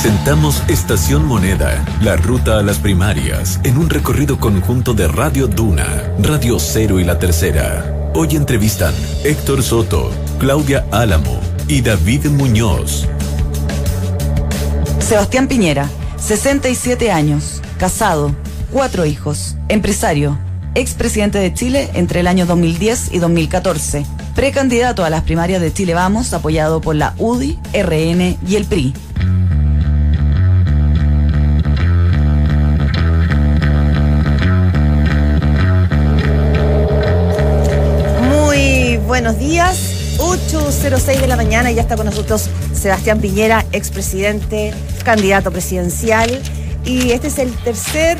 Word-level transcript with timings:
Presentamos 0.00 0.62
Estación 0.68 1.26
Moneda, 1.26 1.84
la 2.02 2.14
ruta 2.14 2.60
a 2.60 2.62
las 2.62 2.78
primarias, 2.78 3.58
en 3.64 3.76
un 3.76 3.90
recorrido 3.90 4.38
conjunto 4.38 4.94
de 4.94 5.08
Radio 5.08 5.48
Duna, 5.48 6.14
Radio 6.20 6.60
Cero 6.60 7.00
y 7.00 7.04
La 7.04 7.18
Tercera. 7.18 8.12
Hoy 8.14 8.36
entrevistan 8.36 8.94
Héctor 9.24 9.60
Soto, 9.60 10.12
Claudia 10.38 10.86
Álamo 10.92 11.40
y 11.66 11.80
David 11.80 12.26
Muñoz. 12.26 13.08
Sebastián 15.00 15.48
Piñera, 15.48 15.88
67 16.16 17.10
años, 17.10 17.60
casado, 17.76 18.36
cuatro 18.70 19.04
hijos, 19.04 19.56
empresario, 19.68 20.38
expresidente 20.76 21.38
de 21.38 21.52
Chile 21.52 21.90
entre 21.94 22.20
el 22.20 22.28
año 22.28 22.46
2010 22.46 23.14
y 23.14 23.18
2014, 23.18 24.06
precandidato 24.36 25.04
a 25.04 25.10
las 25.10 25.24
primarias 25.24 25.60
de 25.60 25.72
Chile 25.72 25.94
Vamos, 25.94 26.32
apoyado 26.34 26.80
por 26.80 26.94
la 26.94 27.14
UDI, 27.18 27.58
RN 27.74 28.38
y 28.46 28.54
el 28.54 28.64
PRI. 28.64 28.94
Buenos 39.20 39.40
días. 39.40 40.16
8.06 40.18 41.20
de 41.20 41.26
la 41.26 41.34
mañana 41.34 41.72
y 41.72 41.74
ya 41.74 41.82
está 41.82 41.96
con 41.96 42.06
nosotros 42.06 42.48
Sebastián 42.72 43.20
Piñera, 43.20 43.66
expresidente, 43.72 44.72
candidato 45.04 45.50
presidencial. 45.50 46.40
Y 46.84 47.10
este 47.10 47.26
es 47.26 47.40
el 47.40 47.52
tercer, 47.52 48.16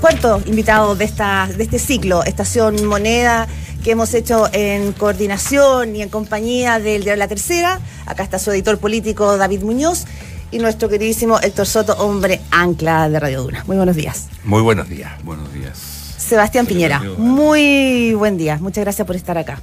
cuarto 0.00 0.40
invitado 0.46 0.94
de, 0.94 1.06
esta, 1.06 1.48
de 1.48 1.64
este 1.64 1.80
ciclo, 1.80 2.22
Estación 2.22 2.86
Moneda, 2.86 3.48
que 3.82 3.90
hemos 3.90 4.14
hecho 4.14 4.48
en 4.52 4.92
coordinación 4.92 5.96
y 5.96 6.02
en 6.02 6.08
compañía 6.08 6.78
del 6.78 7.02
diario 7.02 7.18
La 7.18 7.26
Tercera. 7.26 7.80
Acá 8.06 8.22
está 8.22 8.38
su 8.38 8.52
editor 8.52 8.78
político 8.78 9.36
David 9.36 9.62
Muñoz 9.62 10.04
y 10.52 10.60
nuestro 10.60 10.88
queridísimo 10.88 11.40
Héctor 11.40 11.66
Soto, 11.66 11.94
hombre 11.94 12.40
ancla 12.52 13.08
de 13.08 13.18
Radio 13.18 13.42
Duna. 13.42 13.64
Muy 13.66 13.76
buenos 13.76 13.96
días. 13.96 14.28
Muy 14.44 14.62
buenos 14.62 14.88
días, 14.88 15.10
buenos 15.24 15.52
días. 15.52 15.78
Sebastián 16.16 16.66
Piñera, 16.66 17.02
muy 17.18 18.14
buen 18.14 18.36
día. 18.36 18.58
Muchas 18.60 18.84
gracias 18.84 19.04
por 19.04 19.16
estar 19.16 19.36
acá. 19.36 19.60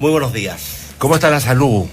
Muy 0.00 0.12
buenos 0.12 0.32
días. 0.32 0.94
¿Cómo 0.96 1.14
está 1.14 1.28
la 1.28 1.40
salud? 1.40 1.84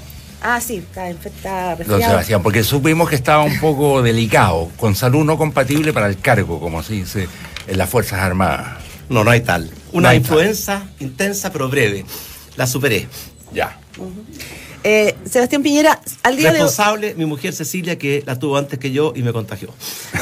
Ah, 0.41 0.61
sí, 0.61 0.77
está, 0.77 1.09
está 1.09 1.75
Don 1.75 2.02
Sebastián, 2.02 2.41
porque 2.41 2.64
supimos 2.64 3.09
que 3.09 3.16
estaba 3.16 3.44
un 3.44 3.59
poco 3.61 4.02
delicado, 4.02 4.72
con 4.77 4.95
salud 4.95 5.25
no 5.25 5.38
compatible 5.38 5.91
para 5.91 6.08
el 6.08 6.17
cargo, 6.17 6.61
como 6.61 6.81
se 6.83 6.94
dice 6.94 7.27
en 7.67 7.77
las 7.77 7.89
Fuerzas 7.89 8.22
Armadas. 8.22 8.77
No, 9.09 9.25
no 9.25 9.31
hay 9.31 9.41
tal. 9.41 9.69
Una 9.91 10.16
influenza 10.16 10.88
intensa 10.99 11.52
pero 11.52 11.67
breve. 11.67 12.05
La 12.55 12.66
superé. 12.66 13.09
Ya. 13.53 13.77
Eh, 14.86 15.14
Sebastián 15.30 15.61
Piñera, 15.61 15.99
al 16.23 16.38
día 16.38 16.52
Responsable, 16.52 17.14
mi 17.16 17.25
mujer 17.25 17.52
Cecilia, 17.52 17.97
que 17.97 18.23
la 18.25 18.39
tuvo 18.39 18.55
antes 18.55 18.80
que 18.80 18.92
yo 18.92 19.11
y 19.17 19.21
me 19.21 19.33
contagió. 19.33 19.73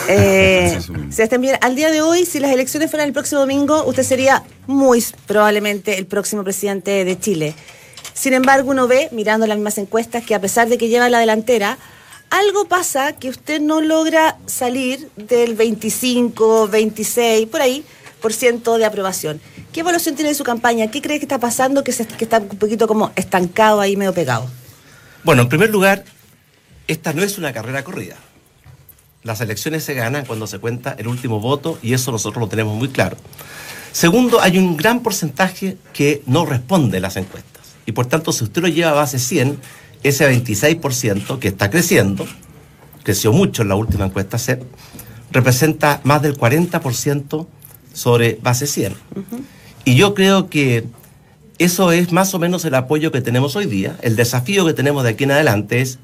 Eh, 0.10 0.80
Sebastián 1.12 1.40
Piñera, 1.40 1.60
al 1.62 1.76
día 1.76 1.92
de 1.92 2.02
hoy, 2.02 2.26
si 2.26 2.40
las 2.40 2.52
elecciones 2.52 2.90
fueran 2.90 3.08
el 3.08 3.14
próximo 3.14 3.42
domingo, 3.42 3.84
usted 3.86 4.02
sería 4.02 4.44
muy 4.66 5.06
probablemente 5.28 6.00
el 6.00 6.08
próximo 6.08 6.44
presidente 6.44 7.06
de 7.06 7.20
Chile. 7.20 7.54
Sin 8.16 8.34
embargo, 8.34 8.72
uno 8.72 8.88
ve, 8.88 9.10
mirando 9.12 9.46
las 9.46 9.58
mismas 9.58 9.78
encuestas, 9.78 10.24
que 10.24 10.34
a 10.34 10.42
pesar 10.42 10.70
de 10.70 10.78
que 10.78 10.88
lleva 10.88 11.10
la 11.10 11.20
delantera, 11.20 11.78
algo 12.30 12.66
pasa 12.66 13.14
que 13.14 13.30
usted 13.30 13.60
no 13.60 13.82
logra 13.82 14.38
salir 14.46 15.12
del 15.18 15.54
25, 15.54 16.70
26, 16.70 17.48
por 17.48 17.62
ahí, 17.62 17.84
por 18.22 18.32
ciento 18.32 18.78
de 18.78 18.86
aprobación. 18.86 19.42
¿Qué 19.74 19.82
evaluación 19.82 20.16
tiene 20.16 20.30
de 20.30 20.36
su 20.36 20.46
campaña? 20.46 20.90
¿Qué 20.90 21.02
cree 21.02 21.20
que 21.20 21.26
está 21.26 21.40
pasando 21.40 21.84
que, 21.84 21.92
que 21.92 22.24
está 22.24 22.40
un 22.40 22.58
poquito 22.58 22.88
como 22.88 23.12
estancado 23.18 23.82
ahí, 23.82 23.98
medio 23.98 24.14
pegado? 24.14 24.50
Bueno, 25.26 25.42
en 25.42 25.50
primer 25.50 25.70
lugar, 25.70 26.06
esta 26.88 27.12
no 27.12 27.22
es 27.22 27.38
una 27.38 27.52
carrera 27.52 27.84
corrida. 27.84 28.16
Las 29.24 29.42
elecciones 29.42 29.84
se 29.84 29.94
ganan 29.94 30.26
cuando 30.26 30.48
se 30.48 30.60
cuenta 30.60 30.96
el 30.98 31.08
último 31.08 31.42
voto 31.42 31.78
y 31.82 31.94
eso 31.94 32.14
nosotros 32.14 32.42
lo 32.42 32.48
tenemos 32.48 32.78
muy 32.78 32.90
claro. 32.90 33.18
Segundo, 33.92 34.40
hay 34.40 34.58
un 34.58 34.78
gran 34.78 35.02
porcentaje 35.02 35.78
que 35.94 36.24
no 36.26 36.46
responde 36.46 37.00
las 37.00 37.18
encuestas. 37.18 37.55
Y 37.86 37.92
por 37.92 38.06
tanto, 38.08 38.32
si 38.32 38.44
usted 38.44 38.62
lo 38.62 38.68
lleva 38.68 38.92
a 38.92 38.94
base 38.94 39.20
100, 39.20 39.60
ese 40.04 40.30
26% 40.30 41.40
que 41.40 41.48
está 41.48 41.70
creciendo, 41.70 42.26
creció 43.04 43.32
mucho 43.32 43.62
en 43.62 43.70
la 43.70 43.76
última 43.76 44.06
encuesta 44.06 44.38
CEP, 44.38 44.64
representa 45.32 46.02
más 46.04 46.22
del 46.22 46.38
40% 46.38 47.48
sobre 47.94 48.40
base 48.42 48.68
100. 48.68 48.94
Y 49.84 49.96
yo 49.96 50.14
creo 50.14 50.50
que 50.50 50.86
eso 51.58 51.92
es 51.92 52.12
más 52.12 52.34
o 52.34 52.40
menos 52.40 52.66
el 52.66 52.76
apoyo 52.76 53.12
que 53.12 53.22
tenemos 53.22 53.56
hoy 53.56 53.66
día. 53.66 53.96
El 54.02 54.16
desafío 54.16 54.66
que 54.66 54.74
tenemos 54.74 55.04
de 55.04 55.12
aquí 55.12 55.24
en 55.24 55.32
adelante 55.32 55.82
es 55.82 56.00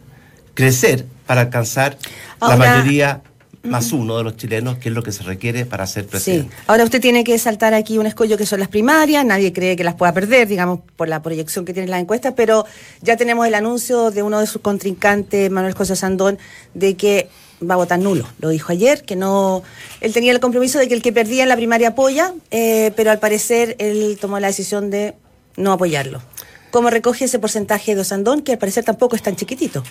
crecer 0.54 1.06
para 1.26 1.42
alcanzar 1.42 1.98
la 2.40 2.56
mayoría 2.56 3.22
más 3.64 3.92
uno 3.92 4.18
de 4.18 4.24
los 4.24 4.38
chilenos, 4.38 4.78
que 4.78 4.90
es 4.90 4.96
lo 4.96 5.04
que 5.04 5.12
se 5.12 5.24
requiere 5.24 5.66
para 5.66 5.86
ser 5.86 6.08
presidente. 6.08 6.56
Sí. 6.56 6.64
Ahora 6.68 6.84
usted 6.84 7.00
tiene 7.00 7.24
que 7.24 7.38
saltar 7.38 7.74
aquí 7.74 7.98
un 7.98 8.06
escollo 8.06 8.38
que 8.38 8.46
son 8.46 8.60
las 8.60 8.70
primarias, 8.70 9.24
nadie 9.26 9.54
cree 9.54 9.76
que 9.76 9.84
las 9.84 9.96
pueda 9.96 10.14
perder, 10.14 10.48
digamos, 10.48 10.80
por 10.96 11.08
la 11.08 11.22
proyección 11.22 11.66
que 11.66 11.74
tiene 11.74 11.88
la 11.88 12.00
encuesta, 12.00 12.36
pero 12.36 12.66
ya 13.02 13.18
tenemos 13.18 13.46
el 13.48 13.54
anuncio 13.54 14.12
de 14.12 14.24
uno 14.24 14.40
de 14.40 14.48
sus 14.48 14.62
contrincantes, 14.62 15.52
Manuel 15.52 15.74
José 15.74 15.96
Sandón, 15.96 16.40
de 16.74 16.96
que 16.96 17.30
va 17.62 17.76
a 17.76 17.78
votar 17.78 18.00
nulo. 18.00 18.28
Lo 18.40 18.50
dijo 18.50 18.72
ayer, 18.72 19.04
que 19.04 19.16
no. 19.16 19.62
Él 20.00 20.14
tenía 20.14 20.32
el 20.32 20.40
compromiso 20.40 20.80
de 20.80 20.88
que 20.88 20.96
el 20.96 21.02
que 21.02 21.12
perdía 21.12 21.44
en 21.44 21.50
la 21.50 21.56
primaria 21.56 21.90
apoya, 21.90 22.34
eh, 22.50 22.92
pero 22.96 23.12
al 23.12 23.20
parecer 23.20 23.76
él 23.80 24.18
tomó 24.20 24.40
la 24.40 24.48
decisión 24.48 24.90
de 24.90 25.14
no 25.58 25.72
apoyarlo. 25.74 26.22
¿Cómo 26.72 26.90
recoge 26.90 27.26
ese 27.26 27.38
porcentaje 27.38 27.96
de 27.96 28.02
Osandón, 28.02 28.42
que 28.42 28.54
al 28.54 28.58
parecer 28.58 28.86
tampoco 28.86 29.16
es 29.16 29.22
tan 29.22 29.36
chiquitito? 29.36 29.84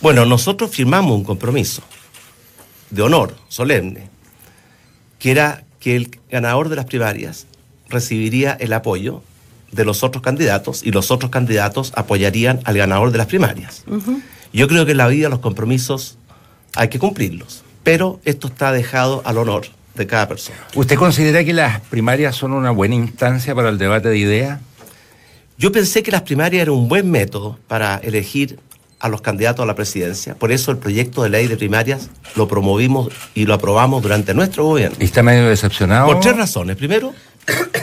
Bueno, 0.00 0.24
nosotros 0.24 0.70
firmamos 0.70 1.16
un 1.16 1.24
compromiso 1.24 1.82
de 2.90 3.02
honor 3.02 3.36
solemne, 3.48 4.08
que 5.18 5.30
era 5.30 5.64
que 5.80 5.96
el 5.96 6.18
ganador 6.30 6.68
de 6.68 6.76
las 6.76 6.84
primarias 6.84 7.46
recibiría 7.88 8.52
el 8.52 8.72
apoyo 8.72 9.22
de 9.72 9.84
los 9.84 10.02
otros 10.02 10.22
candidatos 10.22 10.82
y 10.82 10.90
los 10.90 11.10
otros 11.10 11.30
candidatos 11.30 11.92
apoyarían 11.94 12.60
al 12.64 12.76
ganador 12.76 13.10
de 13.10 13.18
las 13.18 13.26
primarias. 13.26 13.84
Yo 14.52 14.68
creo 14.68 14.86
que 14.86 14.92
en 14.92 14.98
la 14.98 15.08
vida 15.08 15.28
los 15.28 15.40
compromisos 15.40 16.16
hay 16.74 16.88
que 16.88 16.98
cumplirlos, 16.98 17.62
pero 17.82 18.20
esto 18.24 18.48
está 18.48 18.72
dejado 18.72 19.22
al 19.24 19.38
honor 19.38 19.66
de 19.94 20.06
cada 20.06 20.28
persona. 20.28 20.56
¿Usted 20.74 20.96
considera 20.96 21.44
que 21.44 21.52
las 21.52 21.80
primarias 21.80 22.36
son 22.36 22.52
una 22.52 22.70
buena 22.70 22.94
instancia 22.94 23.54
para 23.54 23.68
el 23.68 23.78
debate 23.78 24.08
de 24.08 24.18
ideas? 24.18 24.60
Yo 25.58 25.72
pensé 25.72 26.02
que 26.02 26.12
las 26.12 26.22
primarias 26.22 26.62
eran 26.62 26.74
un 26.74 26.88
buen 26.88 27.10
método 27.10 27.58
para 27.66 27.96
elegir 27.96 28.60
a 29.00 29.08
los 29.08 29.20
candidatos 29.20 29.62
a 29.62 29.66
la 29.66 29.74
presidencia. 29.74 30.34
Por 30.34 30.52
eso 30.52 30.70
el 30.70 30.78
proyecto 30.78 31.22
de 31.22 31.30
ley 31.30 31.46
de 31.46 31.56
primarias 31.56 32.10
lo 32.34 32.48
promovimos 32.48 33.08
y 33.34 33.46
lo 33.46 33.54
aprobamos 33.54 34.02
durante 34.02 34.34
nuestro 34.34 34.64
gobierno. 34.64 34.96
¿Y 35.00 35.04
está 35.04 35.22
medio 35.22 35.48
decepcionado? 35.48 36.06
Por 36.06 36.20
tres 36.20 36.36
razones. 36.36 36.76
Primero, 36.76 37.14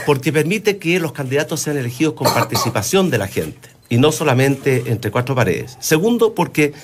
porque 0.04 0.32
permite 0.32 0.78
que 0.78 1.00
los 1.00 1.12
candidatos 1.12 1.60
sean 1.60 1.76
elegidos 1.78 2.14
con 2.14 2.32
participación 2.32 3.10
de 3.10 3.18
la 3.18 3.28
gente 3.28 3.70
y 3.88 3.98
no 3.98 4.12
solamente 4.12 4.84
entre 4.86 5.10
cuatro 5.10 5.34
paredes. 5.34 5.76
Segundo, 5.80 6.34
porque 6.34 6.74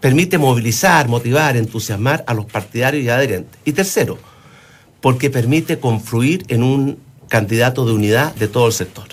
permite 0.00 0.38
movilizar, 0.38 1.08
motivar, 1.08 1.56
entusiasmar 1.56 2.24
a 2.26 2.34
los 2.34 2.46
partidarios 2.46 3.04
y 3.04 3.08
adherentes. 3.08 3.60
Y 3.64 3.72
tercero, 3.72 4.18
porque 5.00 5.30
permite 5.30 5.78
confluir 5.78 6.44
en 6.48 6.62
un 6.62 6.98
candidato 7.28 7.84
de 7.84 7.92
unidad 7.92 8.34
de 8.34 8.48
todo 8.48 8.66
el 8.66 8.72
sector. 8.72 9.04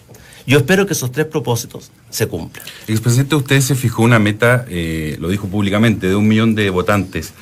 Yo 0.50 0.58
espero 0.58 0.88
que 0.88 0.94
esos 0.94 1.12
tres 1.12 1.28
propósitos 1.28 1.92
se 2.10 2.28
cumplan. 2.28 2.66
Expresidente, 2.88 3.36
usted 3.36 3.62
se 3.62 3.76
fijó 3.76 4.02
una 4.02 4.18
meta, 4.18 4.66
eh, 4.68 5.16
lo 5.20 5.30
dijo 5.30 5.48
públicamente, 5.48 6.08
de 6.08 6.16
un 6.16 6.28
millón 6.28 6.56
de 6.56 6.72
votantes 6.72 7.34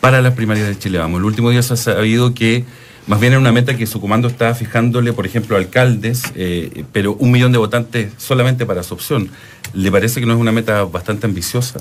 para 0.00 0.20
las 0.20 0.34
primarias 0.34 0.66
de 0.66 0.76
Chile 0.76 0.98
Vamos. 0.98 1.20
El 1.20 1.26
último 1.26 1.50
día 1.50 1.62
se 1.62 1.74
ha 1.74 1.76
sabido 1.76 2.34
que 2.34 2.64
más 3.06 3.20
bien 3.20 3.34
era 3.34 3.40
una 3.40 3.52
meta 3.52 3.76
que 3.76 3.86
su 3.86 4.00
comando 4.00 4.26
estaba 4.26 4.52
fijándole, 4.56 5.12
por 5.12 5.26
ejemplo, 5.26 5.56
alcaldes, 5.56 6.24
eh, 6.34 6.82
pero 6.90 7.14
un 7.14 7.30
millón 7.30 7.52
de 7.52 7.58
votantes 7.58 8.12
solamente 8.16 8.66
para 8.66 8.82
su 8.82 8.94
opción. 8.94 9.30
¿Le 9.72 9.92
parece 9.92 10.18
que 10.18 10.26
no 10.26 10.32
es 10.32 10.40
una 10.40 10.50
meta 10.50 10.82
bastante 10.86 11.28
ambiciosa? 11.28 11.78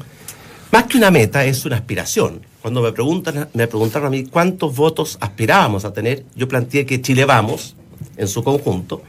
Más 0.71 0.83
que 0.83 0.99
una 0.99 1.09
meta, 1.09 1.45
es 1.45 1.65
una 1.65 1.77
aspiración. 1.77 2.41
Cuando 2.61 2.83
me, 2.83 2.91
preguntan, 2.91 3.49
me 3.55 3.65
preguntaron 3.65 4.09
a 4.09 4.11
mí 4.11 4.25
cuántos 4.25 4.75
votos 4.75 5.17
aspirábamos 5.19 5.83
a 5.83 5.93
tener, 5.93 6.25
yo 6.35 6.47
planteé 6.47 6.85
que 6.85 7.01
Chile 7.01 7.25
Vamos, 7.25 7.75
en 8.17 8.27
su 8.27 8.43
conjunto, 8.43 9.01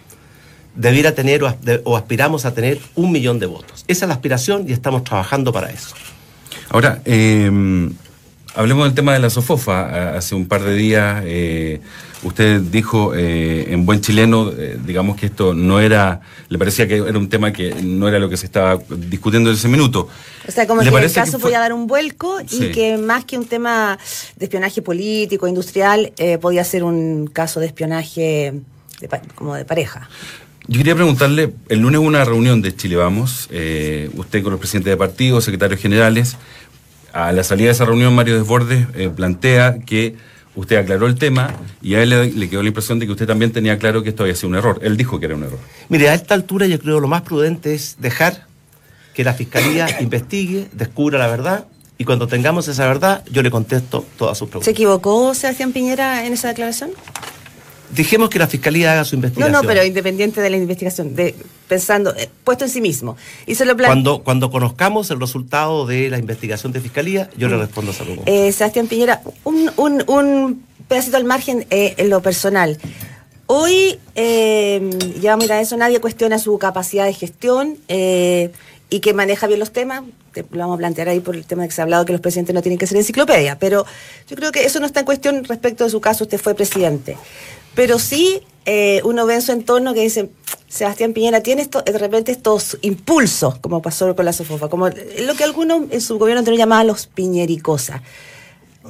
debiera 0.77 1.13
tener 1.13 1.43
o, 1.85 1.97
aspiramos 1.97 2.45
a 2.45 2.55
tener 2.55 2.79
un 2.95 3.11
millón 3.11 3.39
de 3.39 3.47
votos. 3.47 3.85
Esa 3.89 4.05
es 4.05 4.09
la 4.09 4.15
aspiración 4.15 4.69
y 4.69 4.73
estamos 4.73 5.05
trabajando 5.05 5.53
para 5.53 5.71
eso. 5.71 5.95
Ahora, 6.69 7.01
eh, 7.05 7.51
hablemos 8.55 8.85
del 8.85 8.95
tema 8.95 9.15
de 9.15 9.21
la 9.21 9.31
SOFOFA. 9.31 10.17
Hace 10.17 10.35
un 10.35 10.47
par 10.47 10.63
de 10.63 10.75
días 10.75 11.23
eh, 11.25 11.81
usted 12.23 12.61
dijo 12.61 13.15
eh, 13.15 13.73
en 13.73 13.87
buen 13.87 14.01
chileno, 14.01 14.51
digamos 14.51 15.17
que 15.17 15.27
esto 15.27 15.55
no 15.55 15.81
era, 15.81 16.21
le 16.49 16.59
parecía 16.59 16.87
que 16.87 16.97
era 16.97 17.19
un 17.19 17.29
tema 17.29 17.53
que 17.53 17.75
no 17.83 18.09
era 18.09 18.19
lo 18.19 18.29
que 18.29 18.37
se 18.37 18.47
estaba 18.47 18.79
discutiendo 18.89 19.51
en 19.51 19.57
ese 19.57 19.69
minuto. 19.69 20.09
O 20.47 20.51
sea, 20.53 20.67
como 20.67 20.83
que 20.83 20.89
el 20.89 21.13
caso 21.13 21.39
podía 21.39 21.61
dar 21.61 21.73
un 21.73 21.87
vuelco 21.87 22.39
y 22.51 22.71
que 22.71 22.99
más 22.99 23.25
que 23.25 23.39
un 23.39 23.47
tema 23.47 23.99
de 24.37 24.45
espionaje 24.45 24.83
político, 24.83 25.47
industrial, 25.47 26.13
podía 26.41 26.65
ser 26.65 26.85
un 26.85 27.29
caso 27.29 27.61
de 27.61 27.67
espionaje 27.67 28.55
como 29.35 29.55
de 29.55 29.65
pareja. 29.65 30.09
Yo 30.69 30.79
quería 30.79 30.97
preguntarle, 30.97 31.53
el 31.69 31.79
lunes 31.79 32.01
hubo 32.01 32.09
una 32.09 32.25
reunión 32.25 32.61
de 32.61 32.75
Chile 32.75 32.97
Vamos, 32.97 33.49
eh, 33.53 34.11
usted 34.15 34.43
con 34.43 34.51
los 34.51 34.59
presidentes 34.59 34.91
de 34.91 34.97
partidos, 34.97 35.45
secretarios 35.45 35.81
generales, 35.81 36.37
a 37.13 37.31
la 37.33 37.45
salida 37.45 37.67
de 37.67 37.73
esa 37.73 37.85
reunión, 37.85 38.15
Mario 38.15 38.37
Desbordes 38.37 38.87
eh, 38.95 39.09
plantea 39.09 39.79
que 39.79 40.17
usted 40.57 40.77
aclaró 40.77 41.07
el 41.07 41.15
tema 41.17 41.55
y 41.81 41.95
a 41.95 42.03
él 42.03 42.11
le, 42.11 42.49
quedó 42.51 42.63
la 42.63 42.69
impresión 42.69 42.99
de 42.99 43.07
que 43.07 43.13
usted 43.13 43.27
también 43.27 43.53
tenía 43.53 43.79
claro 43.79 44.03
que 44.03 44.09
esto 44.09 44.25
había 44.25 44.35
sido 44.35 44.49
un 44.49 44.57
error. 44.57 44.81
Él 44.83 44.97
dijo 44.97 45.21
que 45.21 45.27
era 45.27 45.37
un 45.37 45.45
error. 45.45 45.59
Mire, 45.89 46.09
a 46.09 46.15
esta 46.15 46.35
altura 46.35 46.67
yo 46.67 46.79
creo 46.81 46.99
lo 46.99 47.09
más 47.09 47.23
prudente 47.23 47.73
es 47.75 47.97
dejar 48.01 48.47
que 49.15 49.23
la 49.23 49.35
Fiscalía 49.35 49.87
investigue, 50.01 50.69
descubra 50.73 51.19
la 51.19 51.29
verdad 51.29 51.67
y 51.97 52.05
cuando 52.05 52.27
tengamos 52.27 52.67
esa 52.69 52.87
verdad 52.87 53.25
yo 53.31 53.43
le 53.43 53.51
contesto 53.51 54.05
todas 54.19 54.37
sus 54.37 54.49
preguntas. 54.49 54.65
¿Se 54.65 54.73
equivocó 54.73 55.33
Sebastián 55.35 55.73
Piñera 55.73 56.27
en 56.27 56.33
esa 56.33 56.49
declaración? 56.49 56.91
Dijimos 57.91 58.31
que 58.31 58.39
la 58.39 58.47
fiscalía 58.47 58.93
haga 58.93 59.05
su 59.05 59.15
investigación. 59.15 59.53
No, 59.53 59.63
no, 59.63 59.67
pero 59.67 59.85
independiente 59.85 60.41
de 60.41 60.51
la 60.51 60.57
investigación, 60.57 61.15
de, 61.15 61.35
pensando, 61.69 62.15
eh, 62.17 62.29
puesto 62.45 62.65
en 62.65 62.71
sí 62.71 62.81
mismo. 62.81 63.17
Y 63.47 63.55
se 63.55 63.65
lo 63.65 63.77
cuando, 63.77 64.23
cuando 64.23 64.51
conozcamos 64.51 65.11
el 65.11 65.21
resultado 65.21 65.87
de 65.87 66.11
la 66.11 66.19
investigación 66.19 66.73
de 66.73 66.81
fiscalía, 66.81 67.31
yo 67.37 67.49
le 67.49 67.57
mm. 67.57 67.61
respondo 67.61 67.91
a 67.91 67.95
esa 67.95 68.05
pregunta. 68.05 68.31
Eh, 68.31 68.53
Sebastián 68.53 68.87
Piñera, 68.87 69.21
un, 69.45 69.71
un, 69.77 70.05
un, 70.07 70.65
pedacito 70.89 71.17
al 71.17 71.25
margen 71.25 71.67
eh, 71.71 71.95
en 71.97 72.11
lo 72.11 72.23
personal. 72.23 72.79
Hoy, 73.49 73.99
ya 75.21 75.37
mira 75.37 75.61
eso, 75.61 75.77
nadie 75.77 76.01
cuestiona 76.01 76.39
su 76.41 76.59
capacidad 76.59 77.05
de 77.05 77.13
gestión 77.13 77.77
y 77.89 79.01
que 79.01 79.15
maneja 79.15 79.47
bien 79.47 79.61
los 79.61 79.73
temas. 79.73 80.03
Lo 80.43 80.59
vamos 80.59 80.75
a 80.75 80.79
plantear 80.79 81.09
ahí 81.09 81.21
por 81.21 81.37
el 81.37 81.45
tema 81.45 81.67
que 81.67 81.73
se 81.73 81.81
ha 81.81 81.85
hablado 81.85 82.05
que 82.05 82.13
los 82.13 82.21
presidentes 82.21 82.55
no 82.55 82.63
tienen 82.63 82.79
que 82.79 82.87
ser 82.87 82.97
enciclopedia, 82.97 83.59
pero 83.59 83.87
yo 84.29 84.37
creo 84.37 84.53
que 84.53 84.65
eso 84.65 84.81
no 84.81 84.87
está 84.87 85.01
en 85.01 85.07
cuestión 85.07 85.45
respecto 85.45 85.85
de 85.85 85.91
su 85.91 86.01
caso, 86.01 86.25
usted 86.25 86.39
fue 86.39 86.55
presidente. 86.55 87.17
Pero 87.75 87.99
sí 87.99 88.43
eh, 88.65 89.01
uno 89.05 89.27
ve 89.27 89.35
en 89.35 89.43
su 89.43 89.53
entorno 89.53 89.95
que 89.95 90.01
dice, 90.01 90.29
Sebastián 90.69 91.13
Piñera 91.13 91.41
tiene 91.41 91.63
esto, 91.63 91.83
de 91.83 91.97
repente 91.97 92.33
estos 92.33 92.77
impulsos, 92.83 93.59
como 93.61 93.81
pasó 93.81 94.17
con 94.17 94.25
la 94.25 94.33
Sofofa, 94.33 94.69
como 94.69 94.89
lo 94.89 95.35
que 95.37 95.45
algunos 95.45 95.83
en 95.91 96.01
su 96.01 96.19
gobierno 96.19 96.41
anterior 96.41 96.59
llamaban 96.59 96.89
los 96.89 97.07
piñericosas. 97.07 98.03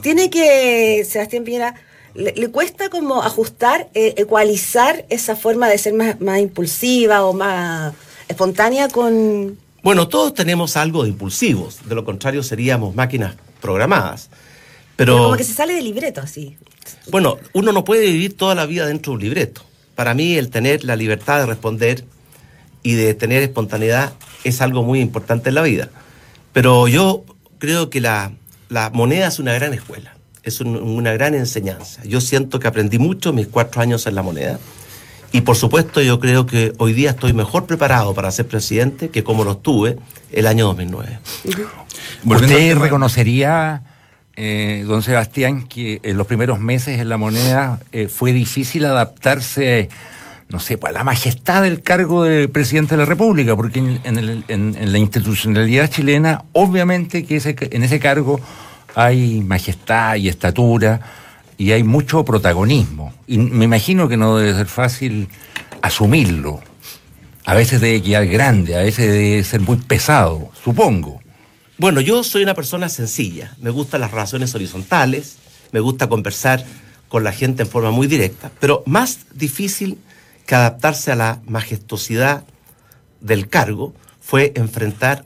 Tiene 0.03 0.31
que, 0.31 1.07
Sebastián 1.09 1.45
Piñera, 1.45 1.75
le, 2.15 2.49
cuesta 2.49 2.89
como 2.89 3.23
ajustar, 3.23 3.89
eh, 3.93 4.15
ecualizar 4.17 5.05
esa 5.11 5.37
forma 5.37 5.69
de 5.69 5.77
ser 5.77 5.93
más, 5.93 6.19
más 6.21 6.41
impulsiva 6.41 7.25
o 7.27 7.35
más 7.35 7.93
espontánea 8.29 8.89
con... 8.89 9.59
Bueno, 9.87 10.09
todos 10.09 10.35
tenemos 10.35 10.77
algo 10.77 11.05
de 11.05 11.11
impulsivos, 11.11 11.79
de 11.88 11.94
lo 11.94 12.05
contrario 12.05 12.43
seríamos 12.43 12.97
máquinas 12.97 13.37
programadas. 13.61 14.31
Pero, 14.97 15.17
como 15.17 15.37
que 15.37 15.44
se 15.44 15.55
sale 15.55 15.75
de 15.75 15.81
libreto 15.81 16.21
así. 16.21 16.56
Bueno, 17.09 17.38
uno 17.53 17.71
no 17.71 17.85
puede 17.85 18.11
vivir 18.11 18.37
toda 18.37 18.56
la 18.56 18.67
vida 18.67 18.85
dentro 18.85 19.12
de 19.12 19.15
un 19.19 19.23
libreto. 19.23 19.62
Para 19.94 20.12
mí 20.12 20.35
el 20.35 20.50
tener 20.50 20.83
la 20.83 20.97
libertad 20.97 21.38
de 21.38 21.47
responder 21.47 22.05
y 22.83 22.94
de 22.94 23.15
tener 23.15 23.44
espontaneidad 23.44 24.15
es 24.43 24.61
algo 24.61 24.83
muy 24.83 24.99
importante 24.99 25.50
en 25.50 25.55
la 25.55 25.62
vida. 25.62 25.88
Pero 26.53 26.88
yo 26.88 27.25
creo 27.59 27.88
que 27.88 28.00
la, 28.00 28.33
moneda 28.93 29.29
es 29.29 29.38
una 29.38 29.53
gran 29.53 29.73
escuela, 29.73 30.17
es 30.43 30.61
una 30.61 31.12
gran 31.12 31.37
enseñanza. 31.37 32.03
Yo 32.03 32.21
siento 32.21 32.59
que 32.59 32.67
aprendí 32.67 32.99
mucho 32.99 33.33
mis 33.33 33.47
cuatro 33.47 33.83
años 33.83 34.05
en 34.09 34.17
la 34.17 34.23
moneda. 34.23 34.59
Y 35.37 35.43
por 35.43 35.55
supuesto 35.55 36.00
yo 36.00 36.19
creo 36.19 36.47
que 36.47 36.73
hoy 36.79 36.94
día 36.94 37.11
estoy 37.11 37.35
mejor 37.35 37.67
preparado 37.67 38.15
para 38.15 38.31
ser 38.31 38.49
presidente 38.49 39.11
que 39.11 39.23
como 39.23 39.44
lo 39.44 39.53
estuve 39.53 39.99
el 40.33 40.47
año 40.47 40.65
2009. 40.65 41.19
¿Usted 42.25 42.79
reconocería 42.79 43.83
eh, 44.35 44.85
don 44.87 45.03
Sebastián, 45.03 45.67
que 45.67 46.00
en 46.05 46.17
los 46.17 46.27
primeros 46.27 46.59
meses 46.59 47.00
en 47.00 47.11
la 47.11 47.19
moneda 47.19 47.81
eh, 47.93 48.09
fue 48.09 48.33
difícil 48.33 48.87
adaptarse, 48.87 49.91
no 50.49 50.59
sé, 50.59 50.79
pues, 50.79 50.94
a 50.94 50.99
la 51.00 51.05
majestad 51.05 51.61
del 51.65 51.83
cargo 51.83 52.25
de 52.25 52.49
presidente 52.49 52.94
de 52.94 53.03
la 53.03 53.05
República, 53.06 53.55
porque 53.55 53.79
en, 53.79 54.93
la 54.93 54.99
institucionalidad 54.99 55.91
chilena, 55.91 56.44
obviamente 56.53 57.27
que 57.27 57.43
en 57.71 57.83
ese 57.83 58.00
cargo 58.00 58.41
hay 58.94 59.43
majestad 59.43 60.17
y 60.17 60.31
estatura 60.31 61.25
y 61.58 61.73
hay 61.73 61.82
mucho 61.82 62.25
protagonismo. 62.25 63.14
Y 63.26 63.38
me 63.38 63.64
imagino 63.64 64.08
que 64.08 64.17
no 64.17 64.37
debe 64.37 64.55
ser 64.55 64.67
fácil 64.67 65.29
asumirlo. 65.82 66.61
A 67.44 67.55
veces 67.55 67.81
debe 67.81 68.03
quedar 68.03 68.26
grande, 68.26 68.76
a 68.76 68.82
veces 68.82 69.11
debe 69.11 69.44
ser 69.44 69.61
muy 69.61 69.76
pesado, 69.76 70.50
supongo. 70.64 71.20
Bueno, 71.79 72.00
yo 72.00 72.25
soy 72.25 72.43
una 72.43 72.55
persona 72.55 72.88
sencilla, 72.88 73.55
me 73.61 73.70
gustan 73.70 74.00
las 74.00 74.11
relaciones 74.11 74.55
horizontales, 74.55 75.37
me 75.73 75.81
gusta 75.81 76.08
conversar 76.08 76.64
con 77.08 77.23
la 77.23 77.32
gente 77.32 77.62
en 77.62 77.69
forma 77.69 77.91
muy 77.91 78.06
directa, 78.06 78.50
pero 78.61 78.82
más 78.87 79.26
difícil 79.35 79.99
que 80.47 80.55
adaptarse 80.55 81.12
a 81.12 81.17
la 81.17 81.41
majestuosidad 81.47 82.44
del 83.20 83.49
cargo 83.49 83.94
fue 84.20 84.52
enfrentar 84.56 85.25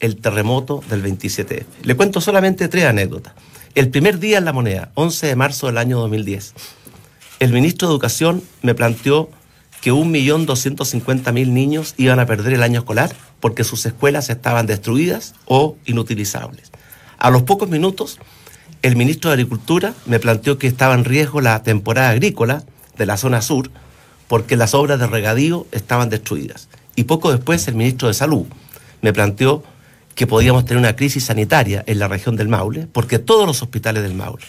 el 0.00 0.16
terremoto 0.16 0.82
del 0.88 1.02
27F. 1.04 1.64
Le 1.82 1.94
cuento 1.94 2.20
solamente 2.20 2.68
tres 2.68 2.86
anécdotas. 2.86 3.34
El 3.74 3.88
primer 3.88 4.18
día 4.18 4.36
en 4.36 4.44
la 4.44 4.52
moneda, 4.52 4.90
11 4.96 5.28
de 5.28 5.34
marzo 5.34 5.66
del 5.66 5.78
año 5.78 5.98
2010, 6.00 6.52
el 7.40 7.52
ministro 7.54 7.88
de 7.88 7.92
Educación 7.92 8.42
me 8.60 8.74
planteó 8.74 9.30
que 9.80 9.94
1.250.000 9.94 11.48
niños 11.48 11.94
iban 11.96 12.20
a 12.20 12.26
perder 12.26 12.52
el 12.52 12.64
año 12.64 12.80
escolar 12.80 13.14
porque 13.40 13.64
sus 13.64 13.86
escuelas 13.86 14.28
estaban 14.28 14.66
destruidas 14.66 15.34
o 15.46 15.78
inutilizables. 15.86 16.70
A 17.16 17.30
los 17.30 17.44
pocos 17.44 17.70
minutos, 17.70 18.18
el 18.82 18.94
ministro 18.94 19.30
de 19.30 19.34
Agricultura 19.36 19.94
me 20.04 20.20
planteó 20.20 20.58
que 20.58 20.66
estaba 20.66 20.92
en 20.92 21.06
riesgo 21.06 21.40
la 21.40 21.62
temporada 21.62 22.10
agrícola 22.10 22.64
de 22.98 23.06
la 23.06 23.16
zona 23.16 23.40
sur 23.40 23.70
porque 24.28 24.58
las 24.58 24.74
obras 24.74 25.00
de 25.00 25.06
regadío 25.06 25.66
estaban 25.72 26.10
destruidas. 26.10 26.68
Y 26.94 27.04
poco 27.04 27.32
después 27.32 27.66
el 27.68 27.76
ministro 27.76 28.08
de 28.08 28.14
Salud 28.14 28.44
me 29.00 29.14
planteó 29.14 29.64
que 30.14 30.26
podíamos 30.26 30.64
tener 30.64 30.78
una 30.78 30.96
crisis 30.96 31.24
sanitaria 31.24 31.84
en 31.86 31.98
la 31.98 32.08
región 32.08 32.36
del 32.36 32.48
Maule 32.48 32.86
porque 32.92 33.18
todos 33.18 33.46
los 33.46 33.62
hospitales 33.62 34.02
del 34.02 34.14
Maule, 34.14 34.44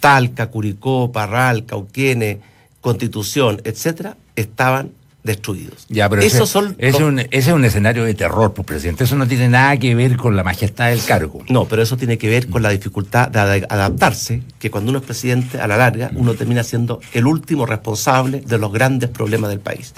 Talca, 0.00 0.48
Curicó, 0.48 1.10
Parral, 1.12 1.66
Cauquene, 1.66 2.40
Constitución, 2.80 3.60
etcétera, 3.64 4.16
estaban 4.36 4.92
destruidos. 5.26 5.86
Ya, 5.88 6.08
pero 6.08 6.22
ese, 6.22 6.46
son 6.46 6.76
es 6.78 6.94
un, 6.94 7.18
ese 7.18 7.28
es 7.32 7.48
un 7.48 7.64
escenario 7.64 8.04
de 8.04 8.14
terror, 8.14 8.54
pues, 8.54 8.64
presidente. 8.64 9.04
Eso 9.04 9.16
no 9.16 9.26
tiene 9.26 9.48
nada 9.48 9.76
que 9.76 9.94
ver 9.94 10.16
con 10.16 10.36
la 10.36 10.44
majestad 10.44 10.90
del 10.90 11.02
cargo. 11.02 11.42
No, 11.48 11.66
pero 11.66 11.82
eso 11.82 11.96
tiene 11.96 12.16
que 12.16 12.28
ver 12.28 12.48
con 12.48 12.62
la 12.62 12.70
dificultad 12.70 13.28
de 13.28 13.66
adaptarse, 13.68 14.42
que 14.58 14.70
cuando 14.70 14.90
uno 14.90 15.00
es 15.00 15.04
presidente, 15.04 15.58
a 15.58 15.66
la 15.66 15.76
larga, 15.76 16.10
uno 16.14 16.34
termina 16.34 16.62
siendo 16.62 17.00
el 17.12 17.26
último 17.26 17.66
responsable 17.66 18.40
de 18.40 18.58
los 18.58 18.72
grandes 18.72 19.10
problemas 19.10 19.50
del 19.50 19.60
país. 19.60 19.92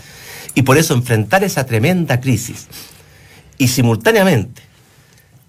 Y 0.54 0.62
por 0.62 0.78
eso 0.78 0.94
enfrentar 0.94 1.44
esa 1.44 1.66
tremenda 1.66 2.20
crisis 2.20 2.66
y 3.58 3.68
simultáneamente 3.68 4.62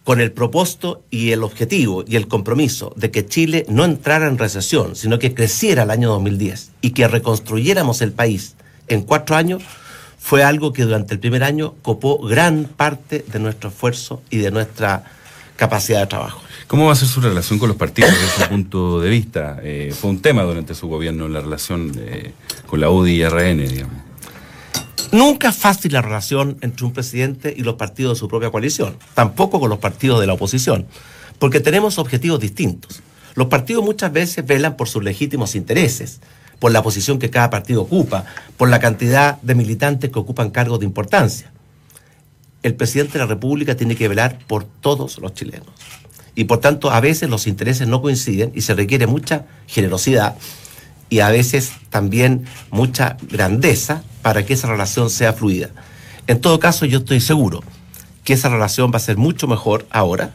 con 0.03 0.19
el 0.19 0.31
propósito 0.31 1.03
y 1.11 1.31
el 1.31 1.43
objetivo 1.43 2.03
y 2.07 2.15
el 2.15 2.27
compromiso 2.27 2.93
de 2.95 3.11
que 3.11 3.27
Chile 3.27 3.65
no 3.69 3.85
entrara 3.85 4.27
en 4.27 4.39
recesión, 4.39 4.95
sino 4.95 5.19
que 5.19 5.35
creciera 5.35 5.83
el 5.83 5.91
año 5.91 6.09
2010 6.09 6.71
y 6.81 6.91
que 6.91 7.07
reconstruyéramos 7.07 8.01
el 8.01 8.11
país 8.11 8.55
en 8.87 9.03
cuatro 9.03 9.35
años, 9.35 9.61
fue 10.17 10.43
algo 10.43 10.73
que 10.73 10.83
durante 10.83 11.13
el 11.13 11.19
primer 11.19 11.43
año 11.43 11.75
copó 11.83 12.17
gran 12.27 12.65
parte 12.65 13.23
de 13.31 13.39
nuestro 13.39 13.69
esfuerzo 13.69 14.23
y 14.31 14.37
de 14.37 14.49
nuestra 14.49 15.03
capacidad 15.55 15.99
de 15.99 16.07
trabajo. 16.07 16.41
¿Cómo 16.65 16.87
va 16.87 16.93
a 16.93 16.95
ser 16.95 17.07
su 17.07 17.21
relación 17.21 17.59
con 17.59 17.69
los 17.69 17.77
partidos 17.77 18.11
desde 18.11 18.25
ese 18.25 18.45
punto 18.47 18.99
de 18.99 19.09
vista? 19.09 19.59
Eh, 19.61 19.93
fue 19.95 20.09
un 20.09 20.21
tema 20.21 20.41
durante 20.41 20.73
su 20.73 20.87
gobierno 20.87 21.27
la 21.27 21.41
relación 21.41 21.91
eh, 21.99 22.33
con 22.65 22.79
la 22.79 22.89
UDI 22.89 23.11
y 23.11 23.25
RN, 23.25 23.67
digamos. 23.67 24.08
Nunca 25.11 25.49
es 25.49 25.57
fácil 25.57 25.93
la 25.93 26.03
relación 26.03 26.57
entre 26.61 26.85
un 26.85 26.93
presidente 26.93 27.51
y 27.55 27.63
los 27.63 27.75
partidos 27.75 28.13
de 28.13 28.19
su 28.19 28.27
propia 28.27 28.51
coalición, 28.51 28.95
tampoco 29.15 29.59
con 29.59 29.69
los 29.69 29.79
partidos 29.79 30.19
de 30.21 30.27
la 30.27 30.33
oposición, 30.33 30.85
porque 31.39 31.59
tenemos 31.59 31.97
objetivos 31.97 32.39
distintos. 32.39 33.01
Los 33.33 33.47
partidos 33.47 33.83
muchas 33.83 34.11
veces 34.11 34.45
velan 34.45 34.77
por 34.77 34.87
sus 34.87 35.03
legítimos 35.03 35.55
intereses, 35.55 36.19
por 36.59 36.71
la 36.71 36.83
posición 36.83 37.17
que 37.17 37.31
cada 37.31 37.49
partido 37.49 37.81
ocupa, 37.81 38.25
por 38.55 38.69
la 38.69 38.79
cantidad 38.79 39.41
de 39.41 39.55
militantes 39.55 40.11
que 40.11 40.19
ocupan 40.19 40.51
cargos 40.51 40.79
de 40.79 40.85
importancia. 40.85 41.51
El 42.61 42.75
presidente 42.75 43.13
de 43.13 43.19
la 43.19 43.25
República 43.25 43.75
tiene 43.75 43.95
que 43.95 44.07
velar 44.07 44.37
por 44.45 44.63
todos 44.63 45.17
los 45.17 45.33
chilenos. 45.33 45.69
Y 46.35 46.43
por 46.43 46.59
tanto, 46.59 46.91
a 46.91 46.99
veces 46.99 47.29
los 47.29 47.47
intereses 47.47 47.87
no 47.87 48.01
coinciden 48.01 48.51
y 48.53 48.61
se 48.61 48.75
requiere 48.75 49.07
mucha 49.07 49.45
generosidad 49.65 50.35
y 51.09 51.19
a 51.19 51.29
veces 51.29 51.71
también 51.89 52.45
mucha 52.71 53.17
grandeza 53.29 54.03
para 54.21 54.45
que 54.45 54.53
esa 54.53 54.67
relación 54.67 55.09
sea 55.09 55.33
fluida. 55.33 55.69
En 56.27 56.39
todo 56.41 56.59
caso, 56.59 56.85
yo 56.85 56.99
estoy 56.99 57.19
seguro 57.19 57.63
que 58.23 58.33
esa 58.33 58.49
relación 58.49 58.91
va 58.91 58.97
a 58.97 58.99
ser 58.99 59.17
mucho 59.17 59.47
mejor 59.47 59.87
ahora 59.89 60.31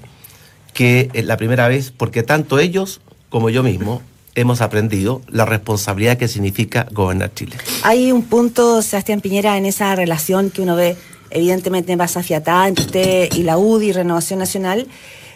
que 0.72 1.08
la 1.24 1.36
primera 1.36 1.68
vez, 1.68 1.92
porque 1.96 2.24
tanto 2.24 2.58
ellos 2.58 3.00
como 3.28 3.50
yo 3.50 3.62
mismo 3.62 4.02
hemos 4.34 4.60
aprendido 4.60 5.22
la 5.28 5.44
responsabilidad 5.44 6.18
que 6.18 6.26
significa 6.26 6.88
gobernar 6.90 7.32
Chile. 7.34 7.56
Hay 7.84 8.10
un 8.10 8.24
punto, 8.24 8.82
Sebastián 8.82 9.20
Piñera, 9.20 9.56
en 9.56 9.66
esa 9.66 9.94
relación 9.94 10.50
que 10.50 10.62
uno 10.62 10.74
ve 10.74 10.96
evidentemente 11.30 11.96
más 11.96 12.16
afiatada 12.16 12.66
entre 12.66 12.84
usted 12.84 13.32
y 13.32 13.44
la 13.44 13.58
UDI, 13.58 13.92
Renovación 13.92 14.40
Nacional, 14.40 14.88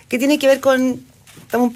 que 0.09 0.18
tiene 0.18 0.38
que 0.40 0.49
ver 0.49 0.61
con 0.61 1.00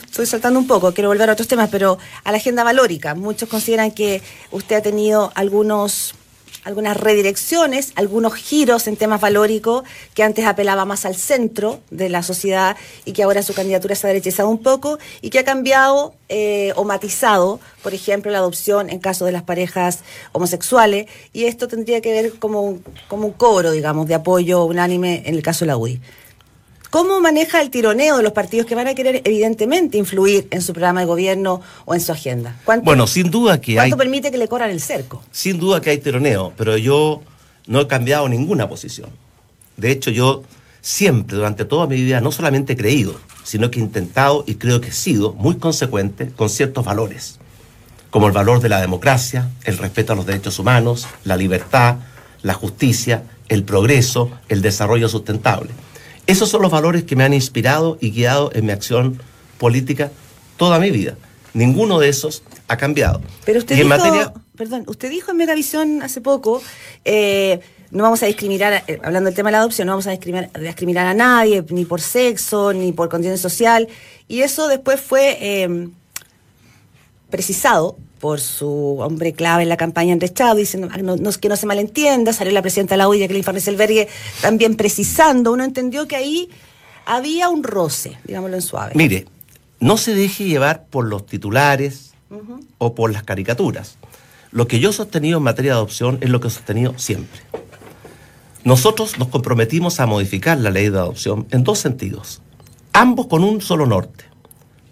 estoy 0.05 0.27
saltando 0.27 0.59
un 0.59 0.67
poco, 0.67 0.93
quiero 0.93 1.09
volver 1.09 1.31
a 1.31 1.33
otros 1.33 1.49
temas, 1.49 1.71
pero 1.71 1.99
a 2.25 2.31
la 2.31 2.39
agenda 2.39 2.65
valórica. 2.65 3.15
Muchos 3.15 3.49
consideran 3.49 3.91
que 3.91 4.23
usted 4.51 4.77
ha 4.77 4.83
tenido 4.83 5.33
algunos 5.35 6.15
algunas 6.65 6.97
redirecciones, 6.97 7.93
algunos 7.97 8.35
giros 8.35 8.87
en 8.87 8.97
temas 8.97 9.21
valóricos 9.21 9.83
que 10.15 10.23
antes 10.23 10.47
apelaba 10.47 10.85
más 10.85 11.05
al 11.05 11.17
centro 11.17 11.81
de 11.91 12.09
la 12.09 12.23
sociedad 12.23 12.77
y 13.05 13.13
que 13.13 13.23
ahora 13.23 13.43
su 13.43 13.55
candidatura 13.55 13.95
se 13.95 14.07
ha 14.07 14.09
derechizado 14.09 14.49
un 14.49 14.63
poco 14.63 14.99
y 15.21 15.31
que 15.31 15.41
ha 15.41 15.45
cambiado 15.45 16.15
eh, 16.29 16.73
o 16.77 16.85
matizado, 16.85 17.61
por 17.83 17.95
ejemplo, 17.95 18.31
la 18.31 18.39
adopción 18.39 18.91
en 18.91 19.01
caso 19.01 19.25
de 19.25 19.33
las 19.33 19.43
parejas 19.43 20.01
homosexuales 20.33 21.07
y 21.33 21.45
esto 21.45 21.69
tendría 21.69 22.01
que 22.01 22.13
ver 22.13 22.39
como 22.39 22.63
un, 22.63 22.85
como 23.09 23.27
un 23.27 23.33
cobro, 23.33 23.73
digamos, 23.73 24.07
de 24.07 24.15
apoyo 24.15 24.65
unánime 24.65 25.23
en 25.27 25.35
el 25.35 25.43
caso 25.43 25.65
de 25.65 25.69
la 25.69 25.77
UDI. 25.77 26.01
¿Cómo 26.93 27.23
maneja 27.23 27.63
el 27.63 27.71
tironeo 27.71 28.19
de 28.19 28.23
los 28.23 28.35
partidos 28.35 28.67
que 28.67 28.75
van 28.75 28.87
a 28.87 28.95
querer, 28.95 29.23
evidentemente, 29.25 29.97
influir 29.97 30.47
en 30.51 30.61
su 30.61 30.75
programa 30.75 31.01
de 31.01 31.07
gobierno 31.07 31.63
o 31.87 31.95
en 31.95 32.03
su 32.03 32.13
agenda? 32.13 32.55
bueno, 32.83 33.07
sin 33.07 33.31
duda 33.31 33.63
que 33.63 33.77
¿Cuánto 33.77 33.97
permite 33.97 34.31
que 34.31 34.37
le 34.37 34.47
corran 34.47 34.69
el 34.69 34.79
cerco? 34.79 35.23
Sin 35.31 35.59
duda 35.59 35.81
que 35.81 35.89
hay 35.89 35.97
tironeo, 35.97 36.53
pero 36.55 36.77
yo 36.77 37.23
no 37.67 37.81
he 37.81 37.87
cambiado 37.87 38.29
ninguna 38.29 38.69
posición. 38.69 39.09
De 39.79 39.91
hecho, 39.91 40.11
yo 40.11 40.43
siempre, 40.83 41.35
durante 41.35 41.65
toda 41.65 41.87
mi 41.87 41.97
vida, 41.97 42.21
no 42.21 42.31
solamente 42.31 42.75
he 42.75 42.77
creído, 42.77 43.19
sino 43.43 43.71
que 43.71 43.81
he 43.81 43.83
intentado 43.83 44.45
y 44.47 44.57
creo 44.57 44.83
que 44.83 44.91
he 44.91 44.93
sido 44.93 45.33
muy 45.33 45.57
consecuente 45.57 46.29
con 46.37 46.51
ciertos 46.51 46.85
valores, 46.85 47.39
como 48.11 48.27
el 48.27 48.35
valor 48.35 48.61
de 48.61 48.69
la 48.69 48.83
democracia, 48.83 49.49
el 49.65 49.79
respeto 49.79 50.13
a 50.13 50.17
los 50.17 50.27
derechos 50.27 50.59
humanos, 50.59 51.07
la 51.25 51.39
libertad, 51.39 51.97
la 52.43 52.53
justicia, 52.53 53.23
el 53.49 53.65
progreso, 53.65 54.31
el 54.51 54.61
desarrollo 54.61 55.09
sustentable. 55.09 55.71
Esos 56.27 56.49
son 56.49 56.63
los 56.63 56.71
valores 56.71 57.05
que 57.05 57.17
me 57.17 57.25
han 57.25 57.35
inspirado 57.35 57.99
y 58.01 58.11
guiado 58.11 58.51
en 58.55 58.67
mi 58.67 58.73
acción 58.73 59.21
política 59.59 60.11
toda 60.57 60.79
mi 60.79 60.91
vida. 60.91 61.17
Ninguno 61.55 61.99
de 61.99 62.09
esos 62.09 62.43
ha 62.69 62.77
cambiado. 62.77 63.21
Pero 63.45 63.59
usted 63.59 63.77
dijo, 63.77 64.33
perdón, 64.57 64.85
usted 64.87 65.11
dijo 65.11 65.31
en 65.33 65.37
Megavisión 65.37 66.03
hace 66.03 66.21
poco, 66.21 66.63
eh, 67.05 67.61
no 67.91 68.03
vamos 68.03 68.23
a 68.23 68.27
discriminar, 68.27 68.85
eh, 68.87 69.01
hablando 69.03 69.29
del 69.29 69.35
tema 69.35 69.51
de 69.51 69.53
la 69.53 69.59
adopción, 69.59 69.87
no 69.87 69.93
vamos 69.93 70.07
a 70.07 70.11
discriminar, 70.11 70.51
discriminar, 70.59 71.07
a 71.07 71.15
nadie, 71.15 71.65
ni 71.69 71.85
por 71.85 72.01
sexo, 72.01 72.73
ni 72.73 72.93
por 72.93 73.09
condición 73.09 73.39
social, 73.39 73.89
y 74.29 74.41
eso 74.41 74.69
después 74.69 75.01
fue 75.01 75.37
eh, 75.41 75.89
precisado 77.29 77.99
por 78.23 78.39
su 78.39 78.99
hombre 79.01 79.33
clave 79.33 79.65
en 79.65 79.69
la 79.69 79.77
campaña 79.77 80.13
Andrés 80.13 80.33
Chávez, 80.33 80.59
diciendo 80.59 80.89
ah, 80.93 80.99
no, 80.99 81.17
que 81.33 81.49
no 81.49 81.57
se 81.57 81.67
malentienda, 81.67 82.33
salió 82.33 82.53
la 82.53 82.63
presidenta 82.63 82.95
de 82.95 82.99
la 82.99 83.11
que 83.11 83.35
le 83.35 83.61
Selbergue, 83.61 84.07
también 84.41 84.77
precisando, 84.77 85.51
uno 85.51 85.65
entendió 85.65 86.07
que 86.07 86.15
ahí 86.15 86.49
había 87.05 87.49
un 87.49 87.65
roce, 87.65 88.17
digámoslo 88.23 88.55
en 88.55 88.63
suave. 88.63 88.93
Mire, 88.95 89.27
no 89.81 89.97
se 89.97 90.15
deje 90.15 90.45
llevar 90.45 90.85
por 90.85 91.05
los 91.05 91.27
titulares 91.27 92.13
o 92.79 92.95
por 92.95 93.13
las 93.13 93.25
caricaturas. 93.25 93.99
Lo 94.53 94.69
que 94.69 94.79
yo 94.79 94.91
he 94.91 94.93
sostenido 94.93 95.39
en 95.39 95.43
materia 95.43 95.73
de 95.73 95.79
adopción 95.79 96.19
es 96.21 96.31
lo 96.31 96.39
que 96.39 96.47
he 96.47 96.51
sostenido 96.53 96.97
siempre. 96.99 97.41
Nosotros 98.63 99.19
nos 99.19 99.27
comprometimos 99.27 99.99
a 99.99 100.07
modificar 100.07 100.59
la 100.59 100.71
ley 100.71 100.91
de 100.91 100.99
adopción 100.99 101.49
en 101.51 101.65
dos 101.65 101.81
sentidos, 101.81 102.41
ambos 102.93 103.27
con 103.27 103.43
un 103.43 103.61
solo 103.61 103.85
norte, 103.85 104.27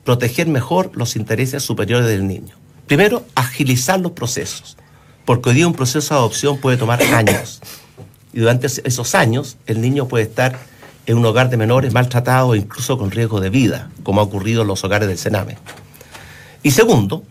proteger 0.03 0.49
mejor 0.49 0.91
los 0.95 1.15
intereses 1.15 1.63
superiores 1.63 2.09
del 2.09 2.27
niño. 2.27 2.60
Primero, 2.91 3.25
agilizar 3.37 4.01
los 4.01 4.11
procesos, 4.11 4.77
porque 5.25 5.51
hoy 5.51 5.55
día 5.55 5.69
un 5.69 5.75
proceso 5.75 6.13
de 6.13 6.19
adopción 6.19 6.59
puede 6.59 6.77
tomar 6.77 7.01
años. 7.15 7.61
Y 8.33 8.41
durante 8.41 8.67
esos 8.67 9.15
años 9.15 9.59
el 9.67 9.81
niño 9.81 10.09
puede 10.09 10.25
estar 10.25 10.59
en 11.07 11.17
un 11.17 11.25
hogar 11.25 11.51
de 11.51 11.57
menores 11.57 11.93
maltratado 11.93 12.49
o 12.49 12.55
incluso 12.57 12.99
con 12.99 13.13
riesgo 13.13 13.39
de 13.39 13.49
vida, 13.49 13.93
como 14.03 14.21
ha 14.21 14.25
ocurrido 14.25 14.63
en 14.63 14.67
los 14.67 14.83
hogares 14.83 15.07
del 15.07 15.19
Sename. 15.19 15.57
Y 16.65 16.73
segundo, 16.73 17.23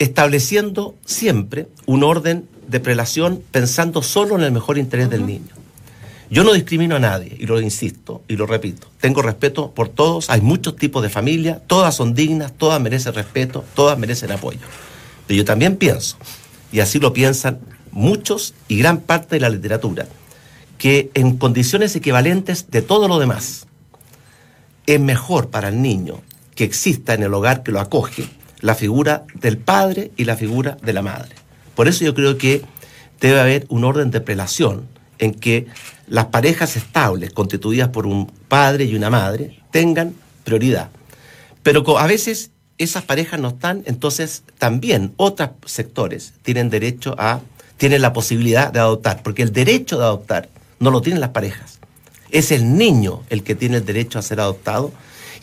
estableciendo 0.00 0.96
siempre 1.04 1.68
un 1.86 2.02
orden 2.02 2.48
de 2.66 2.80
prelación 2.80 3.40
pensando 3.52 4.02
solo 4.02 4.34
en 4.34 4.42
el 4.42 4.50
mejor 4.50 4.76
interés 4.76 5.08
del 5.08 5.24
niño. 5.24 5.54
Yo 6.30 6.42
no 6.42 6.52
discrimino 6.52 6.96
a 6.96 6.98
nadie, 6.98 7.36
y 7.38 7.46
lo 7.46 7.60
insisto 7.60 8.22
y 8.26 8.34
lo 8.34 8.46
repito. 8.46 8.88
Tengo 9.00 9.22
respeto 9.22 9.70
por 9.70 9.88
todos, 9.88 10.30
hay 10.30 10.40
muchos 10.40 10.74
tipos 10.74 11.00
de 11.00 11.10
familia, 11.10 11.62
todas 11.68 11.94
son 11.94 12.12
dignas, 12.12 12.52
todas 12.58 12.80
merecen 12.80 13.14
respeto, 13.14 13.64
todas 13.76 13.96
merecen 13.96 14.32
apoyo. 14.32 14.58
Pero 15.26 15.38
yo 15.38 15.44
también 15.44 15.76
pienso, 15.76 16.16
y 16.72 16.80
así 16.80 16.98
lo 16.98 17.12
piensan 17.12 17.60
muchos 17.90 18.54
y 18.68 18.78
gran 18.78 19.00
parte 19.00 19.36
de 19.36 19.40
la 19.40 19.48
literatura, 19.48 20.06
que 20.78 21.10
en 21.14 21.36
condiciones 21.36 21.96
equivalentes 21.96 22.70
de 22.70 22.82
todo 22.82 23.08
lo 23.08 23.18
demás, 23.18 23.66
es 24.86 25.00
mejor 25.00 25.50
para 25.50 25.68
el 25.68 25.82
niño 25.82 26.20
que 26.54 26.64
exista 26.64 27.14
en 27.14 27.22
el 27.22 27.34
hogar 27.34 27.62
que 27.62 27.72
lo 27.72 27.80
acoge 27.80 28.28
la 28.60 28.74
figura 28.74 29.24
del 29.34 29.58
padre 29.58 30.12
y 30.16 30.24
la 30.24 30.36
figura 30.36 30.76
de 30.82 30.92
la 30.92 31.02
madre. 31.02 31.34
Por 31.74 31.88
eso 31.88 32.04
yo 32.04 32.14
creo 32.14 32.38
que 32.38 32.62
debe 33.20 33.40
haber 33.40 33.66
un 33.68 33.84
orden 33.84 34.10
de 34.10 34.20
prelación 34.20 34.88
en 35.18 35.34
que 35.34 35.66
las 36.06 36.26
parejas 36.26 36.76
estables 36.76 37.32
constituidas 37.32 37.88
por 37.88 38.06
un 38.06 38.26
padre 38.26 38.84
y 38.84 38.94
una 38.94 39.10
madre 39.10 39.58
tengan 39.70 40.14
prioridad. 40.44 40.90
Pero 41.62 41.98
a 41.98 42.06
veces 42.06 42.50
esas 42.78 43.04
parejas 43.04 43.40
no 43.40 43.48
están, 43.48 43.82
entonces 43.86 44.42
también 44.58 45.12
otros 45.16 45.50
sectores 45.64 46.34
tienen 46.42 46.70
derecho 46.70 47.14
a, 47.18 47.40
tienen 47.76 48.02
la 48.02 48.12
posibilidad 48.12 48.72
de 48.72 48.80
adoptar, 48.80 49.22
porque 49.22 49.42
el 49.42 49.52
derecho 49.52 49.98
de 49.98 50.04
adoptar 50.04 50.48
no 50.78 50.90
lo 50.90 51.00
tienen 51.00 51.20
las 51.20 51.30
parejas. 51.30 51.78
Es 52.30 52.50
el 52.50 52.76
niño 52.76 53.22
el 53.30 53.42
que 53.42 53.54
tiene 53.54 53.78
el 53.78 53.84
derecho 53.84 54.18
a 54.18 54.22
ser 54.22 54.40
adoptado 54.40 54.92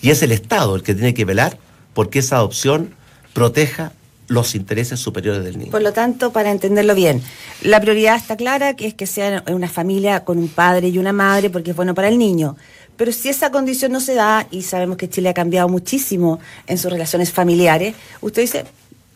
y 0.01 0.09
es 0.09 0.21
el 0.21 0.31
Estado 0.31 0.75
el 0.75 0.83
que 0.83 0.93
tiene 0.93 1.13
que 1.13 1.25
velar 1.25 1.57
porque 1.93 2.19
esa 2.19 2.37
adopción 2.37 2.93
proteja 3.33 3.93
los 4.27 4.55
intereses 4.55 4.99
superiores 4.99 5.43
del 5.43 5.57
niño. 5.57 5.71
Por 5.71 5.81
lo 5.81 5.93
tanto, 5.93 6.31
para 6.31 6.51
entenderlo 6.51 6.95
bien, 6.95 7.21
la 7.61 7.79
prioridad 7.81 8.15
está 8.15 8.35
clara, 8.35 8.75
que 8.75 8.87
es 8.87 8.93
que 8.93 9.05
sea 9.05 9.43
una 9.47 9.69
familia 9.69 10.23
con 10.23 10.37
un 10.37 10.47
padre 10.47 10.87
y 10.89 10.97
una 10.97 11.13
madre, 11.13 11.49
porque 11.49 11.71
es 11.71 11.75
bueno 11.77 11.93
para 11.93 12.07
el 12.07 12.17
niño. 12.17 12.55
Pero 12.97 13.11
si 13.11 13.29
esa 13.29 13.51
condición 13.51 13.91
no 13.91 13.99
se 13.99 14.13
da, 14.13 14.47
y 14.51 14.61
sabemos 14.61 14.97
que 14.97 15.09
Chile 15.09 15.29
ha 15.29 15.33
cambiado 15.33 15.67
muchísimo 15.69 16.39
en 16.67 16.77
sus 16.77 16.91
relaciones 16.91 17.31
familiares, 17.31 17.95
usted 18.21 18.41
dice, 18.41 18.65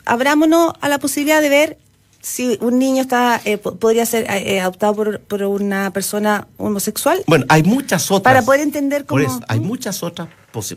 abrámonos 0.05 0.74
a 0.81 0.89
la 0.89 1.00
posibilidad 1.00 1.41
de 1.41 1.50
ver 1.50 1.77
si 2.22 2.57
un 2.62 2.79
niño 2.79 3.01
está 3.01 3.39
eh, 3.46 3.57
podría 3.57 4.05
ser 4.05 4.24
eh, 4.29 4.55
eh, 4.55 4.60
adoptado 4.60 4.96
por, 5.27 5.43
una 5.43 5.91
persona 5.91 6.48
homosexual. 6.57 7.24
Bueno, 7.27 7.46
hay 7.48 7.63
muchas 7.63 8.12
otras. 8.12 8.34
Para 8.34 8.46
poder 8.46 8.62
entender 8.62 9.05
cómo... 9.05 9.39
hay 9.48 9.60
muchas 9.60 10.03
otras 10.03 10.27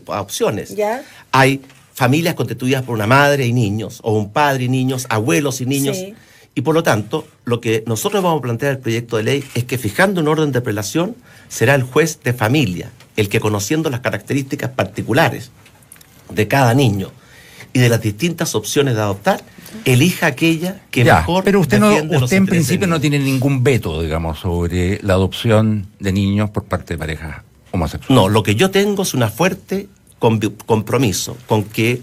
opciones. 0.05 0.75
¿Ya? 0.75 1.03
Hay 1.31 1.61
familias 1.93 2.35
constituidas 2.35 2.83
por 2.83 2.95
una 2.95 3.07
madre 3.07 3.45
y 3.45 3.53
niños, 3.53 3.99
o 4.03 4.17
un 4.17 4.31
padre 4.31 4.65
y 4.65 4.69
niños, 4.69 5.07
abuelos 5.09 5.61
y 5.61 5.65
niños. 5.65 5.97
Y 6.53 6.61
por 6.61 6.75
lo 6.75 6.83
tanto, 6.83 7.27
lo 7.45 7.61
que 7.61 7.83
nosotros 7.87 8.21
vamos 8.21 8.39
a 8.39 8.41
plantear 8.41 8.73
el 8.73 8.79
proyecto 8.79 9.17
de 9.17 9.23
ley 9.23 9.43
es 9.55 9.63
que 9.63 9.77
fijando 9.77 10.19
un 10.21 10.27
orden 10.27 10.51
de 10.51 10.61
prelación, 10.61 11.15
será 11.47 11.75
el 11.75 11.83
juez 11.83 12.19
de 12.23 12.33
familia 12.33 12.91
el 13.15 13.29
que 13.29 13.39
conociendo 13.39 13.89
las 13.89 14.01
características 14.01 14.71
particulares 14.71 15.51
de 16.29 16.47
cada 16.47 16.73
niño 16.73 17.11
y 17.73 17.79
de 17.79 17.89
las 17.89 18.01
distintas 18.01 18.55
opciones 18.55 18.95
de 18.95 19.01
adoptar, 19.01 19.43
elija 19.85 20.27
aquella 20.27 20.81
que 20.91 21.05
mejor. 21.05 21.43
Pero 21.43 21.61
usted, 21.61 21.79
no, 21.79 21.93
usted 22.19 22.37
en 22.37 22.45
principio 22.45 22.87
no 22.87 22.99
tiene 22.99 23.19
ningún 23.19 23.63
veto, 23.63 24.01
digamos, 24.01 24.39
sobre 24.39 24.99
la 25.03 25.13
adopción 25.13 25.87
de 25.99 26.11
niños 26.11 26.49
por 26.49 26.65
parte 26.65 26.95
de 26.95 26.97
parejas 26.97 27.43
homosexuales. 27.71 28.15
No, 28.15 28.27
lo 28.27 28.43
que 28.43 28.55
yo 28.55 28.71
tengo 28.71 29.03
es 29.03 29.13
una 29.13 29.29
fuerte 29.29 29.87
compromiso 30.65 31.37
con 31.47 31.63
que 31.63 32.01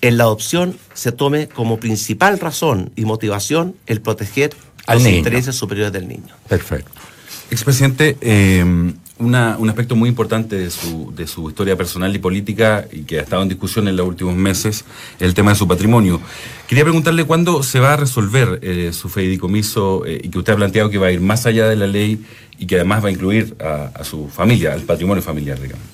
en 0.00 0.16
la 0.16 0.24
adopción 0.24 0.76
se 0.94 1.12
tome 1.12 1.48
como 1.48 1.78
principal 1.78 2.38
razón 2.38 2.90
y 2.96 3.04
motivación 3.04 3.74
el 3.86 4.00
proteger 4.00 4.50
los 4.94 5.06
intereses 5.06 5.54
superiores 5.56 5.92
del 5.92 6.08
niño. 6.08 6.34
Perfecto. 6.48 6.90
Expresidente, 7.50 8.16
eh, 8.20 8.64
un 9.18 9.68
aspecto 9.68 9.96
muy 9.96 10.08
importante 10.08 10.56
de 10.56 10.70
su, 10.70 11.12
de 11.16 11.26
su 11.26 11.48
historia 11.48 11.76
personal 11.76 12.14
y 12.14 12.18
política 12.18 12.86
y 12.92 13.02
que 13.02 13.18
ha 13.18 13.22
estado 13.22 13.42
en 13.42 13.48
discusión 13.48 13.88
en 13.88 13.96
los 13.96 14.06
últimos 14.06 14.34
meses, 14.34 14.84
el 15.20 15.32
tema 15.32 15.52
de 15.52 15.56
su 15.56 15.66
patrimonio. 15.66 16.20
Quería 16.66 16.84
preguntarle 16.84 17.24
cuándo 17.24 17.62
se 17.62 17.80
va 17.80 17.94
a 17.94 17.96
resolver 17.96 18.58
eh, 18.62 18.90
su 18.92 19.08
fideicomiso 19.08 20.04
eh, 20.04 20.20
y 20.22 20.28
que 20.28 20.38
usted 20.38 20.52
ha 20.52 20.56
planteado 20.56 20.90
que 20.90 20.98
va 20.98 21.06
a 21.06 21.12
ir 21.12 21.20
más 21.20 21.46
allá 21.46 21.68
de 21.68 21.76
la 21.76 21.86
ley 21.86 22.24
y 22.58 22.66
que 22.66 22.76
además 22.76 23.02
va 23.02 23.08
a 23.08 23.12
incluir 23.12 23.56
a, 23.60 23.90
a 23.94 24.04
su 24.04 24.28
familia, 24.28 24.74
al 24.74 24.82
patrimonio 24.82 25.22
familiar, 25.22 25.60
digamos. 25.60 25.84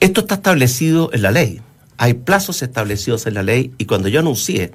Esto 0.00 0.20
está 0.22 0.36
establecido 0.36 1.10
en 1.12 1.22
la 1.22 1.30
ley. 1.30 1.60
Hay 1.98 2.14
plazos 2.14 2.62
establecidos 2.62 3.26
en 3.26 3.34
la 3.34 3.42
ley 3.42 3.72
y 3.78 3.86
cuando 3.86 4.08
yo 4.08 4.20
anuncié 4.20 4.72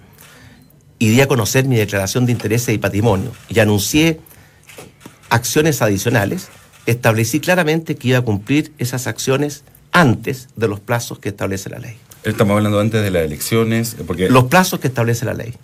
y 1.00 1.10
di 1.10 1.22
a 1.22 1.28
conocer 1.28 1.66
mi 1.66 1.78
declaración 1.78 2.26
de 2.26 2.32
intereses 2.32 2.74
y 2.74 2.78
patrimonio 2.78 3.32
y 3.50 3.60
anuncié 3.60 4.20
acciones 5.30 5.82
adicionales, 5.82 6.50
establecí 6.86 7.40
claramente 7.40 7.96
que 7.96 8.10
iba 8.10 8.20
a 8.20 8.22
cumplir 8.22 8.74
esas 8.78 9.08
acciones 9.08 9.64
antes 9.92 10.50
de 10.56 10.68
los 10.68 10.80
plazos 10.80 11.20
que 11.20 11.30
establece 11.30 11.70
la 11.70 11.80
ley. 11.80 11.96
Estamos 12.24 12.56
hablando 12.56 12.80
antes 12.80 13.02
de 13.02 13.10
las 13.10 13.24
elecciones, 13.24 13.96
porque... 14.06 14.30
Los 14.30 14.46
plazos 14.46 14.80
que 14.80 14.88
establece 14.88 15.26
la 15.26 15.34
ley. 15.34 15.56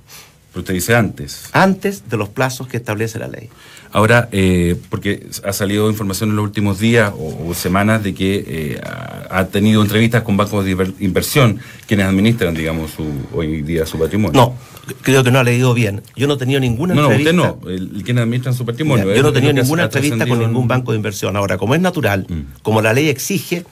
Pero 0.58 0.64
usted 0.64 0.74
dice 0.74 0.96
antes. 0.96 1.50
Antes 1.52 2.10
de 2.10 2.18
los 2.18 2.30
plazos 2.30 2.68
que 2.68 2.78
establece 2.78 3.20
la 3.20 3.28
ley. 3.28 3.48
Ahora, 3.92 4.28
eh, 4.32 4.76
porque 4.90 5.28
ha 5.44 5.54
salido 5.54 5.88
información 5.88 6.32
en 6.32 6.36
los 6.36 6.44
últimos 6.44 6.80
días 6.80 7.14
o, 7.16 7.54
semanas 7.54 8.02
de 8.02 8.16
que 8.16 8.44
eh, 8.48 8.82
ha, 9.30 9.46
tenido 9.46 9.84
entrevistas 9.84 10.24
con 10.24 10.36
bancos 10.36 10.66
de 10.66 10.72
inversión 11.00 11.60
quienes 11.86 12.08
administran, 12.08 12.56
digamos, 12.56 12.94
hoy 13.36 13.62
día 13.62 13.86
su 13.86 14.00
patrimonio. 14.00 14.34
No, 14.34 14.56
creo 15.04 15.24
que 15.24 15.30
no 15.30 15.38
ha 15.38 15.44
leído 15.44 15.76
bien. 15.76 16.02
Yo 16.16 16.26
no 16.26 16.34
he 16.34 16.38
tenido 16.38 16.60
ninguna 16.60 16.96
entrevista. 16.96 17.34
No, 17.34 17.60
usted 17.62 17.66
no, 17.66 17.70
el, 17.70 18.04
quienes 18.04 18.24
administran 18.24 18.56
su 18.56 18.66
patrimonio. 18.66 19.14
yo 19.14 19.22
no 19.22 19.30
he 19.30 19.34
tenido 19.34 19.54
ninguna 19.54 19.84
entrevista 19.84 20.26
con 20.26 20.40
ningún 20.40 20.68
banco 20.68 20.92
de 20.92 20.98
inversión. 20.98 21.38
Ahora, 21.38 21.60
como 21.60 21.76
es 21.76 21.82
natural, 21.82 22.26
mm. 22.28 22.62
como 22.64 22.82
la 22.82 22.94
ley 22.94 23.10
exige 23.10 23.64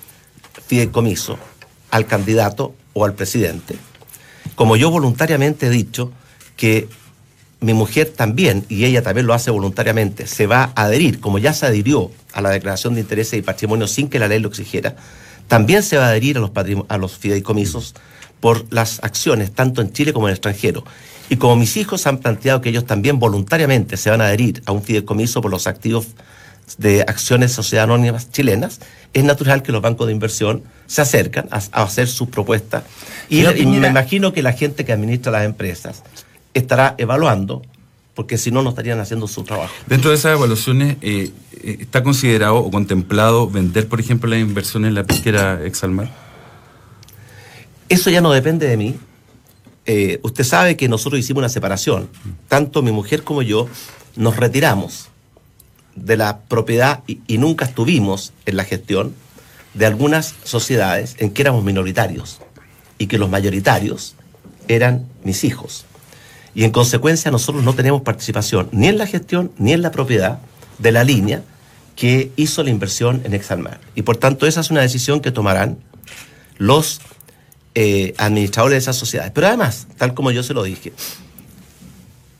fideicomiso 0.68 1.40
al 1.90 2.06
candidato 2.06 2.76
o 2.94 3.06
al 3.06 3.16
presidente, 3.16 3.76
como 4.54 4.76
yo 4.76 4.92
voluntariamente 4.92 5.66
he 5.66 5.72
dicho 5.72 6.12
que 6.56 6.88
mi 7.66 7.74
mujer 7.74 8.10
también, 8.16 8.66
y 8.70 8.86
ella 8.86 9.02
también 9.02 9.26
lo 9.26 9.34
hace 9.34 9.52
voluntariamente, 9.52 10.28
se 10.28 10.48
va 10.48 10.72
a 10.76 10.84
adherir, 10.84 11.20
como 11.20 11.40
ya 11.40 11.54
se 11.54 11.66
adhirió 11.66 12.12
a 12.34 12.42
la 12.42 12.50
declaración 12.50 12.94
de 12.96 13.02
intereses 13.02 13.40
y 13.40 13.42
patrimonio 13.42 13.88
sin 13.88 14.08
que 14.10 14.20
la 14.20 14.28
ley 14.28 14.40
lo 14.40 14.50
exigiera, 14.50 14.96
también 15.48 15.84
se 15.84 15.98
va 15.98 16.06
a 16.06 16.10
adherir 16.10 16.38
a 16.38 16.42
los, 16.42 16.52
a 16.88 16.98
los 16.98 17.18
fideicomisos 17.18 17.96
por 18.40 18.72
las 18.72 19.04
acciones, 19.04 19.52
tanto 19.52 19.82
en 19.82 19.92
Chile 19.92 20.14
como 20.14 20.28
en 20.28 20.32
el 20.32 20.36
extranjero. 20.36 20.84
Y 21.30 21.38
como 21.38 21.56
mis 21.56 21.78
hijos 21.78 22.06
han 22.06 22.20
planteado 22.20 22.62
que 22.62 22.70
ellos 22.70 22.86
también 22.86 23.18
voluntariamente 23.18 23.98
se 23.98 24.12
van 24.12 24.22
a 24.22 24.26
adherir 24.26 24.62
a 24.66 24.72
un 24.72 24.84
fideicomiso 24.84 25.42
por 25.42 25.50
los 25.50 25.66
activos 25.66 26.08
de 26.78 27.02
acciones 27.02 27.52
sociedad 27.52 27.86
anónimas 27.86 28.32
chilenas, 28.32 28.80
es 29.14 29.24
natural 29.24 29.64
que 29.64 29.72
los 29.72 29.82
bancos 29.82 30.08
de 30.08 30.14
inversión 30.14 30.64
se 30.88 31.02
acercan 31.02 31.48
a, 31.50 31.58
hacer 31.82 32.08
sus 32.08 32.28
propuestas. 32.28 32.84
y 33.30 33.44
me 33.44 33.88
imagino 33.88 34.34
que 34.34 34.44
la 34.44 34.54
gente 34.54 34.86
que 34.86 34.94
administra 34.94 35.32
las 35.32 35.46
empresas 35.46 36.04
estará 36.56 36.96
evaluando, 36.98 37.62
porque 38.16 38.38
si 38.38 38.50
no, 38.50 38.64
no 38.64 38.70
estarían 38.70 39.00
haciendo 39.00 39.28
su 39.28 39.44
trabajo. 39.44 39.74
Dentro 39.86 40.10
de 40.10 40.16
esas 40.16 40.38
evaluaciones, 40.38 40.98
eh, 41.02 41.32
eh, 41.62 41.78
¿está 41.82 42.02
considerado 42.02 42.56
o 42.56 42.72
contemplado 42.72 43.48
vender, 43.48 43.88
por 43.88 44.00
ejemplo, 44.00 44.30
las 44.30 44.40
inversiones 44.40 44.90
en 44.90 44.96
la 44.96 45.04
pesquera 45.04 45.64
Exalmar? 45.64 46.10
Eso 47.90 48.10
ya 48.10 48.22
no 48.22 48.32
depende 48.32 48.68
de 48.68 48.78
mí. 48.78 48.96
Eh, 49.86 50.20
usted 50.24 50.44
sabe 50.44 50.78
que 50.78 50.88
nosotros 50.88 51.20
hicimos 51.20 51.42
una 51.42 51.50
separación. 51.50 52.10
Tanto 52.48 52.82
mi 52.82 52.92
mujer 52.92 53.24
como 53.24 53.42
yo 53.44 53.68
nos 54.16 54.38
retiramos 54.38 55.10
de 55.96 56.18
la 56.18 56.40
propiedad 56.40 57.04
y 57.08 57.38
nunca 57.38 57.66
estuvimos 57.66 58.34
en 58.46 58.58
la 58.58 58.64
gestión 58.64 59.14
de 59.74 59.86
algunas 59.86 60.36
sociedades 60.44 61.16
en 61.20 61.32
que 61.32 61.42
éramos 61.42 61.64
minoritarios 61.64 62.40
y 62.98 63.08
que 63.08 63.18
los 63.18 63.30
mayoritarios 63.30 64.16
eran 64.68 65.06
mis 65.24 65.44
hijos 65.44 65.86
y 66.56 66.64
en 66.64 66.72
consecuencia 66.72 67.30
nosotros 67.30 67.64
no 67.64 67.74
tenemos 67.74 68.02
participación 68.02 68.70
ni 68.72 68.88
en 68.88 68.98
la 68.98 69.06
gestión 69.06 69.52
ni 69.58 69.74
en 69.74 69.82
la 69.82 69.92
propiedad 69.92 70.40
de 70.80 70.92
la 70.94 71.04
línea 71.04 71.44
que 71.96 72.32
hizo 72.38 72.64
la 72.64 72.70
inversión 72.70 73.22
en 73.26 73.34
Exalmar. 73.34 73.80
Y 73.94 74.02
por 74.02 74.18
tanto 74.18 74.48
esa 74.48 74.62
es 74.62 74.72
una 74.72 74.82
decisión 74.82 75.20
que 75.20 75.32
tomarán 75.32 75.78
los 76.58 77.02
eh, 77.76 78.14
administradores 78.18 78.74
de 78.74 78.78
esas 78.80 78.96
sociedades. 78.96 79.32
Pero 79.34 79.48
además, 79.48 79.88
tal 79.98 80.14
como 80.14 80.32
yo 80.32 80.44
se 80.44 80.54
lo 80.54 80.64
dije, 80.64 80.94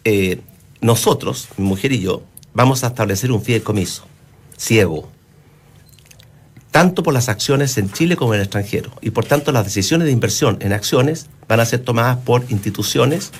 eh, 0.06 0.42
nosotros, 0.82 1.50
mi 1.58 1.66
mujer 1.66 1.92
y 1.92 2.00
yo, 2.00 2.24
vamos 2.54 2.84
a 2.84 2.88
establecer 2.88 3.32
un 3.32 3.42
fideicomiso 3.42 4.06
ciego, 4.58 5.10
tanto 6.72 7.04
por 7.04 7.14
las 7.14 7.28
acciones 7.30 7.78
en 7.78 7.92
Chile 7.92 8.16
como 8.16 8.34
en 8.34 8.40
el 8.40 8.46
extranjero. 8.46 8.92
Y 9.02 9.12
por 9.12 9.26
tanto 9.26 9.52
las 9.52 9.66
decisiones 9.66 10.06
de 10.06 10.12
inversión 10.12 10.58
en 10.62 10.74
acciones 10.74 11.28
van 11.48 11.60
a 11.60 11.66
ser 11.66 11.82
tomadas 11.82 12.18
por 12.18 12.46
instituciones 12.50 13.32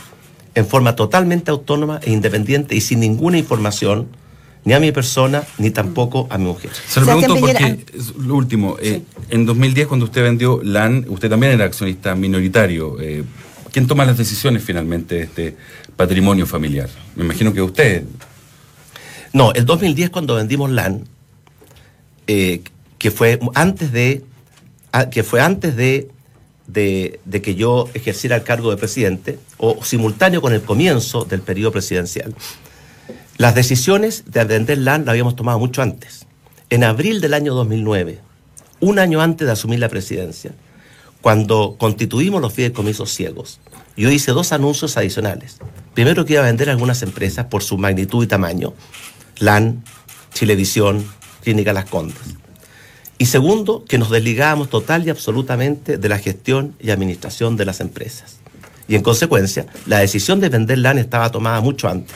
en 0.56 0.66
forma 0.66 0.96
totalmente 0.96 1.52
autónoma 1.52 2.00
e 2.02 2.12
independiente 2.12 2.76
y 2.76 2.82
sin 2.82 3.02
ninguna 3.02 3.38
información 3.38 4.08
ni 4.64 4.74
a 4.74 4.80
mi 4.80 4.92
persona 4.92 5.44
ni 5.60 5.70
tampoco 5.70 6.28
a 6.30 6.38
mi 6.38 6.46
mujer. 6.46 6.72
Se 6.88 7.00
lo 7.00 7.06
pregunto 7.06 7.36
porque, 7.36 7.86
lo 8.18 8.36
último, 8.36 8.78
eh, 8.82 9.04
en 9.30 9.46
2010 9.46 9.88
cuando 9.88 10.06
usted 10.06 10.24
vendió 10.24 10.62
LAN, 10.64 11.06
usted 11.08 11.30
también 11.30 11.52
era 11.54 11.66
accionista 11.66 12.16
minoritario. 12.16 13.00
Eh, 13.00 13.24
¿Quién 13.72 13.86
toma 13.86 14.06
las 14.06 14.18
decisiones 14.18 14.64
finalmente 14.64 15.16
de 15.16 15.22
este 15.24 15.58
patrimonio 15.96 16.48
familiar? 16.48 16.90
Me 17.16 17.26
imagino 17.26 17.54
que 17.54 17.62
usted. 17.62 18.04
No, 19.34 19.52
el 19.52 19.66
2010 19.66 20.10
cuando 20.10 20.36
vendimos 20.36 20.72
LAN, 20.72 21.04
eh, 22.28 22.62
que 22.98 23.12
fue 23.12 23.40
antes 23.54 23.92
de 23.92 24.24
que 25.12 25.24
fue 25.24 25.42
antes 25.42 25.76
de 25.76 26.08
de, 26.68 27.20
que 27.44 27.56
yo 27.56 27.90
ejerciera 27.94 28.36
el 28.38 28.44
cargo 28.44 28.72
de 28.72 28.78
presidente 28.78 29.40
o 29.58 29.84
simultáneo 29.84 30.42
con 30.42 30.54
el 30.54 30.62
comienzo 30.62 31.26
del 31.26 31.42
periodo 31.42 31.72
presidencial. 31.72 32.34
Las 33.38 33.56
decisiones 33.56 34.24
de 34.28 34.44
vender 34.46 34.78
LAN 34.80 35.02
las 35.02 35.10
habíamos 35.10 35.36
tomado 35.36 35.60
mucho 35.60 35.82
antes. 35.82 36.26
En 36.70 36.84
abril 36.84 37.22
del 37.22 37.34
año 37.34 37.54
2009, 37.54 38.20
un 38.80 39.00
año 39.00 39.22
antes 39.22 39.46
de 39.46 39.54
asumir 39.54 39.80
la 39.80 39.90
presidencia, 39.90 40.52
cuando 41.22 41.76
constituimos 41.78 42.42
los 42.42 42.54
fideicomisos 42.54 43.12
ciegos, 43.12 43.60
yo 43.98 44.12
hice 44.12 44.32
dos 44.32 44.52
anuncios 44.52 44.98
adicionales. 44.98 45.58
Primero 45.94 46.26
que 46.26 46.34
iba 46.34 46.42
a 46.42 46.46
vender 46.46 46.70
algunas 46.70 47.02
empresas 47.02 47.46
por 47.46 47.64
su 47.64 47.78
magnitud 47.78 48.24
y 48.24 48.28
tamaño, 48.28 48.74
LAN, 49.40 49.84
Chilevisión, 50.34 51.06
Clínica 51.42 51.74
Las 51.74 51.86
Condes. 51.86 52.45
Y 53.18 53.28
segundo, 53.28 53.86
que 53.88 53.98
nos 53.98 54.10
desligábamos 54.10 54.70
total 54.70 55.06
y 55.08 55.10
absolutamente 55.10 55.98
de 55.98 56.10
la 56.10 56.18
gestión 56.20 56.76
y 56.80 56.90
administración 56.92 57.56
de 57.56 57.66
las 57.66 57.80
empresas. 57.80 58.38
Y 58.88 58.96
en 58.96 59.04
consecuencia, 59.04 59.66
la 59.86 60.00
decisión 60.00 60.40
de 60.40 60.50
vender 60.50 60.80
LAN 60.80 60.98
estaba 60.98 61.32
tomada 61.32 61.62
mucho 61.62 61.88
antes. 61.88 62.16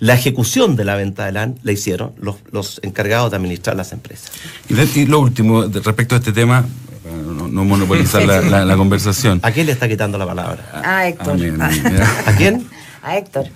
La 0.00 0.14
ejecución 0.14 0.76
de 0.76 0.84
la 0.84 0.96
venta 0.96 1.26
de 1.26 1.32
LAN 1.32 1.58
la 1.62 1.72
hicieron 1.72 2.12
los, 2.20 2.80
encargados 2.82 3.30
de 3.30 3.36
administrar 3.36 3.76
las 3.76 3.92
empresas. 3.92 4.32
Y, 4.68 5.06
lo 5.06 5.20
último, 5.20 5.64
respecto 5.64 6.14
a 6.14 6.18
este 6.18 6.32
tema, 6.32 6.66
no, 7.04 7.64
monopolizar 7.64 8.24
la, 8.24 8.76
conversación. 8.76 9.40
¿A 9.44 9.52
quién 9.52 9.66
le 9.66 9.72
está 9.72 9.88
quitando 9.88 10.18
la 10.18 10.26
palabra? 10.26 10.82
A 10.84 11.06
Héctor. 11.06 11.38
¿A 11.60 12.32
quién? 12.36 12.66
A 13.02 13.16
Héctor. 13.16 13.46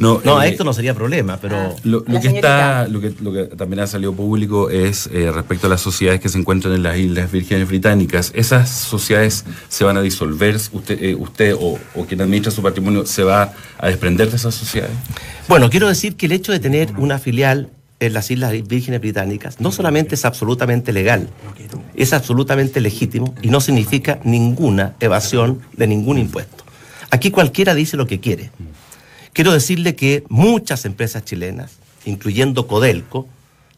No, 0.00 0.20
no 0.24 0.42
eh, 0.42 0.48
esto 0.48 0.64
no 0.64 0.72
sería 0.72 0.94
problema, 0.94 1.36
pero... 1.36 1.56
Ah, 1.56 1.74
lo, 1.84 2.02
que 2.04 2.28
está, 2.28 2.88
lo 2.88 3.02
que, 3.02 3.14
lo 3.20 3.32
que 3.32 3.44
también 3.44 3.80
ha 3.80 3.86
salido 3.86 4.14
público 4.14 4.70
es 4.70 5.08
eh, 5.12 5.30
respecto 5.30 5.66
a 5.66 5.70
las 5.70 5.82
sociedades 5.82 6.20
que 6.20 6.30
se 6.30 6.38
encuentran 6.38 6.72
en 6.74 6.82
las 6.82 6.96
Islas 6.96 7.30
Vírgenes 7.30 7.68
Británicas. 7.68 8.32
¿Esas 8.34 8.70
sociedades 8.70 9.44
se 9.68 9.84
van 9.84 9.98
a 9.98 10.00
disolver? 10.02 10.56
¿Usted, 10.72 11.02
eh, 11.02 11.14
usted 11.14 11.54
o, 11.60 11.78
quien 12.08 12.22
administra 12.22 12.50
su 12.50 12.62
patrimonio 12.62 13.04
se 13.04 13.24
va 13.24 13.52
a 13.78 13.88
desprender 13.88 14.30
de 14.30 14.36
esas 14.36 14.54
sociedades? 14.54 14.96
Bueno, 15.48 15.68
quiero 15.68 15.86
decir 15.86 16.16
que 16.16 16.26
el 16.26 16.32
hecho 16.32 16.50
de 16.50 16.60
tener 16.60 16.92
una 16.96 17.18
filial 17.18 17.68
en 18.00 18.14
las 18.14 18.30
Islas 18.30 18.52
Vírgenes 18.66 19.00
Británicas 19.00 19.60
no 19.60 19.70
solamente 19.70 20.14
es 20.14 20.24
absolutamente 20.24 20.94
legal, 20.94 21.28
es 21.94 22.14
absolutamente 22.14 22.80
legítimo 22.80 23.34
y 23.42 23.50
no 23.50 23.60
significa 23.60 24.18
ninguna 24.24 24.94
evasión 24.98 25.60
de 25.76 25.86
ningún 25.86 26.16
impuesto. 26.16 26.64
Aquí 27.10 27.30
cualquiera 27.30 27.74
dice 27.74 27.98
lo 27.98 28.06
que 28.06 28.20
quiere. 28.20 28.50
Quiero 29.32 29.52
decirle 29.52 29.94
que 29.94 30.24
muchas 30.28 30.84
empresas 30.84 31.24
chilenas, 31.24 31.72
incluyendo 32.04 32.66
Codelco, 32.66 33.28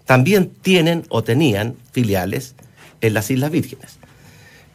también 0.06 0.50
tienen 0.62 1.04
o 1.08 1.22
tenían 1.22 1.76
filiales 1.92 2.54
en 3.00 3.14
las 3.14 3.30
Islas 3.30 3.50
Vírgenes. 3.50 3.98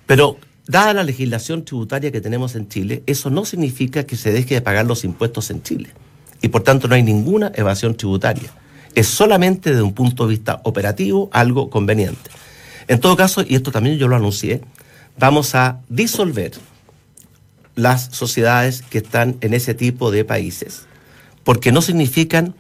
Pero 0.06 0.38
dada 0.68 0.94
la 0.94 1.04
legislación 1.04 1.66
tributaria 1.66 2.12
que 2.12 2.22
tenemos 2.22 2.56
en 2.56 2.70
Chile, 2.70 3.04
eso 3.08 3.30
no 3.30 3.46
significa 3.46 4.06
que 4.06 4.16
se 4.16 4.32
deje 4.32 4.56
de 4.56 4.62
pagar 4.62 4.86
los 4.86 5.04
impuestos 5.04 5.50
en 5.50 5.64
Chile. 5.64 5.90
Y 6.42 6.50
por 6.50 6.64
tanto 6.64 6.88
no 6.88 6.96
hay 6.96 7.04
ninguna 7.04 7.52
evasión 7.56 7.96
tributaria. 7.96 8.50
Es 8.94 9.08
solamente 9.08 9.72
desde 9.72 9.82
un 9.82 9.94
punto 9.94 10.24
de 10.24 10.30
vista 10.30 10.62
operativo 10.64 11.30
algo 11.34 11.70
conveniente. 11.70 12.30
En 12.88 13.00
todo 13.00 13.18
caso, 13.18 13.44
y 13.48 13.56
esto 13.56 13.72
también 13.72 13.98
yo 13.98 14.08
lo 14.08 14.16
anuncié, 14.16 14.62
vamos 15.18 15.56
a 15.56 15.82
disolver 15.90 16.52
las 17.78 18.10
sociedades 18.12 18.82
que 18.82 18.98
están 18.98 19.38
en 19.40 19.54
ese 19.54 19.74
tipo 19.74 20.12
de 20.12 20.26
países, 20.26 20.82
porque 21.46 21.72
no 21.72 21.82
significan 21.82 22.56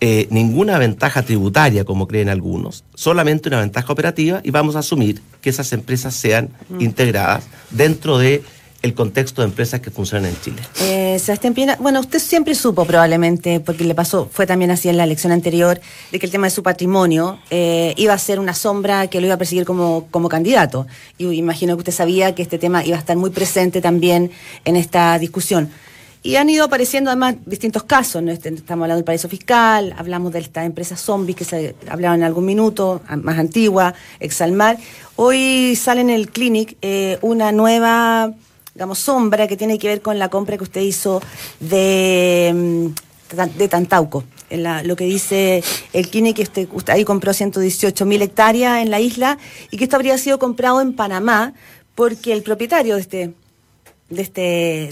eh, 0.00 0.28
ninguna 0.30 0.78
ventaja 0.78 1.22
tributaria, 1.22 1.84
como 1.84 2.08
creen 2.08 2.28
algunos, 2.28 2.84
solamente 2.94 3.48
una 3.48 3.60
ventaja 3.60 3.92
operativa 3.92 4.40
y 4.42 4.50
vamos 4.50 4.76
a 4.76 4.78
asumir 4.78 5.20
que 5.42 5.50
esas 5.50 5.72
empresas 5.72 6.14
sean 6.14 6.48
mm. 6.70 6.80
integradas 6.80 7.44
dentro 7.70 8.18
de 8.18 8.42
el 8.82 8.94
contexto 8.94 9.42
de 9.42 9.48
empresas 9.48 9.80
que 9.80 9.90
funcionan 9.90 10.30
en 10.30 10.40
Chile. 10.40 10.62
Eh, 10.80 11.18
Sebastián 11.20 11.54
Piena, 11.54 11.76
bueno, 11.80 12.00
usted 12.00 12.18
siempre 12.18 12.54
supo 12.54 12.84
probablemente, 12.84 13.60
porque 13.60 13.84
le 13.84 13.94
pasó, 13.94 14.28
fue 14.30 14.46
también 14.46 14.70
así 14.72 14.88
en 14.88 14.96
la 14.96 15.04
elección 15.04 15.32
anterior, 15.32 15.80
de 16.10 16.18
que 16.18 16.26
el 16.26 16.32
tema 16.32 16.48
de 16.48 16.50
su 16.50 16.62
patrimonio 16.62 17.38
eh, 17.50 17.94
iba 17.96 18.12
a 18.12 18.18
ser 18.18 18.40
una 18.40 18.54
sombra 18.54 19.06
que 19.06 19.20
lo 19.20 19.26
iba 19.26 19.36
a 19.36 19.38
perseguir 19.38 19.64
como, 19.64 20.08
como 20.10 20.28
candidato. 20.28 20.86
Y 21.16 21.26
imagino 21.30 21.76
que 21.76 21.80
usted 21.80 21.92
sabía 21.92 22.34
que 22.34 22.42
este 22.42 22.58
tema 22.58 22.84
iba 22.84 22.96
a 22.96 23.00
estar 23.00 23.16
muy 23.16 23.30
presente 23.30 23.80
también 23.80 24.32
en 24.64 24.76
esta 24.76 25.18
discusión. 25.18 25.70
Y 26.24 26.36
han 26.36 26.48
ido 26.48 26.64
apareciendo 26.64 27.10
además 27.10 27.34
distintos 27.46 27.82
casos, 27.82 28.22
este, 28.28 28.50
estamos 28.50 28.84
hablando 28.84 28.98
del 28.98 29.04
paraíso 29.04 29.28
fiscal, 29.28 29.92
hablamos 29.98 30.32
de 30.32 30.38
esta 30.38 30.64
empresa 30.64 30.96
zombie 30.96 31.34
que 31.34 31.44
se 31.44 31.74
hablaba 31.88 32.14
en 32.14 32.22
algún 32.22 32.44
minuto, 32.44 33.00
más 33.22 33.38
antigua, 33.38 33.94
Exalmar. 34.20 34.78
Hoy 35.16 35.74
sale 35.74 36.00
en 36.00 36.10
el 36.10 36.30
Clinic 36.30 36.76
eh, 36.80 37.18
una 37.22 37.50
nueva 37.50 38.32
digamos, 38.74 38.98
sombra 38.98 39.46
que 39.46 39.56
tiene 39.56 39.78
que 39.78 39.88
ver 39.88 40.02
con 40.02 40.18
la 40.18 40.28
compra 40.28 40.56
que 40.56 40.64
usted 40.64 40.80
hizo 40.80 41.20
de, 41.60 42.52
mm, 42.54 43.46
de 43.58 43.68
Tantauco. 43.68 44.24
En 44.50 44.62
la, 44.62 44.82
lo 44.82 44.96
que 44.96 45.04
dice 45.04 45.62
el 45.92 46.10
Kine, 46.10 46.34
que 46.34 46.42
usted, 46.42 46.68
usted 46.72 46.92
ahí 46.92 47.04
compró 47.04 47.32
118 47.32 48.04
mil 48.04 48.20
hectáreas 48.20 48.82
en 48.82 48.90
la 48.90 49.00
isla 49.00 49.38
y 49.70 49.78
que 49.78 49.84
esto 49.84 49.96
habría 49.96 50.18
sido 50.18 50.38
comprado 50.38 50.80
en 50.80 50.92
Panamá 50.92 51.54
porque 51.94 52.32
el 52.32 52.42
propietario 52.42 52.96
de 52.96 53.00
este, 53.00 53.34
de 54.10 54.22
este, 54.22 54.40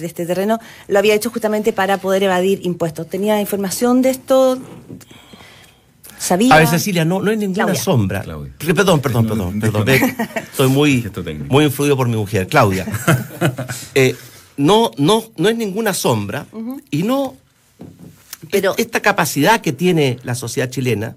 de 0.00 0.06
este 0.06 0.26
terreno 0.26 0.58
lo 0.88 0.98
había 0.98 1.14
hecho 1.14 1.30
justamente 1.30 1.72
para 1.72 1.98
poder 1.98 2.22
evadir 2.22 2.64
impuestos. 2.64 3.08
¿Tenía 3.08 3.40
información 3.40 4.00
de 4.02 4.10
esto? 4.10 4.58
¿Sabía? 6.20 6.54
A 6.54 6.59
ver, 6.59 6.68
Cecilia, 6.68 7.06
no, 7.06 7.22
no 7.22 7.30
hay 7.30 7.38
ninguna 7.38 7.74
sombra. 7.74 8.20
Perdón, 8.20 9.00
perdón, 9.00 9.26
perdón, 9.26 9.59
perdón. 9.59 9.88
Estoy 9.88 10.68
muy, 10.68 11.11
muy 11.48 11.64
influido 11.64 11.96
por 11.96 12.09
mi 12.09 12.16
mujer, 12.16 12.46
Claudia. 12.46 12.87
Eh, 13.94 14.14
no, 14.59 14.90
no, 14.98 15.24
no 15.38 15.48
es 15.48 15.56
ninguna 15.56 15.94
sombra 15.94 16.46
y 16.90 17.02
no. 17.02 17.37
Pero 18.50 18.74
esta 18.76 19.00
capacidad 19.00 19.62
que 19.62 19.72
tiene 19.72 20.18
la 20.22 20.35
sociedad 20.35 20.68
chilena 20.68 21.16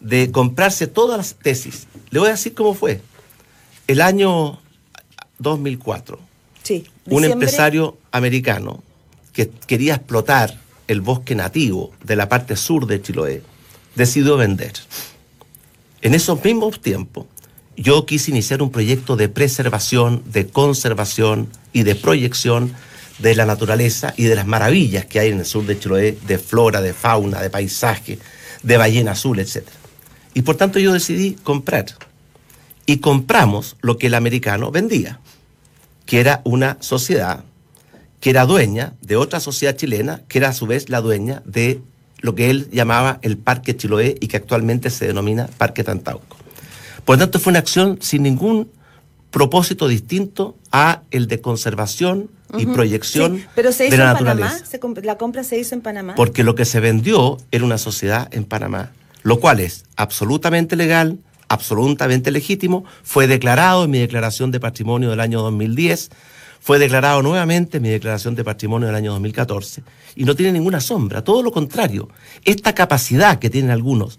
de 0.00 0.32
comprarse 0.32 0.88
todas 0.88 1.16
las 1.16 1.34
tesis. 1.34 1.86
Le 2.10 2.18
voy 2.18 2.28
a 2.28 2.32
decir 2.32 2.54
cómo 2.54 2.74
fue. 2.74 3.00
El 3.86 4.00
año 4.00 4.60
2004. 5.38 6.18
Sí, 6.64 6.84
un 7.06 7.24
empresario 7.24 7.96
americano 8.10 8.82
que 9.32 9.48
quería 9.66 9.94
explotar 9.94 10.58
el 10.88 11.00
bosque 11.00 11.36
nativo 11.36 11.92
de 12.02 12.16
la 12.16 12.28
parte 12.28 12.56
sur 12.56 12.86
de 12.86 13.00
Chiloé 13.00 13.42
decidió 13.98 14.36
vender. 14.36 14.72
En 16.00 16.14
esos 16.14 16.42
mismos 16.42 16.80
tiempos, 16.80 17.26
yo 17.76 18.06
quise 18.06 18.30
iniciar 18.30 18.62
un 18.62 18.70
proyecto 18.70 19.16
de 19.16 19.28
preservación, 19.28 20.22
de 20.26 20.46
conservación 20.46 21.48
y 21.72 21.82
de 21.82 21.96
proyección 21.96 22.72
de 23.18 23.34
la 23.34 23.44
naturaleza 23.44 24.14
y 24.16 24.24
de 24.24 24.36
las 24.36 24.46
maravillas 24.46 25.04
que 25.04 25.18
hay 25.18 25.30
en 25.30 25.40
el 25.40 25.44
sur 25.44 25.66
de 25.66 25.78
Chiloé, 25.78 26.16
de 26.26 26.38
flora, 26.38 26.80
de 26.80 26.94
fauna, 26.94 27.42
de 27.42 27.50
paisaje, 27.50 28.18
de 28.62 28.76
ballena 28.76 29.12
azul, 29.12 29.40
etc. 29.40 29.64
Y 30.32 30.42
por 30.42 30.56
tanto 30.56 30.78
yo 30.78 30.92
decidí 30.92 31.32
comprar. 31.42 31.86
Y 32.86 32.98
compramos 32.98 33.76
lo 33.80 33.98
que 33.98 34.06
el 34.06 34.14
americano 34.14 34.70
vendía, 34.70 35.20
que 36.06 36.20
era 36.20 36.40
una 36.44 36.78
sociedad 36.80 37.44
que 38.20 38.30
era 38.30 38.46
dueña 38.46 38.94
de 39.02 39.16
otra 39.16 39.40
sociedad 39.40 39.76
chilena, 39.76 40.22
que 40.28 40.38
era 40.38 40.48
a 40.48 40.52
su 40.52 40.66
vez 40.66 40.88
la 40.88 41.00
dueña 41.00 41.42
de 41.44 41.80
lo 42.20 42.34
que 42.34 42.50
él 42.50 42.68
llamaba 42.70 43.18
el 43.22 43.36
Parque 43.36 43.76
Chiloé 43.76 44.16
y 44.20 44.28
que 44.28 44.36
actualmente 44.36 44.90
se 44.90 45.06
denomina 45.06 45.48
Parque 45.58 45.84
Tantauco. 45.84 46.36
Por 47.04 47.16
lo 47.16 47.20
tanto, 47.20 47.38
fue 47.38 47.52
una 47.52 47.60
acción 47.60 47.98
sin 48.00 48.22
ningún 48.22 48.70
propósito 49.30 49.88
distinto 49.88 50.56
a 50.72 51.02
el 51.10 51.28
de 51.28 51.40
conservación 51.40 52.30
y 52.56 52.64
proyección 52.66 53.44
pero 53.54 53.72
se 53.72 53.86
hizo 53.86 53.92
de 53.92 53.98
la 53.98 54.04
en 54.04 54.12
naturaleza. 54.14 54.64
Panamá, 54.80 55.00
la 55.04 55.18
compra 55.18 55.44
se 55.44 55.58
hizo 55.58 55.74
en 55.74 55.82
Panamá. 55.82 56.14
Porque 56.14 56.44
lo 56.44 56.54
que 56.54 56.64
se 56.64 56.80
vendió 56.80 57.38
era 57.50 57.64
una 57.64 57.78
sociedad 57.78 58.28
en 58.32 58.44
Panamá, 58.44 58.90
lo 59.22 59.38
cual 59.38 59.60
es 59.60 59.84
absolutamente 59.96 60.74
legal, 60.74 61.18
absolutamente 61.48 62.30
legítimo, 62.30 62.84
fue 63.02 63.26
declarado 63.26 63.84
en 63.84 63.90
mi 63.90 63.98
declaración 63.98 64.50
de 64.50 64.60
patrimonio 64.60 65.10
del 65.10 65.20
año 65.20 65.42
2010 65.42 66.10
fue 66.68 66.78
declarado 66.78 67.22
nuevamente 67.22 67.78
en 67.78 67.82
mi 67.82 67.88
declaración 67.88 68.34
de 68.34 68.44
patrimonio 68.44 68.88
del 68.88 68.94
año 68.94 69.12
2014 69.12 69.82
y 70.16 70.24
no 70.24 70.36
tiene 70.36 70.52
ninguna 70.52 70.82
sombra, 70.82 71.24
todo 71.24 71.42
lo 71.42 71.50
contrario. 71.50 72.10
Esta 72.44 72.74
capacidad 72.74 73.38
que 73.38 73.48
tienen 73.48 73.70
algunos 73.70 74.18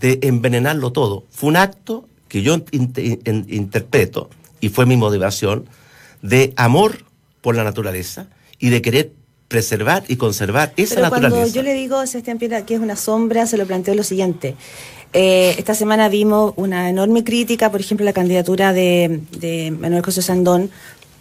de 0.00 0.18
envenenarlo 0.22 0.90
todo 0.90 1.26
fue 1.30 1.50
un 1.50 1.56
acto 1.56 2.08
que 2.26 2.42
yo 2.42 2.56
interpreto 2.72 4.30
y 4.60 4.68
fue 4.70 4.84
mi 4.84 4.96
motivación 4.96 5.66
de 6.22 6.52
amor 6.56 7.04
por 7.40 7.54
la 7.54 7.62
naturaleza 7.62 8.26
y 8.58 8.70
de 8.70 8.82
querer 8.82 9.12
preservar 9.46 10.02
y 10.08 10.16
conservar 10.16 10.72
esa 10.76 10.96
Pero 10.96 11.06
naturaleza. 11.06 11.36
Cuando 11.36 11.54
yo 11.54 11.62
le 11.62 11.74
digo 11.74 11.98
a 11.98 12.08
Sebastián 12.08 12.38
Piedra 12.38 12.66
que 12.66 12.74
es 12.74 12.80
una 12.80 12.96
sombra, 12.96 13.46
se 13.46 13.56
lo 13.56 13.64
planteo 13.64 13.94
lo 13.94 14.02
siguiente. 14.02 14.56
Eh, 15.12 15.54
esta 15.56 15.74
semana 15.74 16.08
vimos 16.08 16.52
una 16.56 16.90
enorme 16.90 17.22
crítica, 17.22 17.70
por 17.70 17.80
ejemplo, 17.80 18.04
la 18.04 18.12
candidatura 18.12 18.72
de, 18.72 19.20
de 19.38 19.70
Manuel 19.70 20.02
José 20.02 20.20
Sandón 20.20 20.70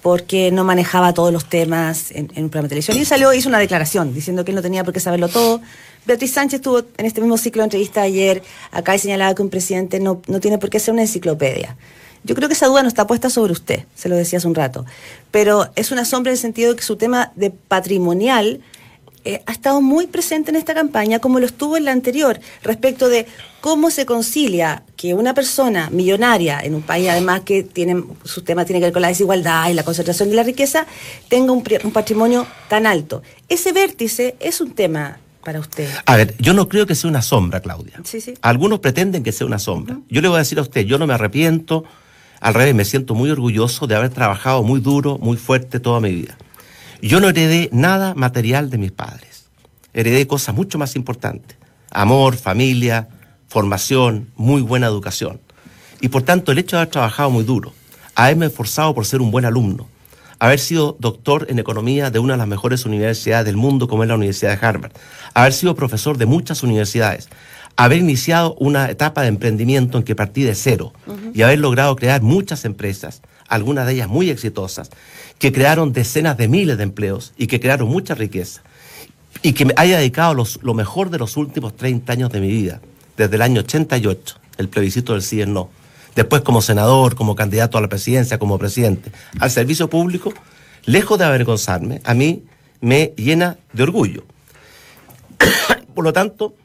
porque 0.05 0.51
no 0.51 0.63
manejaba 0.63 1.15
todos 1.15 1.33
los 1.33 1.49
temas 1.49 2.11
en, 2.11 2.25
un 2.25 2.51
programa 2.51 2.67
de 2.67 2.69
televisión. 2.69 2.95
Y 2.95 3.05
salió, 3.05 3.33
hizo 3.33 3.49
una 3.49 3.57
declaración 3.57 4.13
diciendo 4.13 4.45
que 4.45 4.51
él 4.51 4.55
no 4.55 4.61
tenía 4.61 4.83
por 4.83 4.93
qué 4.93 4.99
saberlo 4.99 5.29
todo. 5.29 5.61
Beatriz 6.05 6.31
Sánchez 6.31 6.61
tuvo 6.61 6.83
en 6.97 7.07
este 7.07 7.21
mismo 7.21 7.39
ciclo 7.39 7.63
de 7.63 7.63
entrevista 7.63 8.03
ayer 8.03 8.43
acá 8.69 8.93
y 8.93 8.99
señalaba 8.99 9.33
que 9.33 9.41
un 9.41 9.49
presidente 9.49 9.99
no, 9.99 10.21
no 10.27 10.39
tiene 10.39 10.59
por 10.59 10.69
qué 10.69 10.79
ser 10.79 10.93
una 10.93 11.01
enciclopedia. 11.01 11.75
Yo 12.23 12.35
creo 12.35 12.47
que 12.47 12.53
esa 12.53 12.67
duda 12.67 12.83
no 12.83 12.87
está 12.87 13.07
puesta 13.07 13.31
sobre 13.31 13.51
usted, 13.51 13.85
se 13.95 14.07
lo 14.07 14.15
decía 14.15 14.37
hace 14.37 14.47
un 14.47 14.53
rato. 14.53 14.85
Pero 15.31 15.71
es 15.75 15.89
una 15.91 16.05
sombra 16.05 16.29
en 16.29 16.35
el 16.35 16.39
sentido 16.39 16.69
de 16.69 16.75
que 16.75 16.83
su 16.83 16.97
tema 16.97 17.31
de 17.35 17.49
patrimonial 17.49 18.61
eh, 19.25 19.41
ha 19.47 19.51
estado 19.51 19.81
muy 19.81 20.05
presente 20.05 20.51
en 20.51 20.55
esta 20.55 20.75
campaña, 20.75 21.17
como 21.17 21.39
lo 21.39 21.47
estuvo 21.47 21.77
en 21.77 21.85
la 21.85 21.91
anterior, 21.91 22.39
respecto 22.61 23.09
de 23.09 23.25
cómo 23.59 23.89
se 23.89 24.05
concilia 24.05 24.83
que 24.95 25.15
una 25.15 25.33
persona 25.33 25.89
millonaria 25.89 26.59
en 26.59 26.75
un 26.75 26.83
país, 26.83 27.09
además 27.09 27.41
que 27.41 27.63
tiene, 27.63 28.03
su 28.23 28.43
tema 28.43 28.65
tiene 28.65 28.79
que 28.79 28.85
ver 28.85 28.93
con 28.93 29.01
la 29.01 29.07
desigualdad 29.07 29.69
y 29.69 29.73
la 29.73 29.81
concentración 29.83 30.29
de 30.29 30.35
la 30.35 30.43
riqueza, 30.43 30.85
tenga 31.27 31.51
un, 31.51 31.63
patrimonio 31.63 32.45
tan 32.69 32.85
alto. 32.85 33.23
Ese 33.49 33.71
vértice 33.71 34.35
es 34.39 34.61
un 34.61 34.75
tema 34.75 35.17
para 35.43 35.59
usted. 35.59 35.89
A 36.05 36.15
ver, 36.15 36.35
yo 36.37 36.53
no 36.53 36.69
creo 36.69 36.85
que 36.85 36.93
sea 36.93 37.09
una 37.09 37.23
sombra, 37.23 37.61
Claudia. 37.61 37.99
Sí, 38.03 38.21
sí. 38.21 38.35
Algunos 38.43 38.79
pretenden 38.79 39.23
que 39.23 39.31
sea 39.31 39.47
una 39.47 39.57
sombra. 39.57 39.97
Yo 40.07 40.21
le 40.21 40.27
voy 40.27 40.35
a 40.35 40.39
decir 40.39 40.59
a 40.59 40.61
usted, 40.61 40.85
yo 40.85 40.99
no 40.99 41.07
me 41.07 41.15
arrepiento, 41.15 41.83
al 42.41 42.53
revés, 42.53 42.75
me 42.75 42.85
siento 42.85 43.15
muy 43.15 43.31
orgulloso 43.31 43.87
de 43.87 43.95
haber 43.95 44.09
trabajado 44.09 44.61
muy 44.61 44.81
duro, 44.81 45.17
muy 45.17 45.35
fuerte 45.35 45.79
toda 45.79 45.99
mi 45.99 46.11
vida. 46.11 46.37
Yo 47.01 47.19
no 47.19 47.29
heredé 47.29 47.69
nada 47.71 48.13
material 48.15 48.69
de 48.69 48.77
mis 48.77 48.91
padres. 48.91 49.45
Heredé 49.93 50.27
cosas 50.27 50.55
mucho 50.55 50.77
más 50.77 50.95
importantes. 50.95 51.57
Amor, 51.91 52.35
familia, 52.35 53.07
formación, 53.47 54.29
muy 54.35 54.61
buena 54.61 54.87
educación. 54.87 55.39
Y 56.01 56.09
por 56.09 56.23
tanto, 56.23 56.51
el 56.51 56.59
hecho 56.59 56.75
de 56.75 56.81
haber 56.81 56.91
trabajado 56.91 57.29
muy 57.29 57.43
duro, 57.43 57.73
haberme 58.15 58.47
esforzado 58.47 58.93
por 58.93 59.05
ser 59.05 59.21
un 59.21 59.31
buen 59.31 59.45
alumno, 59.45 59.87
haber 60.39 60.59
sido 60.59 60.97
doctor 60.99 61.47
en 61.49 61.59
economía 61.59 62.11
de 62.11 62.19
una 62.19 62.33
de 62.33 62.39
las 62.39 62.47
mejores 62.47 62.85
universidades 62.85 63.45
del 63.45 63.57
mundo, 63.57 63.87
como 63.87 64.03
es 64.03 64.09
la 64.09 64.15
Universidad 64.15 64.59
de 64.59 64.65
Harvard, 64.65 64.91
haber 65.33 65.53
sido 65.53 65.75
profesor 65.75 66.17
de 66.17 66.25
muchas 66.25 66.63
universidades, 66.63 67.29
haber 67.77 67.99
iniciado 67.99 68.55
una 68.55 68.89
etapa 68.89 69.21
de 69.21 69.29
emprendimiento 69.29 69.97
en 69.97 70.03
que 70.03 70.15
partí 70.15 70.43
de 70.43 70.55
cero 70.55 70.93
y 71.33 71.41
haber 71.41 71.59
logrado 71.59 71.95
crear 71.95 72.21
muchas 72.21 72.65
empresas, 72.65 73.21
algunas 73.47 73.85
de 73.85 73.93
ellas 73.93 74.07
muy 74.07 74.29
exitosas, 74.29 74.89
que 75.39 75.51
crearon 75.51 75.93
decenas 75.93 76.37
de 76.37 76.47
miles 76.47 76.77
de 76.77 76.83
empleos 76.83 77.33
y 77.37 77.47
que 77.47 77.59
crearon 77.59 77.89
mucha 77.89 78.15
riqueza. 78.15 78.61
Y 79.41 79.53
que 79.53 79.65
me 79.65 79.73
haya 79.77 79.97
dedicado 79.97 80.45
lo 80.61 80.73
mejor 80.73 81.09
de 81.09 81.19
los 81.19 81.37
últimos 81.37 81.75
30 81.75 82.11
años 82.13 82.31
de 82.31 82.39
mi 82.39 82.47
vida, 82.47 82.81
desde 83.17 83.35
el 83.35 83.41
año 83.41 83.61
88, 83.61 84.37
el 84.57 84.69
plebiscito 84.69 85.13
del 85.13 85.21
sí 85.21 85.43
no. 85.45 85.69
Después 86.15 86.41
como 86.41 86.61
senador, 86.61 87.15
como 87.15 87.35
candidato 87.35 87.77
a 87.77 87.81
la 87.81 87.89
presidencia, 87.89 88.39
como 88.39 88.57
presidente, 88.57 89.11
al 89.39 89.51
servicio 89.51 89.89
público, 89.89 90.33
lejos 90.85 91.19
de 91.19 91.25
avergonzarme, 91.25 92.01
a 92.05 92.13
mí 92.13 92.43
me 92.79 93.13
llena 93.17 93.57
de 93.73 93.83
orgullo. 93.83 94.23
Por 95.93 96.03
lo 96.03 96.13
tanto, 96.13 96.55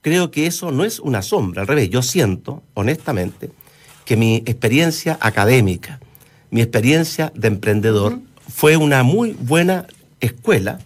creo 0.00 0.30
que 0.30 0.46
eso 0.46 0.70
no 0.70 0.84
es 0.84 1.00
una 1.00 1.22
sombra, 1.22 1.62
al 1.62 1.68
revés, 1.68 1.90
yo 1.90 2.02
siento, 2.02 2.62
honestamente, 2.74 3.50
que 4.04 4.16
mi 4.16 4.36
experiencia 4.46 5.18
académica, 5.20 6.00
mi 6.52 6.60
experiencia 6.60 7.32
de 7.34 7.48
emprendedor 7.48 8.18
fue 8.46 8.76
una 8.76 9.02
muy 9.02 9.32
buena 9.32 9.86
escuela 10.20 10.80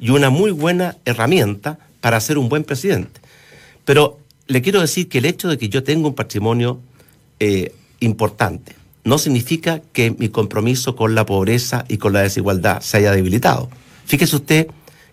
y 0.00 0.10
una 0.10 0.28
muy 0.28 0.50
buena 0.50 0.96
herramienta 1.04 1.78
para 2.00 2.20
ser 2.20 2.36
un 2.36 2.48
buen 2.48 2.64
presidente. 2.64 3.20
Pero 3.84 4.18
le 4.48 4.60
quiero 4.60 4.80
decir 4.80 5.08
que 5.08 5.18
el 5.18 5.26
hecho 5.26 5.48
de 5.48 5.56
que 5.56 5.68
yo 5.68 5.84
tenga 5.84 6.08
un 6.08 6.16
patrimonio 6.16 6.80
eh, 7.38 7.72
importante 8.00 8.74
no 9.04 9.18
significa 9.18 9.80
que 9.92 10.10
mi 10.10 10.30
compromiso 10.30 10.96
con 10.96 11.14
la 11.14 11.24
pobreza 11.24 11.84
y 11.88 11.98
con 11.98 12.12
la 12.12 12.22
desigualdad 12.22 12.80
se 12.80 12.96
haya 12.96 13.12
debilitado. 13.12 13.70
Fíjese 14.06 14.34
usted 14.34 14.66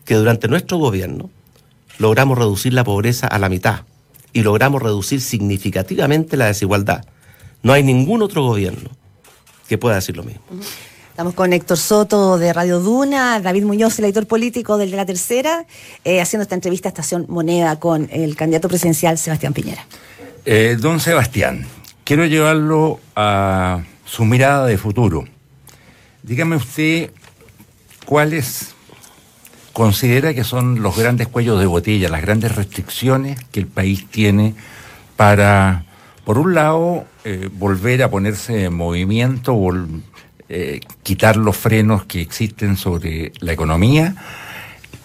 que 0.04 0.16
durante 0.16 0.48
nuestro 0.48 0.80
gobierno 0.80 1.30
logramos 2.00 2.40
reducir 2.40 2.74
la 2.74 2.84
pobreza 2.84 3.28
a 3.28 3.38
la 3.38 3.50
mitad 3.50 3.82
y 4.34 4.42
logramos 4.42 4.82
reducir 4.82 5.22
significativamente 5.22 6.38
la 6.38 6.48
desigualdad. 6.48 7.06
No 7.62 7.72
hay 7.72 7.84
ningún 7.84 8.24
otro 8.24 8.44
gobierno 8.44 8.90
que 9.72 9.78
pueda 9.78 9.96
decir 9.96 10.18
lo 10.18 10.24
mismo. 10.24 10.42
Estamos 11.12 11.34
con 11.34 11.54
Héctor 11.54 11.78
Soto 11.78 12.38
de 12.38 12.52
Radio 12.52 12.82
Duna, 12.82 13.40
David 13.40 13.64
Muñoz, 13.64 13.98
el 14.00 14.04
editor 14.04 14.28
político 14.28 14.78
del 14.78 14.92
de 14.92 14.98
la 14.98 15.06
Tercera, 15.06 15.66
eh, 16.04 16.20
haciendo 16.20 16.44
esta 16.44 16.56
entrevista 16.56 16.90
a 16.90 16.92
Estación 16.92 17.26
Moneda 17.30 17.80
con 17.80 18.10
el 18.12 18.36
candidato 18.36 18.68
presidencial 18.68 19.18
Sebastián 19.18 19.54
Piñera. 19.54 19.86
Eh, 20.44 20.76
don 20.78 21.00
Sebastián, 21.00 21.66
quiero 22.04 22.26
llevarlo 22.26 23.00
a 23.16 23.84
su 24.04 24.26
mirada 24.26 24.66
de 24.66 24.78
futuro. 24.78 25.24
Dígame 26.22 26.58
usted 26.58 27.12
cuáles 28.06 28.76
considera 29.72 30.34
que 30.34 30.44
son 30.44 30.82
los 30.82 30.98
grandes 30.98 31.30
cuellos 31.30 31.62
de 31.62 31.66
botella, 31.66 32.10
las 32.10 32.22
grandes 32.22 32.58
restricciones 32.58 33.40
que 33.54 33.62
el 33.62 33.68
país 33.68 34.06
tiene 34.10 34.54
para, 35.16 35.86
por 36.24 36.38
un 36.38 36.54
lado, 36.54 37.06
eh, 37.24 37.50
volver 37.52 38.04
a 38.04 38.10
ponerse 38.10 38.66
en 38.66 38.74
movimiento, 38.74 39.58
eh, 40.50 40.80
quitar 41.04 41.38
los 41.38 41.58
frenos 41.58 42.06
que 42.06 42.22
existen 42.22 42.78
sobre 42.78 43.32
la 43.40 43.54
economía 43.54 44.16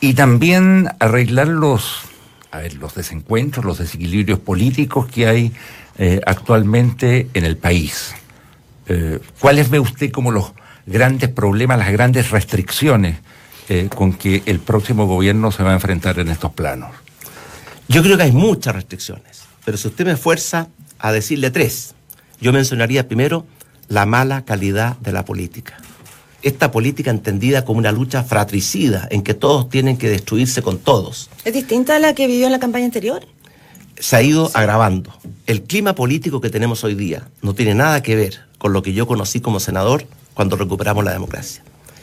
y 0.00 0.14
también 0.14 0.88
arreglar 1.00 1.48
los, 1.48 2.02
a 2.50 2.58
ver, 2.58 2.74
los 2.74 2.94
desencuentros, 2.94 3.64
los 3.64 3.78
desequilibrios 3.78 4.38
políticos 4.38 5.06
que 5.06 5.26
hay 5.26 5.52
eh, 5.98 6.20
actualmente 6.26 7.28
en 7.34 7.44
el 7.44 7.56
país. 7.56 8.14
¿Cuáles 9.40 9.68
ve 9.68 9.80
usted 9.80 10.12
como 10.12 10.30
los 10.30 10.52
grandes 10.86 11.28
problemas, 11.28 11.76
las 11.76 11.90
grandes 11.90 12.30
restricciones 12.30 13.16
con 13.96 14.12
que 14.12 14.44
el 14.46 14.60
próximo 14.60 15.06
gobierno 15.06 15.50
se 15.50 15.64
va 15.64 15.72
a 15.72 15.74
enfrentar 15.74 16.20
en 16.20 16.28
estos 16.28 16.52
planos? 16.52 16.90
Yo 17.88 18.00
creo 18.04 18.16
que 18.16 18.22
hay 18.22 18.30
muchas 18.30 18.76
restricciones, 18.76 19.42
pero 19.64 19.76
si 19.76 19.88
usted 19.88 20.06
me 20.06 20.16
fuerza 20.16 20.68
a 20.98 21.12
decirle 21.12 21.50
tres, 21.50 21.94
yo 22.40 22.52
mencionaría 22.52 23.08
primero 23.08 23.46
la 23.88 24.06
mala 24.06 24.44
calidad 24.44 24.96
de 24.98 25.12
la 25.12 25.24
política. 25.24 25.76
Esta 26.42 26.70
política 26.70 27.10
entendida 27.10 27.64
como 27.64 27.78
una 27.78 27.92
lucha 27.92 28.22
fratricida 28.22 29.08
en 29.10 29.22
que 29.22 29.34
todos 29.34 29.68
tienen 29.68 29.96
que 29.96 30.08
destruirse 30.08 30.62
con 30.62 30.78
todos. 30.78 31.30
¿Es 31.44 31.54
distinta 31.54 31.96
a 31.96 31.98
la 31.98 32.14
que 32.14 32.26
vivió 32.26 32.46
en 32.46 32.52
la 32.52 32.60
campaña 32.60 32.84
anterior? 32.84 33.26
Se 33.98 34.16
ha 34.16 34.22
ido 34.22 34.50
agravando. 34.54 35.12
El 35.46 35.62
clima 35.62 35.94
político 35.94 36.40
que 36.40 36.50
tenemos 36.50 36.84
hoy 36.84 36.94
día 36.94 37.28
no 37.42 37.54
tiene 37.54 37.74
nada 37.74 38.02
que 38.02 38.14
ver 38.14 38.40
con 38.58 38.72
lo 38.72 38.82
que 38.82 38.92
yo 38.92 39.06
conocí 39.06 39.40
como 39.40 39.60
senador 39.60 40.06
cuando 40.34 40.56
recuperamos 40.56 41.04
la 41.04 41.12
democracia. 41.12 41.62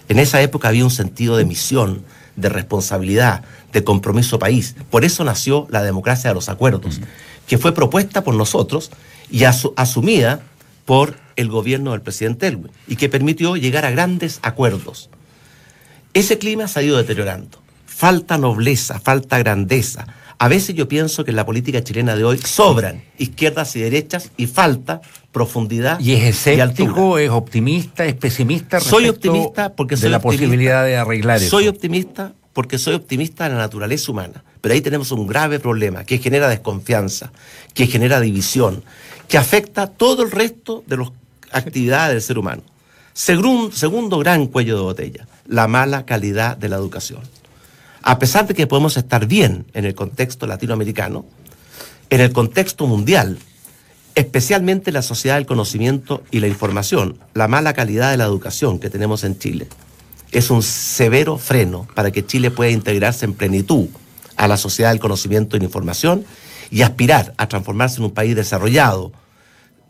En 0.09 0.19
esa 0.19 0.41
época 0.41 0.69
había 0.69 0.83
un 0.83 0.91
sentido 0.91 1.37
de 1.37 1.45
misión, 1.45 2.03
de 2.35 2.49
responsabilidad, 2.49 3.43
de 3.71 3.83
compromiso 3.83 4.39
país. 4.39 4.75
Por 4.89 5.05
eso 5.05 5.23
nació 5.23 5.67
la 5.69 5.83
democracia 5.83 6.29
de 6.29 6.33
los 6.33 6.49
acuerdos, 6.49 6.99
que 7.47 7.57
fue 7.57 7.73
propuesta 7.73 8.23
por 8.23 8.35
nosotros 8.35 8.91
y 9.29 9.43
asumida 9.43 10.41
por 10.85 11.17
el 11.35 11.49
gobierno 11.49 11.91
del 11.91 12.01
presidente 12.01 12.47
Elwin 12.47 12.71
y 12.87 12.95
que 12.95 13.09
permitió 13.09 13.55
llegar 13.55 13.85
a 13.85 13.91
grandes 13.91 14.39
acuerdos. 14.41 15.09
Ese 16.13 16.37
clima 16.37 16.67
se 16.67 16.79
ha 16.79 16.83
ido 16.83 16.97
deteriorando. 16.97 17.59
Falta 17.85 18.37
nobleza, 18.37 18.99
falta 18.99 19.39
grandeza. 19.39 20.07
A 20.37 20.47
veces 20.47 20.75
yo 20.75 20.87
pienso 20.87 21.23
que 21.23 21.31
en 21.31 21.37
la 21.37 21.45
política 21.45 21.83
chilena 21.83 22.15
de 22.15 22.23
hoy 22.23 22.37
sobran 22.37 23.03
izquierdas 23.17 23.75
y 23.75 23.79
derechas 23.79 24.31
y 24.35 24.47
falta 24.47 25.01
profundidad 25.31 25.99
y 25.99 26.13
es 26.13 26.23
escéptico, 26.23 27.17
es 27.17 27.29
optimista, 27.29 28.05
es 28.05 28.15
pesimista. 28.15 28.79
Soy 28.79 29.09
optimista 29.09 29.73
porque 29.73 29.95
soy 29.95 30.03
de 30.03 30.09
la 30.09 30.19
posibilidad 30.19 30.83
de 30.85 30.97
arreglar 30.97 31.37
eso. 31.37 31.49
Soy 31.49 31.67
optimista 31.67 32.33
porque 32.51 32.77
soy 32.77 32.95
optimista 32.95 33.45
de 33.45 33.51
la 33.51 33.57
naturaleza 33.57 34.11
humana. 34.11 34.43
Pero 34.63 34.75
ahí 34.75 34.79
tenemos 34.79 35.11
un 35.11 35.27
grave 35.27 35.59
problema 35.59 36.05
que 36.05 36.19
genera 36.19 36.47
desconfianza, 36.47 37.33
que 37.73 37.85
genera 37.85 38.21
división, 38.21 38.81
que 39.27 39.37
afecta 39.37 39.87
todo 39.87 40.23
el 40.23 40.31
resto 40.31 40.85
de 40.87 40.95
las 40.95 41.09
actividades 41.51 42.13
del 42.13 42.21
ser 42.21 42.37
humano. 42.37 42.61
Segundo, 43.11 44.19
gran 44.19 44.47
cuello 44.47 44.77
de 44.77 44.83
botella, 44.83 45.27
la 45.47 45.67
mala 45.67 46.05
calidad 46.05 46.55
de 46.55 46.69
la 46.69 46.77
educación. 46.77 47.19
A 48.03 48.19
pesar 48.19 48.47
de 48.47 48.53
que 48.53 48.65
podemos 48.65 48.95
estar 48.95 49.25
bien 49.25 49.65
en 49.73 49.83
el 49.83 49.95
contexto 49.95 50.47
latinoamericano, 50.47 51.25
en 52.09 52.21
el 52.21 52.31
contexto 52.31 52.87
mundial, 52.87 53.39
especialmente 54.15 54.93
la 54.93 55.01
sociedad 55.01 55.35
del 55.35 55.45
conocimiento 55.45 56.23
y 56.31 56.39
la 56.39 56.47
información, 56.47 57.19
la 57.33 57.49
mala 57.49 57.73
calidad 57.73 58.11
de 58.11 58.17
la 58.17 58.23
educación 58.23 58.79
que 58.79 58.89
tenemos 58.89 59.25
en 59.25 59.37
Chile 59.37 59.67
es 60.31 60.49
un 60.49 60.63
severo 60.63 61.37
freno 61.37 61.85
para 61.93 62.11
que 62.11 62.25
Chile 62.25 62.49
pueda 62.49 62.71
integrarse 62.71 63.25
en 63.25 63.33
plenitud 63.33 63.89
a 64.37 64.47
la 64.47 64.57
sociedad 64.57 64.91
del 64.91 64.99
conocimiento 64.99 65.55
y 65.55 65.59
la 65.59 65.65
información 65.65 66.25
y 66.69 66.81
aspirar 66.81 67.33
a 67.37 67.47
transformarse 67.47 67.97
en 67.97 68.05
un 68.05 68.11
país 68.11 68.35
desarrollado, 68.35 69.11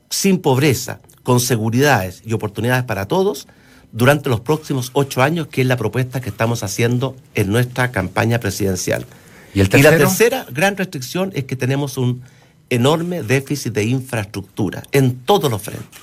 sin 0.09 0.39
pobreza, 0.39 0.99
con 1.23 1.39
seguridades 1.39 2.21
y 2.25 2.33
oportunidades 2.33 2.83
para 2.83 3.07
todos 3.07 3.47
durante 3.91 4.29
los 4.29 4.41
próximos 4.41 4.91
ocho 4.93 5.21
años, 5.21 5.47
que 5.47 5.61
es 5.61 5.67
la 5.67 5.77
propuesta 5.77 6.19
que 6.19 6.29
estamos 6.29 6.63
haciendo 6.63 7.15
en 7.35 7.51
nuestra 7.51 7.91
campaña 7.91 8.39
presidencial. 8.39 9.05
¿Y, 9.53 9.61
el 9.61 9.69
y 9.73 9.81
la 9.81 9.91
tercera 9.91 10.45
gran 10.49 10.75
restricción 10.75 11.31
es 11.35 11.45
que 11.45 11.55
tenemos 11.55 11.97
un 11.97 12.23
enorme 12.69 13.21
déficit 13.23 13.73
de 13.73 13.85
infraestructura 13.85 14.83
en 14.91 15.17
todos 15.17 15.49
los 15.49 15.61
frentes. 15.61 16.01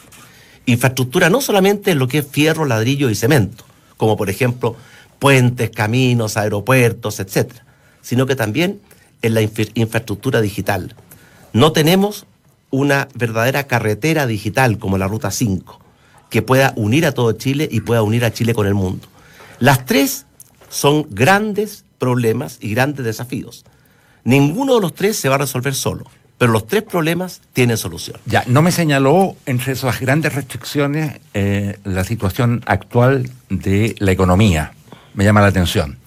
Infraestructura 0.67 1.29
no 1.31 1.41
solamente 1.41 1.91
en 1.91 1.99
lo 1.99 2.07
que 2.07 2.19
es 2.19 2.27
fierro, 2.27 2.65
ladrillo 2.65 3.11
y 3.11 3.15
cemento, 3.15 3.65
como 3.97 4.17
por 4.17 4.31
ejemplo 4.31 4.77
puentes, 5.19 5.71
caminos, 5.71 6.37
aeropuertos, 6.37 7.19
etcétera, 7.19 7.65
sino 8.03 8.27
que 8.27 8.37
también 8.37 8.81
en 9.23 9.35
la 9.35 9.43
infraestructura 9.43 10.41
digital. 10.41 10.95
No 11.53 11.73
tenemos 11.73 12.27
una 12.71 13.09
verdadera 13.15 13.67
carretera 13.67 14.27
digital 14.27 14.79
como 14.79 14.99
la 14.99 15.09
Ruta 15.09 15.31
5, 15.31 15.81
que 16.31 16.43
pueda 16.43 16.73
unir 16.77 17.07
a 17.07 17.13
todo 17.13 17.33
Chile 17.33 17.69
y 17.71 17.81
pueda 17.81 18.03
unir 18.03 18.25
a 18.25 18.33
Chile 18.33 18.55
con 18.55 18.67
el 18.67 18.75
mundo. 18.75 19.09
Las 19.59 19.85
tres 19.85 20.27
son 20.69 21.07
grandes 21.11 21.85
problemas 21.99 22.59
y 22.61 22.73
grandes 22.73 23.05
desafíos. 23.05 23.65
Ninguno 24.25 24.77
de 24.77 24.81
los 24.81 24.95
tres 24.95 25.17
se 25.17 25.29
va 25.29 25.35
a 25.35 25.39
resolver 25.39 25.75
solo, 25.75 26.05
pero 26.39 26.53
los 26.53 26.67
tres 26.67 26.83
problemas 26.85 27.43
tienen 27.53 27.77
solución. 27.77 28.19
Ya, 28.27 28.45
no 28.47 28.63
me 28.63 28.73
señaló 28.73 29.37
entre 29.47 29.73
esas 29.73 30.01
grandes 30.01 30.35
restricciones 30.35 31.21
eh, 31.35 31.79
la 31.85 32.05
situación 32.05 32.63
actual 32.67 33.31
de 33.51 33.95
la 33.99 34.13
economía. 34.13 34.73
Me 35.15 35.25
llama 35.25 35.41
la 35.41 35.49
atención. 35.49 35.99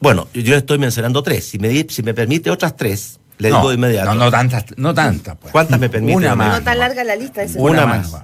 Bueno, 0.00 0.28
yo 0.34 0.56
estoy 0.56 0.78
mencionando 0.78 1.22
tres. 1.22 1.46
Si 1.46 1.58
me, 1.58 1.86
si 1.88 2.02
me 2.02 2.14
permite 2.14 2.50
otras 2.50 2.76
tres, 2.76 3.18
le 3.38 3.48
digo 3.48 3.68
de 3.68 3.74
inmediato. 3.74 4.14
No, 4.14 4.24
no 4.24 4.30
tantas, 4.30 4.64
no 4.76 4.94
tantas. 4.94 5.36
Pues. 5.36 5.52
¿Cuántas 5.52 5.78
me 5.78 5.88
permite? 5.88 6.16
Una 6.16 6.34
más. 6.34 6.58
No 6.58 6.64
tan 6.64 6.78
larga 6.78 7.04
la 7.04 7.16
lista. 7.16 7.44
Una, 7.56 7.86
más. 7.86 8.14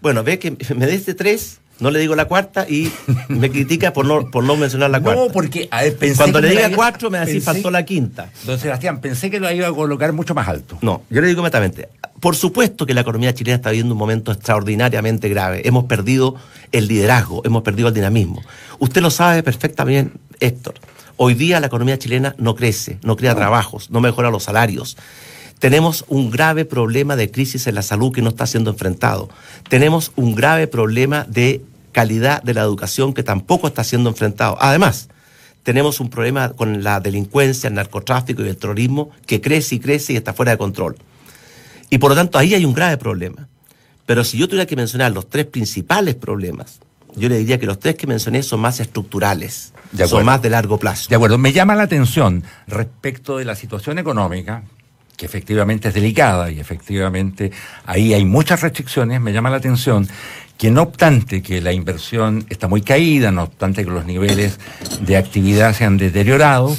Bueno, 0.00 0.22
ve 0.22 0.38
que 0.38 0.56
me 0.74 0.86
diste 0.86 1.14
tres, 1.14 1.60
no 1.80 1.90
le 1.90 1.98
digo 1.98 2.14
la 2.14 2.26
cuarta 2.26 2.66
y 2.68 2.92
me 3.28 3.50
critica 3.50 3.92
por 3.92 4.06
no, 4.06 4.30
por 4.30 4.44
no 4.44 4.56
mencionar 4.56 4.90
la 4.90 5.00
cuarta. 5.02 5.22
No, 5.22 5.28
porque 5.28 5.68
a 5.70 5.82
ver, 5.82 5.96
pensé 5.96 6.16
Cuando 6.16 6.40
le 6.40 6.50
diga 6.50 6.70
cuatro, 6.74 7.10
me 7.10 7.18
decís 7.18 7.44
faltó 7.44 7.70
la 7.70 7.84
quinta. 7.84 8.30
Don 8.44 8.58
Sebastián, 8.58 9.00
pensé 9.00 9.30
que 9.30 9.40
lo 9.40 9.50
iba 9.50 9.68
a 9.68 9.72
colocar 9.72 10.12
mucho 10.12 10.34
más 10.34 10.48
alto. 10.48 10.78
No, 10.82 11.02
yo 11.10 11.20
le 11.20 11.28
digo 11.28 11.40
inmediatamente. 11.40 11.88
Por 12.20 12.36
supuesto 12.36 12.86
que 12.86 12.94
la 12.94 13.02
economía 13.02 13.34
chilena 13.34 13.56
está 13.56 13.70
viviendo 13.70 13.94
un 13.94 13.98
momento 13.98 14.32
extraordinariamente 14.32 15.28
grave. 15.28 15.62
Hemos 15.64 15.84
perdido 15.84 16.36
el 16.72 16.86
liderazgo, 16.88 17.42
hemos 17.44 17.62
perdido 17.62 17.88
el 17.88 17.94
dinamismo. 17.94 18.42
Usted 18.78 19.02
lo 19.02 19.10
sabe 19.10 19.42
perfectamente, 19.42 20.16
Héctor. 20.40 20.74
Hoy 21.16 21.34
día 21.34 21.60
la 21.60 21.68
economía 21.68 21.98
chilena 21.98 22.34
no 22.38 22.56
crece, 22.56 22.98
no 23.04 23.16
crea 23.16 23.36
trabajos, 23.36 23.90
no 23.90 24.00
mejora 24.00 24.30
los 24.30 24.42
salarios. 24.42 24.96
Tenemos 25.60 26.04
un 26.08 26.30
grave 26.30 26.64
problema 26.64 27.14
de 27.14 27.30
crisis 27.30 27.68
en 27.68 27.76
la 27.76 27.82
salud 27.82 28.12
que 28.12 28.20
no 28.20 28.30
está 28.30 28.46
siendo 28.46 28.70
enfrentado. 28.70 29.28
Tenemos 29.68 30.10
un 30.16 30.34
grave 30.34 30.66
problema 30.66 31.24
de 31.28 31.62
calidad 31.92 32.42
de 32.42 32.54
la 32.54 32.62
educación 32.62 33.14
que 33.14 33.22
tampoco 33.22 33.68
está 33.68 33.84
siendo 33.84 34.10
enfrentado. 34.10 34.58
Además, 34.60 35.08
tenemos 35.62 36.00
un 36.00 36.10
problema 36.10 36.50
con 36.50 36.82
la 36.82 36.98
delincuencia, 36.98 37.68
el 37.68 37.74
narcotráfico 37.74 38.42
y 38.42 38.48
el 38.48 38.56
terrorismo 38.56 39.10
que 39.24 39.40
crece 39.40 39.76
y 39.76 39.80
crece 39.80 40.12
y 40.12 40.16
está 40.16 40.34
fuera 40.34 40.50
de 40.50 40.58
control. 40.58 40.96
Y 41.90 41.98
por 41.98 42.10
lo 42.10 42.16
tanto 42.16 42.38
ahí 42.38 42.54
hay 42.54 42.64
un 42.64 42.74
grave 42.74 42.98
problema. 42.98 43.48
Pero 44.04 44.24
si 44.24 44.36
yo 44.36 44.48
tuviera 44.48 44.66
que 44.66 44.74
mencionar 44.74 45.12
los 45.12 45.30
tres 45.30 45.46
principales 45.46 46.16
problemas, 46.16 46.80
yo 47.16 47.28
le 47.28 47.38
diría 47.38 47.58
que 47.58 47.66
los 47.66 47.78
tres 47.78 47.94
que 47.94 48.06
mencioné 48.06 48.42
son 48.42 48.60
más 48.60 48.80
estructurales, 48.80 49.72
son 50.06 50.24
más 50.24 50.42
de 50.42 50.50
largo 50.50 50.78
plazo. 50.78 51.08
De 51.08 51.16
acuerdo, 51.16 51.38
me 51.38 51.52
llama 51.52 51.74
la 51.74 51.84
atención 51.84 52.42
respecto 52.66 53.38
de 53.38 53.44
la 53.44 53.54
situación 53.54 53.98
económica, 53.98 54.62
que 55.16 55.26
efectivamente 55.26 55.88
es 55.88 55.94
delicada 55.94 56.50
y 56.50 56.58
efectivamente 56.58 57.52
ahí 57.86 58.14
hay 58.14 58.24
muchas 58.24 58.62
restricciones, 58.62 59.20
me 59.20 59.32
llama 59.32 59.50
la 59.50 59.56
atención 59.56 60.08
que 60.58 60.70
no 60.70 60.82
obstante 60.82 61.42
que 61.42 61.60
la 61.60 61.72
inversión 61.72 62.46
está 62.48 62.68
muy 62.68 62.82
caída, 62.82 63.30
no 63.30 63.44
obstante 63.44 63.84
que 63.84 63.90
los 63.90 64.06
niveles 64.06 64.58
de 65.00 65.16
actividad 65.16 65.74
se 65.74 65.84
han 65.84 65.96
deteriorado, 65.96 66.76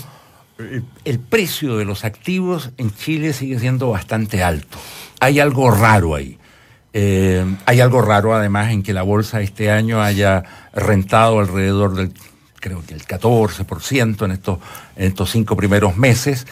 el 1.04 1.20
precio 1.20 1.78
de 1.78 1.86
los 1.86 2.06
activos 2.06 2.72
en 2.78 2.94
Chile 2.94 3.34
sigue 3.34 3.60
siendo 3.60 3.90
bastante 3.90 4.44
alto. 4.44 4.78
Hay 5.20 5.40
algo 5.40 5.72
raro 5.72 6.16
ahí. 6.16 6.38
Eh, 6.98 7.44
hay 7.66 7.82
algo 7.82 8.02
raro 8.02 8.34
además 8.34 8.72
en 8.72 8.82
que 8.82 8.94
la 8.94 9.02
bolsa 9.02 9.42
este 9.42 9.70
año 9.70 10.02
haya 10.02 10.44
rentado 10.74 11.42
alrededor 11.42 11.94
del, 11.94 12.14
creo 12.62 12.86
que 12.88 12.94
el 12.94 13.06
14% 13.06 14.24
en 14.24 14.32
estos, 14.32 14.60
en 14.96 15.08
estos 15.08 15.30
cinco 15.30 15.58
primeros 15.58 15.98
meses. 15.98 16.48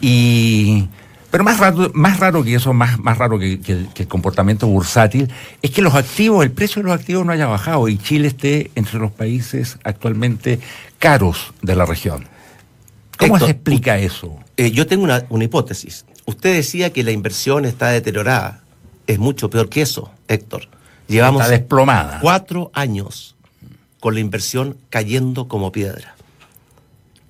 Y, 0.00 0.86
pero 1.32 1.42
más 1.42 1.58
raro, 1.58 1.90
más 1.92 2.20
raro 2.20 2.44
que 2.44 2.54
eso, 2.54 2.72
más, 2.72 3.00
más 3.00 3.18
raro 3.18 3.36
que, 3.40 3.58
el, 3.66 4.06
comportamiento 4.06 4.68
bursátil, 4.68 5.28
es 5.60 5.72
que 5.72 5.82
los 5.82 5.96
activos, 5.96 6.44
el 6.44 6.52
precio 6.52 6.82
de 6.82 6.88
los 6.88 6.94
activos 6.96 7.26
no 7.26 7.32
haya 7.32 7.46
bajado 7.48 7.88
y 7.88 7.98
Chile 7.98 8.28
esté 8.28 8.70
entre 8.76 9.00
los 9.00 9.10
países 9.10 9.76
actualmente 9.82 10.60
caros 11.00 11.52
de 11.62 11.74
la 11.74 11.84
región. 11.84 12.28
¿Cómo 13.18 13.40
se 13.40 13.50
explica 13.50 13.98
eso? 13.98 14.38
Eh, 14.56 14.70
yo 14.70 14.86
tengo 14.86 15.02
una, 15.02 15.24
una 15.30 15.42
hipótesis. 15.42 16.06
Usted 16.26 16.54
decía 16.54 16.92
que 16.92 17.02
la 17.02 17.10
inversión 17.10 17.64
está 17.64 17.88
deteriorada 17.88 18.59
es 19.10 19.18
mucho 19.18 19.50
peor 19.50 19.68
que 19.68 19.82
eso, 19.82 20.10
Héctor. 20.28 20.68
Llevamos 21.08 21.48
desplomada. 21.48 22.20
cuatro 22.20 22.70
años 22.74 23.34
con 23.98 24.14
la 24.14 24.20
inversión 24.20 24.76
cayendo 24.88 25.48
como 25.48 25.72
piedra. 25.72 26.14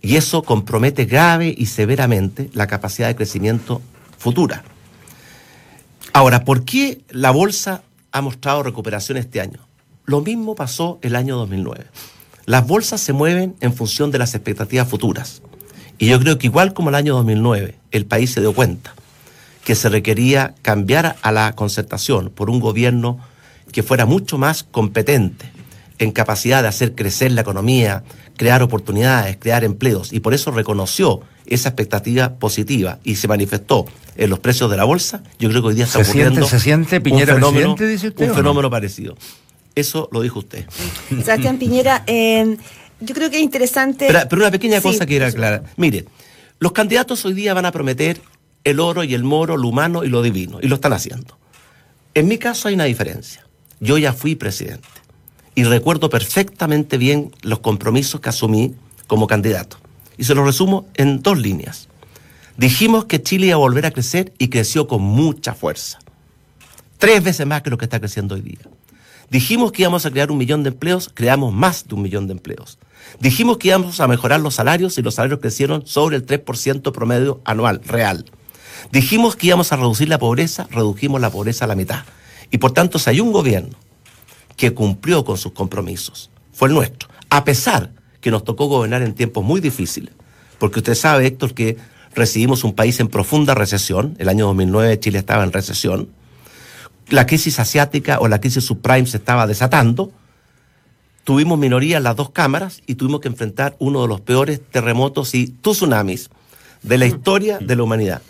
Y 0.03 0.17
eso 0.17 0.43
compromete 0.43 1.07
grave 1.07 1.55
y 1.57 1.67
severamente 1.67 2.51
la 2.53 2.67
capacidad 2.67 3.09
de 3.09 3.17
crecimiento 3.17 3.81
futura. 4.19 4.63
Ahora, 6.13 6.45
¿por 6.45 6.65
qué 6.65 7.01
la 7.11 7.31
bolsa 7.31 7.83
ha 8.13 8.21
mostrado 8.21 8.63
recuperación 8.63 9.17
este 9.17 9.41
año? 9.41 9.61
Lo 10.05 10.21
mismo 10.21 10.55
pasó 10.55 10.99
el 11.03 11.17
año 11.17 11.37
2009. 11.37 11.87
Las 12.45 12.67
bolsas 12.67 13.01
se 13.01 13.13
mueven 13.13 13.57
en 13.61 13.73
función 13.73 14.11
de 14.11 14.19
las 14.19 14.35
expectativas 14.35 14.89
futuras. 14.89 15.41
Y 15.99 16.07
yo 16.09 16.19
creo 16.21 16.37
que 16.37 16.47
igual 16.47 16.75
como 16.75 16.89
el 16.91 16.95
año 16.95 17.15
2009, 17.15 17.79
el 17.91 18.07
país 18.07 18.33
se 18.33 18.41
dio 18.41 18.53
cuenta 18.55 18.95
que 19.71 19.77
se 19.77 19.89
requería 19.89 20.57
cambiar 20.63 21.15
a 21.23 21.31
la 21.31 21.53
concertación 21.53 22.31
por 22.31 22.51
un 22.51 22.59
gobierno 22.59 23.21
que 23.71 23.85
fuera 23.85 24.05
mucho 24.05 24.37
más 24.37 24.65
competente 24.65 25.49
en 26.01 26.11
capacidad 26.11 26.63
de 26.63 26.67
hacer 26.67 26.97
crecer 26.97 27.31
la 27.31 27.43
economía, 27.43 28.03
crear 28.37 28.65
oportunidades, 28.65 29.37
crear 29.39 29.63
empleos, 29.63 30.13
y 30.13 30.19
por 30.19 30.35
eso 30.35 30.51
reconoció 30.51 31.21
esa 31.47 31.69
expectativa 31.69 32.35
positiva 32.41 32.99
y 33.05 33.15
se 33.15 33.29
manifestó 33.29 33.85
en 34.17 34.29
los 34.31 34.41
precios 34.41 34.69
de 34.73 34.77
la 34.77 34.83
bolsa, 34.83 35.23
yo 35.39 35.49
creo 35.49 35.63
que 35.63 35.69
hoy 35.69 35.75
día 35.77 35.85
está 35.85 36.01
ocurriendo 36.01 36.45
¿Se 36.49 36.59
siente 36.59 37.01
Piñera 37.01 37.35
un 37.35 37.41
fenómeno, 37.41 37.77
dice 37.79 38.09
usted, 38.09 38.25
un 38.25 38.31
no? 38.31 38.35
fenómeno 38.35 38.71
parecido. 38.71 39.17
Eso 39.77 40.09
lo 40.11 40.21
dijo 40.21 40.41
usted. 40.41 40.65
Sebastián 41.11 41.59
Piñera, 41.59 42.03
eh, 42.09 42.57
yo 42.99 43.15
creo 43.15 43.31
que 43.31 43.37
es 43.37 43.43
interesante. 43.45 44.09
Pero, 44.09 44.19
pero 44.29 44.43
una 44.43 44.51
pequeña 44.51 44.79
Sí, 44.79 44.83
cosa 44.83 45.07
que 45.07 45.15
era 45.15 45.31
clara. 45.31 45.63
Mire, 45.77 46.07
los 46.59 46.73
candidatos 46.73 47.25
hoy 47.25 47.35
día 47.35 47.55
van 47.55 47.67
a 47.67 47.71
prometer 47.71 48.21
el 48.65 48.81
oro 48.81 49.05
y 49.05 49.15
el 49.15 49.25
moro, 49.25 49.57
lo 49.57 49.69
humano 49.69 50.05
y 50.05 50.09
lo 50.09 50.23
divino, 50.23 50.59
y 50.63 50.69
lo 50.69 50.77
están 50.77 50.93
haciendo. 50.93 51.39
En 52.15 52.29
mi 52.29 52.39
caso 52.39 52.69
hay 52.69 52.75
una 52.75 52.85
diferencia. 52.85 53.47
Yo 53.81 53.97
ya 53.99 54.13
fui 54.13 54.35
presidente 54.35 54.89
y 55.55 55.65
recuerdo 55.65 56.11
perfectamente 56.11 56.99
bien 56.99 57.33
los 57.43 57.61
compromisos 57.61 58.21
que 58.21 58.29
asumí 58.29 58.75
como 59.07 59.27
candidato. 59.27 59.79
Y 60.19 60.25
se 60.25 60.35
los 60.35 60.45
resumo 60.45 60.87
en 60.95 61.23
dos 61.23 61.39
líneas. 61.39 61.89
Dijimos 62.57 63.07
que 63.07 63.23
Chile 63.23 63.47
iba 63.47 63.55
a 63.55 63.59
volver 63.59 63.87
a 63.87 63.91
crecer 63.91 64.35
y 64.39 64.49
creció 64.49 64.87
con 64.87 65.03
mucha 65.03 65.55
fuerza. 65.55 65.99
Tres 66.99 67.23
veces 67.23 67.47
más 67.47 67.63
que 67.63 67.71
lo 67.71 67.79
que 67.79 67.87
está 67.87 67.99
creciendo 68.01 68.35
hoy 68.35 68.43
día. 68.43 68.61
Dijimos 69.31 69.73
que 69.73 69.83
íbamos 69.83 70.05
a 70.05 70.11
crear 70.11 70.31
un 70.31 70.39
millón 70.39 70.65
de 70.65 70.71
empleos, 70.71 71.11
creamos 71.15 71.55
más 71.55 71.87
de 71.87 71.95
un 71.95 72.03
millón 72.03 72.27
de 72.27 72.33
empleos. 72.33 72.79
Dijimos 73.21 73.59
que 73.59 73.69
íbamos 73.69 74.01
a 74.01 74.09
mejorar 74.09 74.41
los 74.41 74.57
salarios 74.57 74.99
y 74.99 75.03
los 75.03 75.15
salarios 75.15 75.41
crecieron 75.41 75.87
sobre 75.87 76.17
el 76.17 76.27
3% 76.27 76.93
promedio 76.93 77.41
anual, 77.45 77.81
real. 77.85 78.25
Dijimos 78.93 79.37
que 79.37 79.49
íbamos 79.49 79.73
a 79.73 79.77
reducir 79.77 80.09
la 80.09 80.19
pobreza, 80.19 80.67
redujimos 80.71 81.21
la 81.21 81.31
pobreza 81.31 81.65
a 81.65 81.69
la 81.69 81.75
mitad. 81.75 82.05
Y 82.51 82.59
por 82.59 82.73
tanto, 82.73 82.99
si 82.99 83.11
hay 83.11 83.21
un 83.21 83.33
gobierno 83.33 83.77
que 84.57 84.75
cumplió 84.75 85.25
con 85.25 85.39
sus 85.39 85.53
compromisos, 85.53 86.31
fue 86.53 86.69
el 86.69 86.75
nuestro. 86.75 87.09
A 87.29 87.45
pesar 87.45 87.93
que 88.21 88.31
nos 88.31 88.45
tocó 88.45 88.67
gobernar 88.67 89.03
en 89.03 89.15
tiempos 89.15 89.45
muy 89.45 89.61
difíciles, 89.61 90.13
porque 90.59 90.81
usted 90.81 90.95
sabe, 90.95 91.27
Héctor, 91.27 91.55
que 91.55 91.79
recibimos 92.15 92.65
un 92.65 92.75
país 92.75 93.01
en 93.01 93.09
profunda 93.09 93.55
recesión, 93.55 94.15
el 94.19 94.29
año 94.29 94.47
2009 94.47 95.01
Chile 95.01 95.19
estaba 95.19 95.45
en 95.45 95.53
recesión, 95.53 96.09
la 97.09 97.27
crisis 97.27 97.59
asiática 97.59 98.19
o 98.21 98.29
la 98.29 98.41
crisis 98.41 98.65
subprime 98.65 99.07
se 99.07 99.17
estaba 99.17 99.47
desatando, 99.47 100.13
tuvimos 101.25 101.59
minoría 101.59 101.99
en 101.99 102.03
las 102.05 102.17
dos 102.17 102.31
cámaras 102.31 102.83
y 102.87 102.97
tuvimos 102.97 103.21
que 103.21 103.29
enfrentar 103.29 103.77
uno 103.79 104.03
de 104.03 104.09
los 104.09 104.21
peores 104.21 104.61
terremotos 104.71 105.35
y 105.35 105.49
tsunamis 105.49 106.31
de 106.83 106.99
la 106.99 107.07
historia 107.07 107.59
de 107.59 107.77
la 107.77 107.83
humanidad. 107.83 108.23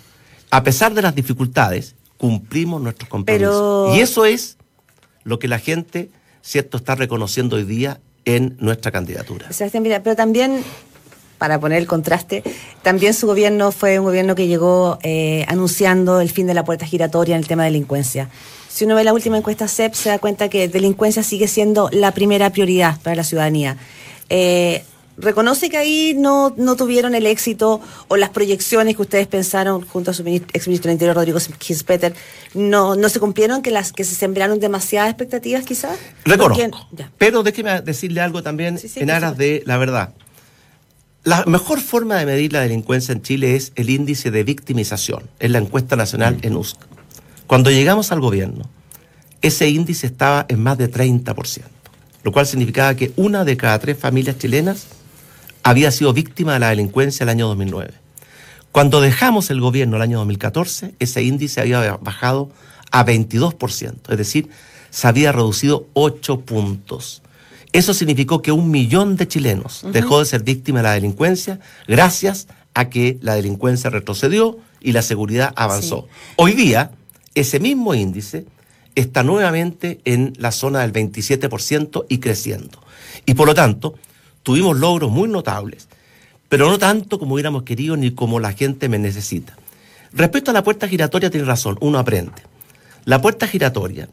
A 0.51 0.63
pesar 0.63 0.95
de 0.95 1.03
las 1.03 1.15
dificultades, 1.15 1.95
cumplimos 2.17 2.81
nuestros 2.83 3.09
compromisos. 3.09 3.49
Pero- 3.51 3.95
Y 3.97 4.01
eso 4.01 4.25
es 4.25 4.57
lo 5.25 5.39
que 5.39 5.49
la 5.49 5.59
gente, 5.59 6.11
cierto, 6.43 6.77
está 6.79 6.95
reconociendo 6.95 7.57
hoy 7.57 7.65
día 7.65 8.01
en 8.25 8.57
nuestra 8.61 8.91
candidatura. 8.91 9.47
Pero 10.03 10.17
también, 10.17 10.63
para 11.39 11.59
poner 11.61 11.79
el 11.79 11.87
contraste, 11.87 12.43
también 12.83 13.15
su 13.15 13.27
gobierno 13.27 13.73
fue 13.73 13.99
un 13.99 14.05
gobierno 14.05 14.35
que 14.35 14.47
llegó 14.47 14.99
eh, 15.03 15.45
anunciando 15.49 16.21
el 16.21 16.31
fin 16.31 16.47
de 16.47 16.55
la 16.55 16.65
puerta 16.65 16.85
giratoria 16.85 17.35
en 17.37 17.41
el 17.43 17.47
tema 17.49 17.65
de 17.65 17.71
delincuencia. 17.71 18.29
Si 18.69 18.85
uno 18.85 18.95
ve 18.95 19.05
la 19.05 19.13
última 19.13 19.37
encuesta 19.39 19.67
CEP, 19.69 19.95
se 19.95 20.11
da 20.11 20.19
cuenta 20.19 20.49
que 20.49 20.69
delincuencia 20.69 21.23
sigue 21.23 21.49
siendo 21.49 21.89
la 21.93 22.13
primera 22.13 22.51
prioridad 22.51 23.01
para 23.01 23.17
la 23.17 23.25
ciudadanía. 23.25 23.77
Eh, 24.29 24.85
¿Reconoce 25.21 25.69
que 25.69 25.77
ahí 25.77 26.15
no, 26.17 26.55
no 26.57 26.77
tuvieron 26.77 27.15
el 27.15 27.27
éxito 27.27 27.81
o 28.09 28.17
las 28.17 28.31
proyecciones 28.31 28.97
que 28.97 29.03
ustedes 29.03 29.27
pensaron 29.27 29.87
junto 29.87 30.11
a 30.11 30.15
su 30.15 30.25
ministro, 30.25 30.49
exministro 30.53 30.89
del 30.89 30.95
Interior, 30.95 31.17
Rodrigo 31.17 31.39
Gispeter, 31.61 32.15
no, 32.55 32.97
no 32.97 33.09
se 33.09 33.21
cumplieron, 33.21 33.63
que 33.63 33.71
las 33.71 33.93
que 33.93 34.05
se 34.05 34.15
sembraron 34.15 34.61
demasiadas 34.61 35.11
expectativas 35.11 35.65
quizás? 35.65 35.99
Reconozco. 36.25 36.89
Pero 37.19 37.43
déjeme 37.43 37.81
decirle 37.83 38.21
algo 38.21 38.43
también 38.43 38.79
Sí, 38.79 38.89
sí, 38.89 39.01
en 39.01 39.11
aras 39.11 39.37
de 39.37 39.63
la 39.67 39.77
verdad. 39.77 40.15
La 41.23 41.45
mejor 41.47 41.81
forma 41.81 42.17
de 42.17 42.25
medir 42.25 42.53
la 42.53 42.61
delincuencia 42.61 43.13
en 43.13 43.21
Chile 43.21 43.55
es 43.55 43.73
el 43.75 43.91
índice 43.91 44.31
de 44.31 44.43
victimización, 44.43 45.29
es 45.39 45.51
la 45.51 45.59
encuesta 45.59 45.95
nacional 45.95 46.39
en 46.41 46.57
USC. 46.57 46.79
Cuando 47.47 47.71
llegamos 47.71 48.11
al 48.11 48.21
gobierno, 48.21 48.71
ese 49.43 49.69
índice 49.69 50.07
estaba 50.07 50.47
en 50.49 50.63
más 50.63 50.79
de 50.79 50.91
30%, 50.91 51.63
lo 52.23 52.33
cual 52.33 52.47
significaba 52.47 52.95
que 52.95 53.13
una 53.17 53.45
de 53.45 53.59
cada 53.59 53.79
tres 53.79 53.99
familias 53.99 54.39
chilenas 54.39 54.87
había 55.63 55.91
sido 55.91 56.13
víctima 56.13 56.55
de 56.55 56.61
la 56.61 56.71
delincuencia 56.71 57.25
el 57.25 57.31
año 57.31 57.49
2009. 57.49 57.93
Cuando 58.73 59.01
dejamos 59.01 59.51
el 59.51 59.61
gobierno 59.61 59.97
el 59.97 60.03
año 60.03 60.19
2014, 60.19 60.95
ese 60.99 61.23
índice 61.23 61.61
había 61.61 61.97
bajado 61.97 62.51
a 62.91 63.05
22%, 63.05 63.95
es 64.09 64.19
decir, 64.19 64.49
se 64.91 65.09
había 65.09 65.33
reducido 65.33 65.87
8 65.95 66.41
puntos. 66.41 67.23
Eso 67.73 67.95
significó 67.95 68.43
que 68.43 68.53
un 68.53 68.71
millón 68.71 69.17
de 69.17 69.29
chilenos 69.29 69.85
dejó 69.93 70.19
de 70.19 70.25
ser 70.25 70.43
víctima 70.43 70.81
de 70.81 70.83
la 70.85 70.95
delincuencia 70.95 71.61
gracias 71.87 72.49
a 72.75 72.89
que 72.89 73.19
la 73.23 73.35
delincuencia 73.35 73.91
retrocedió 73.91 74.59
y 74.81 74.93
la 74.93 75.03
seguridad 75.03 75.53
avanzó. 75.57 76.09
Hoy 76.37 76.53
día, 76.55 76.91
ese 77.35 77.61
mismo 77.61 77.95
índice 77.95 78.47
está 78.97 79.23
nuevamente 79.23 80.01
en 80.05 80.33
la 80.37 80.51
zona 80.51 80.81
del 80.81 80.93
27% 80.93 82.07
y 82.09 82.19
creciendo. 82.19 82.83
Y 83.25 83.35
por 83.35 83.47
lo 83.47 83.55
tanto, 83.55 83.95
tuvimos 84.51 84.77
logros 84.77 85.13
muy 85.13 85.29
notables, 85.29 85.89
pero 86.49 86.69
no 86.69 86.77
tanto 86.77 87.21
como 87.21 87.35
hubiéramos 87.35 87.63
querido 87.63 87.97
ni 87.97 88.11
como 88.11 88.41
la 88.41 88.53
gente 88.53 88.89
me 88.89 88.99
necesita. 88.99 89.57
Respecto 90.13 90.51
a 90.51 90.55
la 90.55 90.65
puerta 90.65 90.89
giratoria, 90.89 91.31
tiene 91.31 91.47
razón, 91.47 91.79
uno 91.81 92.01
aprende. 92.01 92.43
La 93.05 93.23
puerta 93.23 93.47
giratoria, 93.47 94.09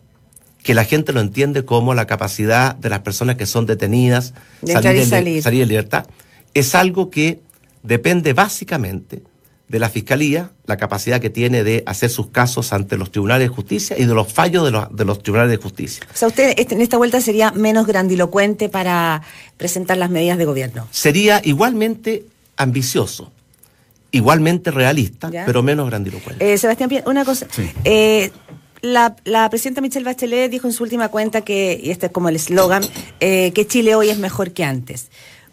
que 0.62 0.76
la 0.76 0.86
gente 0.86 1.12
lo 1.12 1.22
entiende 1.22 1.66
como 1.66 1.96
la 1.96 2.06
capacidad 2.06 2.76
de 2.76 2.88
las 2.88 3.00
personas 3.00 3.36
que 3.36 3.48
son 3.48 3.66
detenidas, 3.66 4.36
De 4.62 4.74
salir. 4.74 5.42
salir 5.42 5.64
en 5.64 5.70
libertad, 5.70 6.06
es 6.54 6.76
algo 6.76 7.10
que 7.10 7.40
depende 7.82 8.34
básicamente 8.34 9.24
de 9.68 9.80
la 9.80 9.90
Fiscalía, 9.90 10.52
la 10.66 10.78
capacidad 10.78 11.20
que 11.20 11.30
tiene 11.30 11.64
de 11.64 11.84
hacer 11.86 12.10
sus 12.10 12.28
casos 12.28 12.72
ante 12.72 12.96
los 12.98 13.12
tribunales 13.12 13.50
de 13.50 13.54
justicia 13.54 13.98
y 14.00 14.06
de 14.06 14.14
los 14.14 14.32
fallos 14.32 14.64
de 14.64 14.72
los, 14.72 14.96
de 14.96 15.04
los 15.04 15.22
tribunales 15.22 15.52
de 15.52 15.58
justicia. 15.62 16.06
O 16.14 16.16
sea, 16.18 16.30
usted 16.30 16.54
este- 16.58 16.76
en 16.76 16.82
esta 16.82 16.96
vuelta 16.98 17.20
sería 17.20 17.52
menos 17.52 17.86
grandilocuente 17.86 18.70
para 18.70 19.22
presentar 19.58 19.98
las 19.98 20.10
medidas 20.10 20.38
de 20.38 20.46
gobierno. 20.46 20.88
Sería 20.92 21.42
igualmente 21.44 22.24
ambicioso, 22.56 23.32
igualmente 24.12 24.72
realista, 24.72 25.30
Ya. 25.30 25.46
pero 25.46 25.62
menos 25.64 25.88
grandilocuente. 25.90 26.54
Eh, 26.54 26.58
Sebastián, 26.58 26.90
una 27.06 27.26
cosa. 27.26 27.46
Eh, 27.84 28.32
la, 28.82 29.16
la 29.26 29.50
presidenta 29.50 29.82
Michelle 29.82 30.06
Bachelet 30.06 30.50
dijo 30.50 30.68
en 30.68 30.74
su 30.74 30.84
última 30.84 31.10
cuenta 31.10 31.42
que, 31.42 31.78
y 31.84 31.90
este 31.90 32.06
es 32.06 32.12
como 32.14 32.30
el 32.30 32.38
eslogan, 32.38 32.84
eh, 33.20 33.52
que 33.54 33.68
Chile 33.68 33.96
hoy 33.96 34.10
es 34.10 34.18
mejor 34.18 34.52
que 34.52 34.64
antes. 34.64 35.10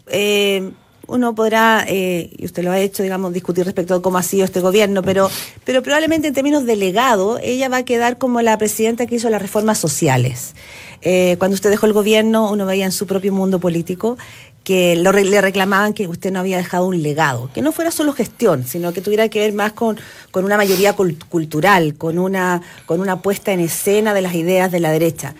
Eh, 0.07 0.71
uno 1.07 1.35
podrá, 1.35 1.85
eh, 1.87 2.29
y 2.37 2.45
usted 2.45 2.63
lo 2.63 2.71
ha 2.71 2.79
hecho, 2.79 3.03
digamos, 3.03 3.33
discutir 3.33 3.65
respecto 3.65 3.95
a 3.95 4.01
cómo 4.01 4.17
ha 4.17 4.23
sido 4.23 4.45
este 4.45 4.59
gobierno, 4.59 5.01
pero, 5.01 5.29
pero 5.63 5.81
probablemente 5.83 6.27
en 6.27 6.33
términos 6.33 6.65
de 6.65 6.75
legado, 6.75 7.39
ella 7.41 7.69
va 7.69 7.77
a 7.77 7.85
quedar 7.85 8.17
como 8.17 8.41
la 8.41 8.57
presidenta 8.57 9.05
que 9.05 9.15
hizo 9.15 9.29
las 9.29 9.41
reformas 9.41 9.77
sociales. 9.77 10.53
Eh, 11.01 11.35
cuando 11.37 11.55
usted 11.55 11.69
dejó 11.69 11.85
el 11.85 11.93
gobierno, 11.93 12.51
uno 12.51 12.65
veía 12.65 12.85
en 12.85 12.91
su 12.91 13.05
propio 13.05 13.31
mundo 13.33 13.59
político 13.59 14.17
que 14.63 14.95
lo 14.95 15.11
le 15.11 15.41
reclamaban 15.41 15.93
que 15.93 16.07
usted 16.07 16.31
no 16.31 16.39
había 16.39 16.57
dejado 16.57 16.87
un 16.87 17.03
legado, 17.03 17.51
que 17.53 17.61
no 17.61 17.71
fuera 17.71 17.91
solo 17.91 18.13
gestión, 18.13 18.65
sino 18.65 18.93
que 18.93 19.01
tuviera 19.01 19.29
que 19.29 19.37
ver 19.39 19.53
más 19.53 19.73
con, 19.73 19.97
con 20.31 20.43
una 20.43 20.57
mayoría 20.57 20.95
cul- 20.95 21.23
cultural, 21.29 21.93
con 21.95 22.17
una, 22.17 22.63
con 22.87 22.99
una 22.99 23.21
puesta 23.21 23.51
en 23.51 23.59
escena 23.59 24.15
de 24.15 24.23
las 24.23 24.33
ideas 24.33 24.71
de 24.71 24.79
la 24.79 24.89
derecha. 24.89 25.35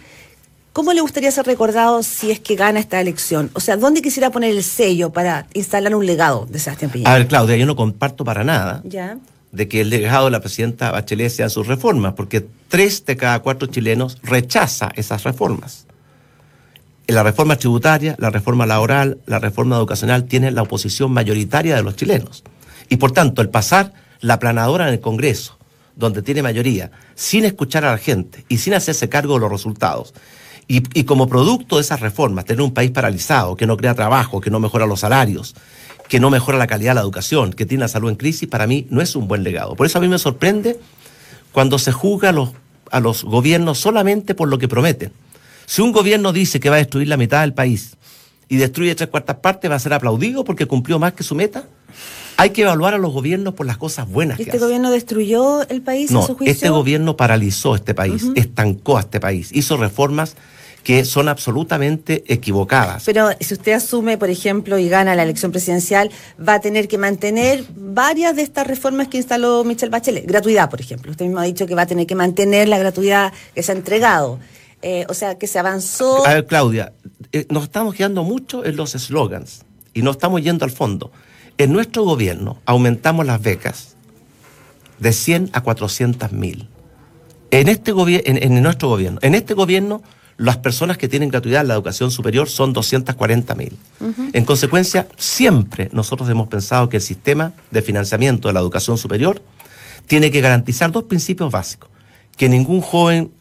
¿Cómo 0.76 0.92
le 0.92 1.00
gustaría 1.00 1.32
ser 1.32 1.46
recordado 1.46 2.04
si 2.04 2.32
es 2.32 2.42
que 2.42 2.58
gana 2.58 2.82
esta 2.82 3.00
elección? 3.00 3.50
O 3.54 3.62
sea, 3.62 3.78
¿dónde 3.78 4.02
quisiera 4.02 4.30
poner 4.30 4.52
el 4.52 4.62
sello 4.62 5.10
para 5.10 5.48
instalar 5.54 5.96
un 5.96 6.06
legado 6.06 6.48
de 6.50 6.60
Sebastián 6.60 6.92
Piñera? 6.92 7.14
A 7.14 7.18
ver, 7.18 7.28
Claudia, 7.30 7.56
yo 7.56 7.66
no 7.66 7.78
comparto 7.78 8.26
para 8.26 8.44
nada 8.44 8.82
Ya. 8.84 9.18
de 9.54 9.70
que 9.70 9.80
el 9.80 9.90
legado 9.90 10.26
de 10.26 10.32
la 10.32 10.42
presidenta 10.42 10.92
Bachelet 10.92 11.30
sean 11.32 11.50
sus 11.50 11.68
reformas, 11.68 12.16
porque 12.16 12.46
tres 12.68 13.06
de 13.06 13.16
cada 13.16 13.40
cuatro 13.40 13.70
chilenos 13.70 14.18
rechaza 14.22 14.92
esas 14.96 15.24
reformas. 15.24 15.86
En 17.08 17.16
la 17.16 17.24
reforma 17.24 17.56
tributaria, 17.56 18.18
la 18.20 18.30
reforma 18.30 18.66
laboral, 18.66 19.20
la 19.28 19.40
reforma 19.40 19.78
educacional 19.78 20.26
tienen 20.26 20.56
la 20.56 20.64
oposición 20.64 21.10
mayoritaria 21.14 21.78
de 21.78 21.84
los 21.84 21.96
chilenos. 21.96 22.44
Y 22.90 22.98
por 22.98 23.14
tanto, 23.14 23.42
el 23.42 23.48
pasar 23.48 23.94
la 24.20 24.40
planadora 24.40 24.90
en 24.90 24.96
el 24.96 25.00
Congreso, 25.00 25.58
donde 25.96 26.22
tiene 26.22 26.44
mayoría, 26.44 26.92
sin 27.16 27.46
escuchar 27.46 27.86
a 27.86 27.92
la 27.92 27.98
gente 27.98 28.44
y 28.50 28.58
sin 28.58 28.74
hacerse 28.74 29.08
cargo 29.08 29.36
de 29.36 29.40
los 29.40 29.52
resultados, 29.54 30.14
y, 30.68 30.84
y 31.00 31.04
como 31.04 31.28
producto 31.28 31.76
de 31.76 31.82
esas 31.82 32.00
reformas, 32.00 32.46
tener 32.46 32.62
un 32.62 32.74
país 32.74 32.92
paralizado, 32.92 33.56
que 33.56 33.68
no 33.68 33.78
crea 33.78 33.94
trabajo, 33.94 34.42
que 34.42 34.50
no 34.50 34.60
mejora 34.60 34.86
los 34.86 35.02
salarios, 35.02 35.56
que 36.08 36.20
no 36.20 36.30
mejora 36.30 36.58
la 36.58 36.68
calidad 36.68 36.92
de 36.92 36.96
la 36.96 37.02
educación, 37.02 37.54
que 37.54 37.66
tiene 37.66 37.82
la 37.82 37.88
salud 37.88 38.10
en 38.10 38.16
crisis, 38.16 38.48
para 38.48 38.68
mí 38.68 38.88
no 38.90 39.02
es 39.02 39.16
un 39.16 39.28
buen 39.28 39.44
legado. 39.44 39.76
Por 39.76 39.86
eso 39.86 39.98
a 39.98 40.02
mí 40.02 40.08
me 40.08 40.20
sorprende 40.20 40.80
cuando 41.52 41.80
se 41.80 41.92
juzga 41.92 42.30
a 42.30 42.32
los, 42.32 42.52
a 42.92 43.00
los 43.00 43.24
gobiernos 43.24 43.80
solamente 43.80 44.36
por 44.36 44.48
lo 44.48 44.58
que 44.58 44.68
prometen. 44.68 45.12
Si 45.66 45.82
un 45.82 45.92
gobierno 45.92 46.32
dice 46.34 46.60
que 46.60 46.70
va 46.70 46.76
a 46.76 46.80
destruir 46.80 47.08
la 47.08 47.18
mitad 47.18 47.42
del 47.42 47.54
país 47.54 47.96
y 48.48 48.58
destruye 48.58 48.94
tres 48.94 49.10
cuartas 49.10 49.38
partes, 49.38 49.70
va 49.72 49.76
a 49.76 49.80
ser 49.80 49.94
aplaudido 49.94 50.44
porque 50.44 50.68
cumplió 50.68 51.00
más 51.00 51.14
que 51.14 51.24
su 51.24 51.34
meta. 51.34 51.68
Hay 52.38 52.50
que 52.50 52.64
evaluar 52.64 52.94
a 52.94 52.98
los 52.98 53.14
gobiernos 53.14 53.54
por 53.54 53.66
las 53.66 53.78
cosas 53.78 54.08
buenas. 54.08 54.40
¿Este 54.40 54.60
gobierno 54.60 54.92
destruyó 54.92 55.68
el 55.70 55.82
país 55.82 56.12
no, 56.12 56.22
su 56.22 56.36
juicio? 56.36 56.52
Este 56.52 56.70
gobierno 56.70 57.16
paralizó 57.16 57.76
este 57.76 57.94
país, 57.94 58.26
estancó 58.36 58.98
a 58.98 59.02
este 59.02 59.20
país, 59.20 59.50
hizo 59.54 59.78
reformas 59.78 60.36
que 60.86 61.04
son 61.04 61.28
absolutamente 61.30 62.24
equivocadas. 62.28 63.04
Pero 63.06 63.30
si 63.40 63.56
usted 63.56 63.72
asume, 63.72 64.20
por 64.20 64.30
ejemplo, 64.30 64.78
y 64.78 64.88
gana 64.88 65.16
la 65.16 65.24
elección 65.24 65.52
presidencial, 65.52 66.12
va 66.40 66.54
a 66.54 66.62
tener 66.62 66.88
que 66.88 67.00
mantener 67.00 67.66
varias 67.76 68.36
de 68.36 68.44
estas 68.44 68.68
reformas 68.68 69.08
que 69.08 69.18
instaló 69.18 69.64
Michelle 69.64 69.90
Bachelet. 69.90 70.28
Gratuidad, 70.28 70.70
por 70.70 70.80
ejemplo. 70.80 71.10
Usted 71.10 71.26
mismo 71.26 71.40
ha 71.40 71.44
dicho 71.46 71.66
que 71.66 71.74
va 71.74 71.82
a 71.82 71.86
tener 71.88 72.06
que 72.06 72.14
mantener 72.14 72.70
la 72.70 72.78
gratuidad 72.78 73.34
que 73.56 73.64
se 73.64 73.72
ha 73.72 73.76
entregado. 73.76 74.38
Eh, 74.84 75.08
o 75.10 75.16
sea, 75.16 75.40
que 75.40 75.48
se 75.48 75.58
avanzó. 75.58 76.24
A 76.24 76.36
ver, 76.36 76.46
Claudia, 76.46 76.94
eh, 77.32 77.48
nos 77.50 77.64
estamos 77.64 77.96
quedando 77.96 78.24
mucho 78.24 78.64
en 78.64 78.76
los 78.76 78.94
eslogans 78.94 79.66
y 79.96 80.04
no 80.04 80.12
estamos 80.12 80.44
yendo 80.44 80.66
al 80.66 80.72
fondo. 80.72 81.12
En 81.58 81.74
nuestro 81.74 82.04
gobierno 82.04 82.62
aumentamos 82.68 83.26
las 83.26 83.42
becas 83.42 83.96
de 85.00 85.12
100 85.12 85.50
a 85.54 85.62
400 85.62 86.32
mil. 86.32 86.70
En, 87.50 87.70
este 87.70 87.90
en, 87.90 88.38
en 88.38 88.62
nuestro 88.62 88.90
gobierno. 88.90 89.18
En 89.24 89.34
este 89.34 89.56
gobierno 89.56 90.04
las 90.38 90.58
personas 90.58 90.98
que 90.98 91.08
tienen 91.08 91.30
gratuidad 91.30 91.62
en 91.62 91.70
la 91.70 91.76
educación 91.76 92.12
superior 92.12 92.50
son 92.50 92.74
240 92.74 93.56
mil. 93.56 93.78
En 94.34 94.44
consecuencia, 94.44 95.08
siempre 95.18 95.90
nosotros 95.94 96.30
hemos 96.30 96.48
pensado 96.48 96.90
que 96.90 96.98
el 96.98 97.04
sistema 97.04 97.54
de 97.72 97.82
financiamiento 97.82 98.50
de 98.50 98.54
la 98.54 98.60
educación 98.60 98.98
superior 98.98 99.42
tiene 100.08 100.32
que 100.32 100.42
garantizar 100.42 100.92
dos 100.92 101.04
principios 101.04 101.52
básicos. 101.52 101.90
Que 102.36 102.50
ningún 102.50 102.82
joven 102.82 103.32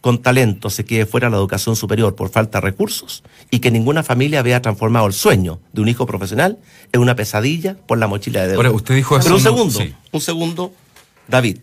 con 0.00 0.18
talento 0.18 0.70
se 0.70 0.84
quede 0.84 1.06
fuera 1.06 1.28
de 1.28 1.32
la 1.32 1.38
educación 1.38 1.76
superior 1.76 2.14
por 2.14 2.28
falta 2.28 2.58
de 2.58 2.66
recursos 2.66 3.24
y 3.50 3.60
que 3.60 3.70
ninguna 3.70 4.02
familia 4.02 4.42
vea 4.42 4.60
transformado 4.60 5.06
el 5.06 5.14
sueño 5.14 5.60
de 5.72 5.80
un 5.80 5.88
hijo 5.88 6.06
profesional 6.06 6.58
en 6.92 7.00
una 7.00 7.16
pesadilla 7.16 7.76
por 7.86 7.98
la 7.98 8.06
mochila 8.06 8.42
de 8.42 8.48
deuda. 8.48 8.58
Ahora, 8.58 8.70
usted 8.70 8.94
dijo 8.94 9.18
Pero 9.18 9.34
un 9.34 9.40
segundo, 9.40 9.80
un 10.12 10.20
segundo, 10.20 10.72
David. 11.26 11.58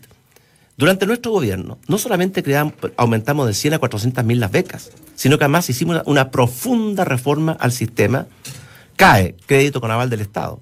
Durante 0.82 1.06
nuestro 1.06 1.32
gobierno, 1.32 1.78
no 1.88 2.00
solamente 2.00 2.42
creamos, 2.42 2.74
aumentamos 2.98 3.46
de 3.46 3.54
100 3.54 3.76
a 3.76 3.78
400 3.78 4.26
mil 4.26 4.40
las 4.40 4.50
becas, 4.50 4.90
sino 5.14 5.38
que 5.38 5.44
además 5.44 5.70
hicimos 5.70 6.02
una, 6.08 6.32
profunda 6.32 7.06
reforma 7.06 7.52
al 7.52 7.72
sistema. 7.72 8.26
CAE, 8.96 9.36
crédito 9.46 9.80
con 9.80 9.92
aval 9.92 10.10
del 10.10 10.22
Estado, 10.22 10.60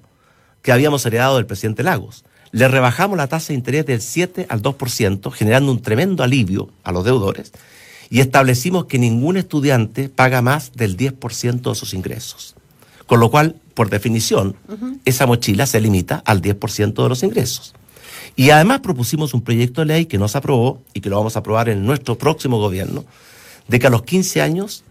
que 0.60 0.72
habíamos 0.72 1.06
heredado 1.06 1.36
del 1.36 1.46
presidente 1.46 1.82
Lagos. 1.82 2.26
Le 2.52 2.68
rebajamos 2.68 3.16
la 3.16 3.28
tasa 3.28 3.48
de 3.48 3.54
interés 3.54 3.86
del 3.86 4.02
7 4.02 4.44
al 4.50 4.60
2%, 4.60 5.32
generando 5.32 5.72
un 5.72 5.80
tremendo 5.80 6.22
alivio 6.22 6.68
a 6.84 6.92
los 6.92 7.06
deudores, 7.06 7.52
y 8.10 8.20
establecimos 8.20 8.84
que 8.84 8.98
ningún 8.98 9.38
estudiante 9.38 10.10
paga 10.10 10.42
más 10.42 10.72
del 10.74 10.98
10% 10.98 11.62
de 11.62 11.74
sus 11.74 11.94
ingresos. 11.94 12.56
Con 13.06 13.20
lo 13.20 13.30
cual, 13.30 13.56
por 13.72 13.88
definición, 13.88 14.54
esa 15.06 15.24
mochila 15.24 15.64
se 15.64 15.80
limita 15.80 16.22
al 16.26 16.42
10% 16.42 17.02
de 17.02 17.08
los 17.08 17.22
ingresos. 17.22 17.72
Y 18.36 18.50
además 18.50 18.80
propusimos 18.80 19.34
un 19.34 19.42
proyecto 19.42 19.80
de 19.80 19.86
ley 19.86 20.06
que 20.06 20.18
no 20.18 20.28
se 20.28 20.38
aprobó 20.38 20.82
y 20.94 21.00
que 21.00 21.10
lo 21.10 21.16
vamos 21.16 21.36
a 21.36 21.40
aprobar 21.40 21.68
en 21.68 21.84
nuestro 21.84 22.16
próximo 22.16 22.58
gobierno, 22.58 23.04
de 23.68 23.78
que 23.78 23.86
a 23.86 23.90
los 23.90 24.02
15 24.02 24.40
años 24.40 24.84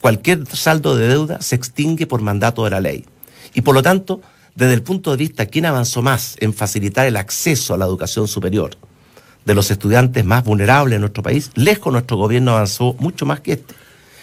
cualquier 0.00 0.46
saldo 0.46 0.96
de 0.96 1.08
deuda 1.08 1.40
se 1.40 1.54
extingue 1.54 2.06
por 2.06 2.20
mandato 2.22 2.64
de 2.64 2.70
la 2.70 2.80
ley. 2.80 3.04
Y 3.54 3.62
por 3.62 3.74
lo 3.74 3.82
tanto, 3.82 4.20
desde 4.54 4.74
el 4.74 4.82
punto 4.82 5.10
de 5.10 5.16
vista, 5.16 5.46
¿quién 5.46 5.66
avanzó 5.66 6.02
más 6.02 6.36
en 6.40 6.52
facilitar 6.52 7.06
el 7.06 7.16
acceso 7.16 7.74
a 7.74 7.78
la 7.78 7.86
educación 7.86 8.28
superior 8.28 8.76
de 9.44 9.54
los 9.54 9.70
estudiantes 9.70 10.24
más 10.24 10.44
vulnerables 10.44 10.96
en 10.96 11.00
nuestro 11.02 11.22
país? 11.22 11.50
Lejos 11.54 11.92
nuestro 11.92 12.16
gobierno 12.16 12.52
avanzó 12.52 12.94
mucho 12.98 13.26
más 13.26 13.40
que 13.40 13.52
este. 13.52 13.74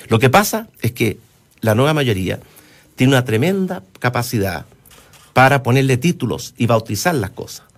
Lo 0.07 0.19
que 0.19 0.29
pasa 0.29 0.67
es 0.81 0.91
que 0.91 1.17
la 1.61 1.75
nueva 1.75 1.93
mayoría 1.93 2.39
tiene 2.95 3.13
una 3.13 3.25
tremenda 3.25 3.83
capacidad 3.99 4.65
para 5.33 5.63
ponerle 5.63 5.97
títulos 5.97 6.53
y 6.57 6.65
bautizar 6.65 7.15
las 7.15 7.31
cosas 7.31 7.68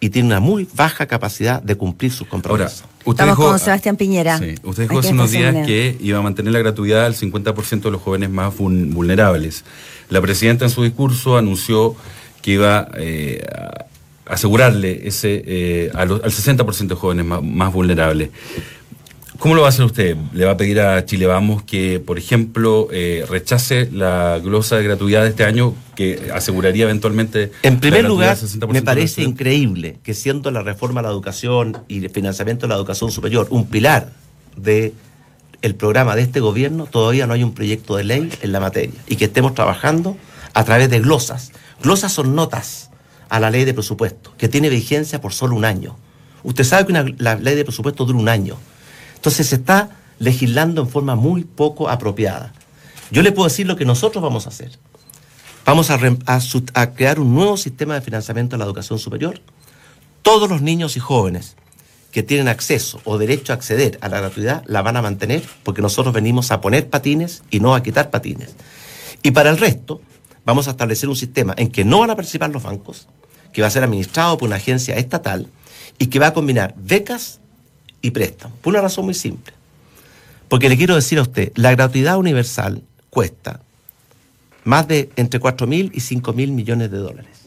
y 0.00 0.10
tiene 0.10 0.28
una 0.28 0.40
muy 0.40 0.68
baja 0.74 1.06
capacidad 1.06 1.62
de 1.62 1.76
cumplir 1.76 2.12
sus 2.12 2.28
compromisos. 2.28 2.82
Ahora, 2.82 2.94
usted 3.04 3.24
Estamos 3.24 3.36
con 3.36 3.58
Sebastián 3.58 3.96
Piñera. 3.96 4.38
Sí, 4.38 4.54
usted 4.62 4.84
dijo 4.84 4.98
hace 4.98 5.12
unos 5.12 5.30
días 5.30 5.66
que 5.66 5.96
iba 6.00 6.18
a 6.18 6.22
mantener 6.22 6.52
la 6.52 6.60
gratuidad 6.60 7.06
al 7.06 7.14
50% 7.14 7.80
de 7.80 7.90
los 7.90 8.00
jóvenes 8.00 8.30
más 8.30 8.56
vulnerables. 8.56 9.64
La 10.08 10.20
presidenta 10.20 10.64
en 10.64 10.70
su 10.70 10.82
discurso 10.84 11.36
anunció 11.36 11.96
que 12.42 12.52
iba 12.52 12.88
eh, 12.96 13.44
a 13.52 13.86
asegurarle 14.34 15.08
ese 15.08 15.42
eh, 15.46 15.90
al 15.94 16.10
60% 16.10 16.86
de 16.86 16.94
jóvenes 16.94 17.26
más 17.26 17.72
vulnerables. 17.72 18.30
¿Cómo 19.38 19.54
lo 19.54 19.60
va 19.60 19.68
a 19.68 19.70
hacer 19.70 19.84
usted? 19.84 20.16
¿Le 20.32 20.44
va 20.46 20.52
a 20.52 20.56
pedir 20.56 20.80
a 20.80 21.04
Chile 21.04 21.26
Vamos 21.26 21.62
que, 21.62 22.00
por 22.00 22.18
ejemplo, 22.18 22.88
eh, 22.90 23.24
rechace 23.28 23.88
la 23.92 24.40
glosa 24.42 24.76
de 24.76 24.82
gratuidad 24.82 25.22
de 25.22 25.28
este 25.28 25.44
año 25.44 25.74
que 25.94 26.30
aseguraría 26.34 26.84
eventualmente... 26.84 27.52
En 27.62 27.78
primer 27.78 28.04
lugar, 28.04 28.36
me 28.68 28.82
parece 28.82 29.22
increíble 29.22 30.00
que 30.02 30.12
siendo 30.14 30.50
la 30.50 30.62
reforma 30.62 31.00
a 31.00 31.02
la 31.04 31.10
educación 31.10 31.84
y 31.86 32.04
el 32.04 32.10
financiamiento 32.10 32.66
de 32.66 32.70
la 32.70 32.74
educación 32.74 33.12
superior 33.12 33.46
un 33.50 33.68
pilar 33.68 34.10
de 34.56 34.92
el 35.62 35.76
programa 35.76 36.16
de 36.16 36.22
este 36.22 36.40
gobierno, 36.40 36.86
todavía 36.86 37.28
no 37.28 37.34
hay 37.34 37.44
un 37.44 37.54
proyecto 37.54 37.94
de 37.94 38.02
ley 38.02 38.32
en 38.42 38.50
la 38.50 38.58
materia 38.58 38.98
y 39.06 39.14
que 39.14 39.26
estemos 39.26 39.54
trabajando 39.54 40.16
a 40.52 40.64
través 40.64 40.90
de 40.90 40.98
glosas. 40.98 41.52
Glosas 41.80 42.12
son 42.12 42.34
notas 42.34 42.90
a 43.28 43.38
la 43.38 43.50
ley 43.50 43.64
de 43.64 43.72
presupuesto, 43.72 44.34
que 44.36 44.48
tiene 44.48 44.68
vigencia 44.68 45.20
por 45.20 45.32
solo 45.32 45.54
un 45.54 45.64
año. 45.64 45.96
Usted 46.42 46.64
sabe 46.64 46.86
que 46.86 47.14
la 47.18 47.36
ley 47.36 47.54
de 47.54 47.64
presupuesto 47.64 48.04
dura 48.04 48.18
un 48.18 48.28
año. 48.28 48.56
Entonces 49.18 49.48
se 49.48 49.56
está 49.56 49.90
legislando 50.20 50.80
en 50.80 50.88
forma 50.88 51.16
muy 51.16 51.42
poco 51.42 51.88
apropiada. 51.88 52.52
Yo 53.10 53.22
le 53.22 53.32
puedo 53.32 53.48
decir 53.48 53.66
lo 53.66 53.74
que 53.74 53.84
nosotros 53.84 54.22
vamos 54.22 54.46
a 54.46 54.50
hacer. 54.50 54.78
Vamos 55.64 55.90
a, 55.90 55.98
a, 56.74 56.90
crear 56.92 57.18
un 57.18 57.34
nuevo 57.34 57.56
sistema 57.56 57.94
de 57.94 58.00
financiamiento 58.00 58.54
de 58.54 58.58
la 58.58 58.64
educación 58.64 59.00
superior. 59.00 59.40
Todos 60.22 60.48
los 60.48 60.62
niños 60.62 60.96
y 60.96 61.00
jóvenes 61.00 61.56
que 62.12 62.22
tienen 62.22 62.46
acceso 62.46 63.00
o 63.04 63.18
derecho 63.18 63.52
a 63.52 63.56
acceder 63.56 63.98
a 64.00 64.08
la 64.08 64.20
gratuidad 64.20 64.62
la 64.66 64.82
van 64.82 64.96
a 64.96 65.02
mantener 65.02 65.42
porque 65.64 65.82
nosotros 65.82 66.14
venimos 66.14 66.52
a 66.52 66.60
poner 66.60 66.88
patines 66.88 67.42
y 67.50 67.58
no 67.58 67.74
a 67.74 67.82
quitar 67.82 68.10
patines. 68.10 68.54
Y 69.24 69.32
para 69.32 69.50
el 69.50 69.58
resto, 69.58 70.00
vamos 70.44 70.68
a 70.68 70.70
establecer 70.70 71.08
un 71.08 71.16
sistema 71.16 71.54
en 71.56 71.72
que 71.72 71.84
no 71.84 71.98
van 71.98 72.10
a 72.10 72.16
participar 72.16 72.50
los 72.50 72.62
bancos, 72.62 73.08
que 73.52 73.62
va 73.62 73.68
a 73.68 73.70
ser 73.72 73.82
administrado 73.82 74.38
por 74.38 74.46
una 74.46 74.56
agencia 74.56 74.96
estatal 74.96 75.48
y 75.98 76.06
que 76.06 76.20
va 76.20 76.28
a 76.28 76.34
combinar 76.34 76.74
becas 76.76 77.40
y 78.02 78.10
préstamo. 78.10 78.54
Por 78.62 78.72
una 78.72 78.82
razón 78.82 79.04
muy 79.04 79.14
simple. 79.14 79.52
Porque 80.48 80.68
le 80.68 80.76
quiero 80.76 80.94
decir 80.94 81.18
a 81.18 81.22
usted, 81.22 81.52
la 81.56 81.72
gratuidad 81.72 82.18
universal 82.18 82.82
cuesta 83.10 83.60
más 84.64 84.88
de 84.88 85.10
entre 85.16 85.40
4 85.40 85.66
mil 85.66 85.90
y 85.94 86.00
5 86.00 86.32
mil 86.32 86.52
millones 86.52 86.90
de 86.90 86.98
dólares. 86.98 87.38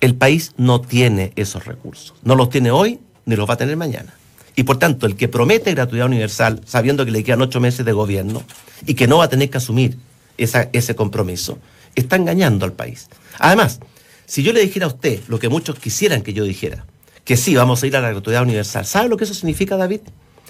El 0.00 0.14
país 0.14 0.52
no 0.56 0.80
tiene 0.80 1.32
esos 1.36 1.64
recursos. 1.64 2.14
No 2.22 2.34
los 2.34 2.50
tiene 2.50 2.70
hoy 2.70 3.00
ni 3.26 3.36
los 3.36 3.48
va 3.48 3.54
a 3.54 3.56
tener 3.58 3.76
mañana. 3.76 4.14
Y 4.54 4.64
por 4.64 4.78
tanto, 4.78 5.06
el 5.06 5.16
que 5.16 5.28
promete 5.28 5.72
gratuidad 5.72 6.06
universal, 6.06 6.60
sabiendo 6.64 7.04
que 7.04 7.12
le 7.12 7.22
quedan 7.22 7.42
ocho 7.42 7.60
meses 7.60 7.84
de 7.84 7.92
gobierno 7.92 8.42
y 8.86 8.94
que 8.94 9.06
no 9.06 9.18
va 9.18 9.24
a 9.24 9.28
tener 9.28 9.50
que 9.50 9.58
asumir 9.58 9.98
ese 10.36 10.94
compromiso, 10.96 11.58
está 11.94 12.16
engañando 12.16 12.64
al 12.64 12.72
país. 12.72 13.08
Además, 13.38 13.80
si 14.26 14.42
yo 14.42 14.52
le 14.52 14.60
dijera 14.60 14.86
a 14.86 14.88
usted 14.88 15.20
lo 15.28 15.38
que 15.38 15.48
muchos 15.48 15.78
quisieran 15.78 16.22
que 16.22 16.32
yo 16.32 16.44
dijera, 16.44 16.84
que 17.28 17.36
sí, 17.36 17.54
vamos 17.54 17.82
a 17.82 17.86
ir 17.86 17.94
a 17.94 18.00
la 18.00 18.08
gratuidad 18.08 18.40
universal. 18.40 18.86
¿Sabe 18.86 19.10
lo 19.10 19.18
que 19.18 19.24
eso 19.24 19.34
significa, 19.34 19.76
David? 19.76 20.00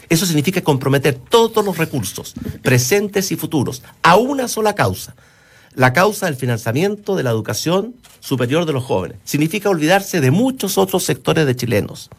Eso 0.08 0.26
significa 0.26 0.60
comprometer 0.60 1.16
todos 1.16 1.64
los 1.64 1.76
recursos, 1.76 2.34
presentes 2.62 3.32
y 3.32 3.36
futuros, 3.36 3.82
a 4.04 4.14
una 4.14 4.46
sola 4.46 4.76
causa. 4.76 5.16
La 5.74 5.92
causa 5.92 6.26
del 6.26 6.36
financiamiento 6.36 7.16
de 7.16 7.24
la 7.24 7.30
educación 7.30 7.96
superior 8.20 8.64
de 8.64 8.74
los 8.74 8.84
jóvenes. 8.84 9.18
Significa 9.24 9.68
olvidarse 9.68 10.20
de 10.20 10.30
muchos 10.30 10.78
otros 10.78 11.02
sectores 11.02 11.46
de 11.46 11.56
chilenos, 11.56 12.10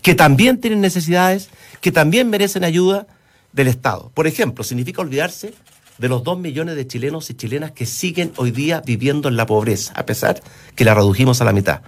que 0.00 0.14
también 0.14 0.60
tienen 0.60 0.80
necesidades, 0.80 1.48
que 1.80 1.90
también 1.90 2.30
merecen 2.30 2.62
ayuda 2.62 3.08
del 3.50 3.66
Estado. 3.66 4.12
Por 4.14 4.28
ejemplo, 4.28 4.62
significa 4.62 5.02
olvidarse 5.02 5.54
de 5.98 6.08
los 6.08 6.22
dos 6.22 6.38
millones 6.38 6.76
de 6.76 6.86
chilenos 6.86 7.30
y 7.30 7.34
chilenas 7.34 7.72
que 7.72 7.84
siguen 7.84 8.32
hoy 8.36 8.52
día 8.52 8.80
viviendo 8.80 9.28
en 9.28 9.36
la 9.36 9.46
pobreza, 9.46 9.92
a 9.96 10.06
pesar 10.06 10.40
que 10.76 10.84
la 10.84 10.94
redujimos 10.94 11.40
a 11.40 11.44
la 11.44 11.52
mitad 11.52 11.80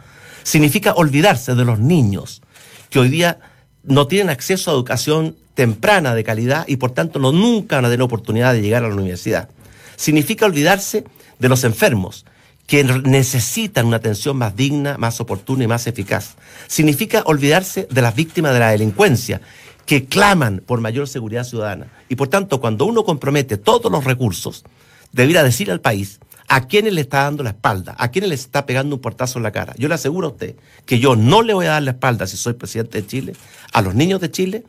significa 0.47 0.93
olvidarse 0.93 1.57
de 1.57 1.65
los 1.65 1.81
niños 1.81 2.41
que 2.89 3.01
hoy 3.01 3.09
día 3.09 3.41
no 3.83 4.07
tienen 4.07 4.31
acceso 4.31 4.71
a 4.71 4.75
educación 4.75 5.35
temprana 5.55 6.15
de 6.15 6.23
calidad 6.23 6.65
y 6.69 6.77
por 6.77 6.93
tanto 6.93 7.19
no 7.19 7.33
nunca 7.33 7.77
van 7.77 7.87
a 7.87 7.89
tener 7.89 8.03
oportunidad 8.03 8.53
de 8.53 8.63
llegar 8.63 8.85
a 8.85 8.89
la 8.89 8.95
universidad. 8.95 9.49
Significa 9.97 10.47
olvidarse 10.47 11.03
de 11.41 11.49
los 11.49 11.65
enfermos 11.65 12.27
que 12.69 12.85
necesitan 12.85 13.87
una 13.87 13.97
atención 13.97 14.37
más 14.37 14.55
digna, 14.55 14.97
más 14.99 15.21
oportuna 15.21 15.65
y 15.65 15.67
más 15.67 15.89
eficaz. 15.89 16.37
Significa 16.69 17.23
olvidarse 17.27 17.89
de 17.91 18.03
las 18.03 18.15
víctimas 18.15 18.53
de 18.53 18.61
la 18.61 18.71
delincuencia 18.71 19.41
que 19.85 20.05
claman 20.05 20.63
por 20.65 20.81
mayor 20.81 21.09
seguridad 21.09 21.43
ciudadana. 21.43 21.89
Y 22.09 22.15
por 22.15 22.29
tanto, 22.29 22.61
cuando 22.61 22.87
uno 22.87 23.05
compromete 23.05 23.57
todos 23.57 23.91
los 23.91 24.05
recursos, 24.05 24.65
debiera 25.11 25.43
decir 25.43 25.73
al 25.73 25.81
país 25.81 26.21
¿A 26.49 26.67
quiénes 26.67 26.93
le 26.93 27.01
está 27.01 27.25
dando 27.25 27.43
la 27.43 27.51
espalda? 27.51 27.95
¿A 27.99 28.11
quiénes 28.11 28.29
le 28.29 28.35
está 28.35 28.67
pegando 28.67 28.95
un 28.97 29.03
portazo 29.03 29.39
en 29.39 29.43
la 29.43 29.51
cara? 29.51 29.75
Yo 29.79 29.89
le 29.89 29.95
aseguro 29.95 30.29
a 30.29 30.31
usted 30.31 30.57
que 30.85 30.99
yo 30.99 31.17
no 31.17 31.43
le 31.43 31.55
voy 31.55 31.67
a 31.67 31.71
dar 31.71 31.83
la 31.83 31.93
espalda 31.93 32.27
si 32.27 32.37
soy 32.37 32.55
presidente 32.55 33.03
de 33.03 33.07
Chile, 33.07 33.33
a 33.73 33.83
los 33.83 33.95
niños 33.95 34.21
de 34.21 34.31
Chile, 34.31 34.65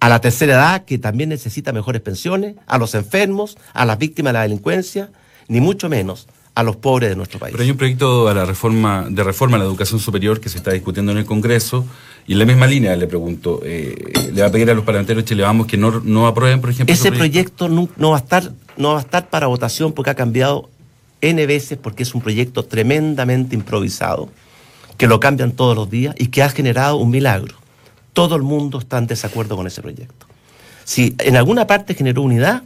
a 0.00 0.08
la 0.08 0.20
tercera 0.20 0.54
edad 0.54 0.84
que 0.84 0.98
también 0.98 1.30
necesita 1.30 1.72
mejores 1.72 2.02
pensiones, 2.02 2.56
a 2.66 2.76
los 2.76 2.94
enfermos, 2.94 3.56
a 3.72 3.86
las 3.86 3.98
víctimas 3.98 4.32
de 4.32 4.38
la 4.38 4.42
delincuencia, 4.42 5.10
ni 5.48 5.60
mucho 5.60 5.88
menos 5.88 6.28
a 6.54 6.62
los 6.62 6.76
pobres 6.76 7.10
de 7.10 7.16
nuestro 7.16 7.38
país. 7.38 7.52
Pero 7.52 7.64
hay 7.64 7.70
un 7.70 7.76
proyecto 7.76 8.28
a 8.28 8.34
la 8.34 8.44
reforma, 8.44 9.06
de 9.08 9.24
reforma 9.24 9.56
a 9.56 9.60
la 9.60 9.64
educación 9.64 10.00
superior 10.00 10.40
que 10.40 10.48
se 10.48 10.58
está 10.58 10.72
discutiendo 10.72 11.12
en 11.12 11.18
el 11.18 11.24
Congreso 11.24 11.86
y 12.26 12.32
en 12.34 12.38
la 12.38 12.44
misma 12.44 12.66
línea 12.66 12.94
le 12.94 13.06
pregunto, 13.06 13.60
eh, 13.64 14.12
le 14.32 14.42
va 14.42 14.48
a 14.48 14.50
pedir 14.50 14.70
a 14.70 14.74
los 14.74 14.84
parlamentarios 14.84 15.24
chileanos 15.24 15.66
que 15.66 15.76
no, 15.76 16.00
no 16.00 16.26
aprueben, 16.26 16.60
por 16.60 16.70
ejemplo, 16.70 16.92
ese 16.92 17.10
proyecto, 17.10 17.68
no, 17.68 17.88
no, 17.96 18.10
va 18.10 18.16
a 18.16 18.20
estar 18.20 18.52
no 18.76 18.92
va 18.92 18.98
a 18.98 19.00
estar 19.00 19.28
para 19.28 19.46
votación 19.46 19.92
porque 19.92 20.10
ha 20.10 20.14
cambiado 20.14 20.68
n 21.20 21.46
veces 21.46 21.78
porque 21.78 22.02
es 22.02 22.14
un 22.14 22.20
proyecto 22.20 22.64
tremendamente 22.64 23.54
improvisado 23.54 24.28
que 24.98 25.06
lo 25.06 25.20
cambian 25.20 25.52
todos 25.52 25.74
los 25.74 25.90
días 25.90 26.14
y 26.18 26.26
que 26.28 26.42
ha 26.42 26.48
generado 26.48 26.96
un 26.96 27.10
milagro. 27.10 27.56
Todo 28.12 28.36
el 28.36 28.42
mundo 28.42 28.78
está 28.78 28.98
en 28.98 29.06
desacuerdo 29.06 29.56
con 29.56 29.66
ese 29.66 29.80
proyecto. 29.80 30.26
Si 30.84 31.14
en 31.18 31.36
alguna 31.36 31.66
parte 31.66 31.94
generó 31.94 32.22
unidad, 32.22 32.62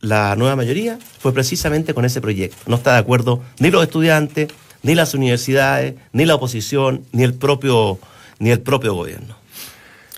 la 0.00 0.34
nueva 0.36 0.56
mayoría 0.56 0.98
fue 1.18 1.32
precisamente 1.32 1.94
con 1.94 2.04
ese 2.04 2.20
proyecto. 2.20 2.56
No 2.66 2.76
está 2.76 2.94
de 2.94 2.98
acuerdo 2.98 3.42
ni 3.58 3.70
los 3.70 3.82
estudiantes, 3.82 4.48
ni 4.82 4.94
las 4.94 5.14
universidades, 5.14 5.94
ni 6.12 6.24
la 6.24 6.36
oposición, 6.36 7.04
ni 7.12 7.22
el 7.22 7.34
propio, 7.34 7.98
ni 8.38 8.50
el 8.50 8.60
propio 8.60 8.94
gobierno. 8.94 9.36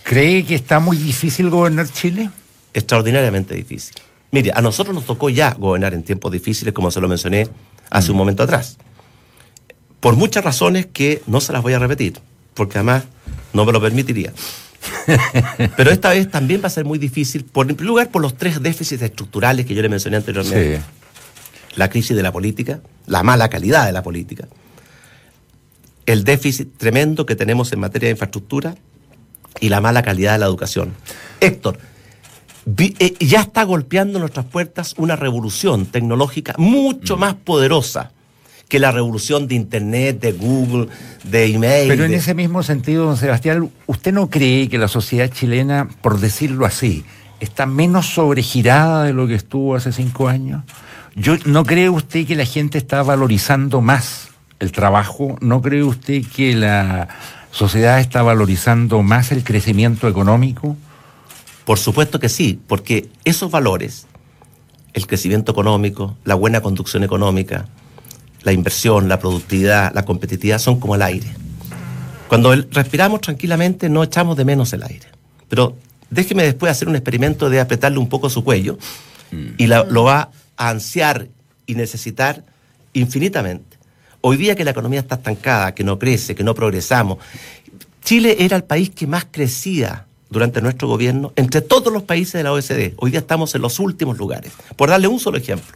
¿Cree 0.05 0.45
que 0.45 0.55
está 0.55 0.81
muy 0.81 0.97
difícil 0.97 1.51
gobernar 1.51 1.89
Chile? 1.89 2.31
Extraordinariamente 2.75 3.55
difícil. 3.55 3.95
Mire, 4.31 4.53
a 4.55 4.63
nosotros 4.63 4.95
nos 4.95 5.05
tocó 5.05 5.29
ya 5.31 5.55
gobernar 5.55 5.95
en 5.95 6.03
tiempos 6.03 6.33
difíciles, 6.33 6.73
como 6.73 6.91
se 6.91 7.01
lo 7.01 7.09
mencioné 7.09 7.49
hace 7.91 8.11
un 8.11 8.17
mm. 8.17 8.19
momento 8.19 8.43
atrás. 8.43 8.79
Por 10.01 10.17
muchas 10.17 10.43
razones 10.43 10.87
que 10.87 11.23
no 11.27 11.41
se 11.41 11.53
las 11.53 11.63
voy 11.63 11.75
a 11.75 11.79
repetir, 11.79 12.19
porque 12.55 12.79
además 12.79 13.05
no 13.53 13.65
me 13.65 13.73
lo 13.73 13.81
permitiría. 13.81 14.33
Pero 15.77 15.91
esta 15.91 16.11
vez 16.11 16.31
también 16.31 16.63
va 16.63 16.67
a 16.67 16.71
ser 16.71 16.85
muy 16.85 16.99
difícil, 16.99 17.45
por, 17.45 17.69
en 17.69 17.77
primer 17.77 17.89
lugar, 17.89 18.11
por 18.11 18.23
los 18.23 18.37
tres 18.37 18.63
déficits 18.63 19.03
estructurales 19.03 19.67
que 19.67 19.75
yo 19.75 19.83
le 19.83 19.89
mencioné 19.89 20.17
anteriormente. 20.17 20.81
La 21.77 21.89
crisis 21.89 22.17
de 22.17 22.23
la 22.23 22.33
política, 22.33 22.81
la 23.07 23.23
mala 23.23 23.49
calidad 23.49 23.87
de 23.87 23.93
la 23.93 24.03
política, 24.03 24.47
el 26.07 26.25
déficit 26.25 26.77
tremendo 26.77 27.25
que 27.27 27.37
tenemos 27.37 27.73
en 27.73 27.81
materia 27.81 28.09
de 28.09 28.13
infraestructura 28.13 28.75
y 29.61 29.69
la 29.69 29.81
mala 29.81 30.03
calidad 30.03 30.33
de 30.33 30.39
la 30.39 30.47
educación. 30.47 30.93
Héctor, 31.41 31.79
eh, 32.79 33.15
ya 33.21 33.41
está 33.41 33.65
golpeando 33.65 34.19
nuestras 34.19 34.47
puertas 34.47 34.95
una 34.97 35.17
revolución 35.17 35.87
tecnológica 35.87 36.55
mucho 36.59 37.17
mm. 37.17 37.21
más 37.21 37.35
poderosa 37.35 38.13
que 38.73 38.79
la 38.79 38.91
revolución 38.91 39.49
de 39.49 39.55
Internet, 39.55 40.19
de 40.19 40.33
Google, 40.33 40.89
de 41.25 41.45
email. 41.45 41.89
Pero 41.89 42.07
en 42.07 42.15
ese 42.15 42.33
mismo 42.33 42.63
sentido, 42.63 43.05
don 43.05 43.19
Sebastián, 43.19 43.71
¿usted 43.87 44.15
no 44.15 44.31
cree 44.31 44.71
que 44.71 44.79
la 44.79 44.89
sociedad 44.89 45.31
chilena, 45.31 45.91
por 46.01 46.21
decirlo 46.21 46.65
así, 46.65 47.05
está 47.39 47.67
menos 47.67 48.07
sobregirada 48.07 49.05
de 49.05 49.13
lo 49.13 49.27
que 49.27 49.35
estuvo 49.35 49.77
hace 49.77 49.93
cinco 49.93 50.27
años? 50.27 50.63
Yo, 51.15 51.37
¿No 51.45 51.67
cree 51.67 51.91
usted 51.91 52.27
que 52.27 52.35
la 52.35 52.47
gente 52.47 52.79
está 52.79 53.03
valorizando 53.03 53.83
más 53.83 54.29
el 54.59 54.73
trabajo? 54.73 55.37
¿No 55.43 55.61
cree 55.61 55.83
usted 55.83 56.23
que 56.35 56.55
la 56.55 57.09
sociedad 57.51 58.01
está 58.01 58.23
valorizando 58.23 59.03
más 59.03 59.33
el 59.33 59.45
crecimiento 59.45 60.09
económico? 60.09 60.79
Por 61.67 61.79
supuesto 61.79 62.19
que 62.19 62.31
sí, 62.31 62.59
porque 62.67 63.11
esos 63.27 63.51
valores, 63.51 64.07
el 64.95 65.07
crecimiento 65.07 65.53
económico, 65.53 66.17
la 66.25 66.37
buena 66.37 66.63
conducción 66.63 67.05
económica, 67.05 67.67
la 68.43 68.53
inversión, 68.53 69.09
la 69.09 69.19
productividad, 69.19 69.93
la 69.95 70.05
competitividad 70.05 70.59
son 70.59 70.81
como 70.81 70.95
el 70.95 71.03
aire. 71.03 71.29
Cuando 72.29 72.55
respiramos 72.55 73.21
tranquilamente 73.21 73.89
no 73.89 74.03
echamos 74.03 74.37
de 74.37 74.45
menos 74.45 74.73
el 74.73 74.83
aire. 74.83 75.07
Pero 75.49 75.77
déjeme 76.11 76.45
después 76.45 76.73
hacer 76.73 76.89
un 76.89 76.97
experimento 76.97 77.51
de 77.51 77.61
apretarle 77.61 77.99
un 77.99 78.09
poco 78.09 78.31
su 78.31 78.43
cuello 78.43 78.79
y 79.59 79.67
lo 79.67 80.05
va 80.05 80.31
a 80.57 80.69
ansiar 80.69 81.29
y 81.67 81.75
necesitar 81.75 82.45
infinitamente. 82.93 83.79
Hoy 84.21 84.37
día 84.37 84.55
que 84.55 84.65
la 84.65 84.71
economía 84.71 85.01
está 85.01 85.17
estancada, 85.17 85.75
que 85.75 85.85
no 85.85 85.99
crece, 85.99 86.35
que 86.35 86.45
no 86.45 86.55
progresamos, 86.55 87.19
Chile 88.03 88.37
era 88.41 88.57
el 88.57 88.65
país 88.65 88.91
que 88.91 89.07
más 89.07 89.27
crecía 89.31 90.07
durante 90.31 90.63
nuestro 90.63 90.89
gobierno 90.89 91.33
entre 91.37 91.61
todos 91.61 91.93
los 91.93 92.03
países 92.03 92.35
de 92.35 92.43
la 92.43 92.53
OECD. 92.53 92.95
Hoy 92.97 93.11
día 93.11 93.21
estamos 93.21 93.55
en 93.55 93.63
los 93.63 93.79
últimos 93.79 94.19
lugares. 94.19 94.53
Por 94.77 94.89
darle 94.89 95.09
un 95.09 95.21
solo 95.21 95.39
ejemplo. 95.39 95.71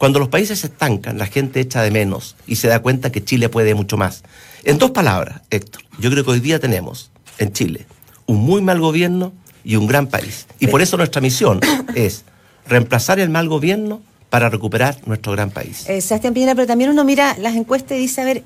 Cuando 0.00 0.18
los 0.18 0.28
países 0.28 0.60
se 0.60 0.68
estancan, 0.68 1.18
la 1.18 1.26
gente 1.26 1.60
echa 1.60 1.82
de 1.82 1.90
menos 1.90 2.34
y 2.46 2.56
se 2.56 2.68
da 2.68 2.80
cuenta 2.80 3.12
que 3.12 3.22
Chile 3.22 3.50
puede 3.50 3.74
mucho 3.74 3.98
más. 3.98 4.22
En 4.64 4.78
dos 4.78 4.92
palabras, 4.92 5.42
Héctor, 5.50 5.82
yo 5.98 6.10
creo 6.10 6.24
que 6.24 6.30
hoy 6.30 6.40
día 6.40 6.58
tenemos 6.58 7.10
en 7.36 7.52
Chile 7.52 7.84
un 8.24 8.38
muy 8.38 8.62
mal 8.62 8.80
gobierno 8.80 9.34
y 9.62 9.76
un 9.76 9.86
gran 9.86 10.06
país. 10.06 10.46
Y 10.58 10.68
por 10.68 10.80
eso 10.80 10.96
nuestra 10.96 11.20
misión 11.20 11.60
es 11.94 12.24
reemplazar 12.66 13.20
el 13.20 13.28
mal 13.28 13.46
gobierno 13.50 14.00
para 14.30 14.48
recuperar 14.48 14.96
nuestro 15.04 15.32
gran 15.32 15.50
país. 15.50 15.86
Eh, 15.86 16.00
Sebastián 16.00 16.32
Piñera, 16.32 16.54
pero 16.54 16.66
también 16.66 16.88
uno 16.88 17.04
mira 17.04 17.36
las 17.38 17.54
encuestas 17.54 17.98
y 17.98 18.00
dice, 18.00 18.22
a 18.22 18.24
ver, 18.24 18.42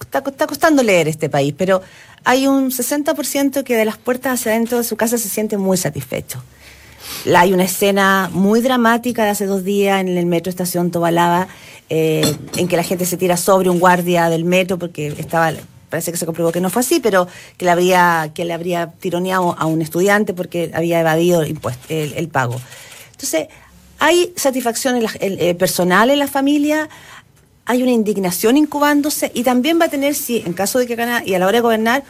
está, 0.00 0.24
está 0.26 0.48
costando 0.48 0.82
leer 0.82 1.06
este 1.06 1.28
país, 1.28 1.54
pero 1.56 1.82
hay 2.24 2.48
un 2.48 2.72
60% 2.72 3.62
que 3.62 3.76
de 3.76 3.84
las 3.84 3.96
puertas 3.96 4.40
hacia 4.40 4.50
adentro 4.50 4.78
de 4.78 4.82
su 4.82 4.96
casa 4.96 5.18
se 5.18 5.28
siente 5.28 5.56
muy 5.56 5.76
satisfecho 5.76 6.42
hay 7.34 7.52
una 7.52 7.64
escena 7.64 8.30
muy 8.32 8.60
dramática 8.60 9.24
de 9.24 9.30
hace 9.30 9.46
dos 9.46 9.64
días 9.64 10.00
en 10.00 10.16
el 10.16 10.26
metro 10.26 10.50
estación 10.50 10.90
Tobalaba, 10.90 11.48
eh, 11.88 12.36
en 12.56 12.68
que 12.68 12.76
la 12.76 12.82
gente 12.82 13.06
se 13.06 13.16
tira 13.16 13.36
sobre 13.36 13.70
un 13.70 13.78
guardia 13.78 14.28
del 14.28 14.44
metro 14.44 14.78
porque 14.78 15.08
estaba 15.18 15.52
parece 15.88 16.10
que 16.10 16.18
se 16.18 16.26
comprobó 16.26 16.52
que 16.52 16.60
no 16.60 16.70
fue 16.70 16.80
así, 16.80 17.00
pero 17.00 17.28
que 17.56 17.64
le 17.64 17.70
habría, 17.70 18.32
que 18.34 18.44
le 18.44 18.52
habría 18.52 18.92
tironeado 18.92 19.56
a 19.58 19.66
un 19.66 19.82
estudiante 19.82 20.34
porque 20.34 20.70
había 20.74 21.00
evadido 21.00 21.42
el, 21.42 21.58
el, 21.88 22.28
pago. 22.28 22.60
Entonces, 23.12 23.48
hay 23.98 24.32
satisfacción 24.36 25.00
eh, 25.20 25.54
personal 25.54 26.10
en 26.10 26.18
la 26.18 26.28
familia, 26.28 26.88
hay 27.64 27.82
una 27.82 27.92
indignación 27.92 28.56
incubándose 28.56 29.30
y 29.34 29.42
también 29.42 29.80
va 29.80 29.86
a 29.86 29.88
tener, 29.88 30.14
si 30.14 30.38
en 30.38 30.52
caso 30.52 30.78
de 30.78 30.86
que 30.86 30.96
gane 30.96 31.26
y 31.26 31.34
a 31.34 31.38
la 31.38 31.46
hora 31.46 31.58
de 31.58 31.62
gobernar, 31.62 32.04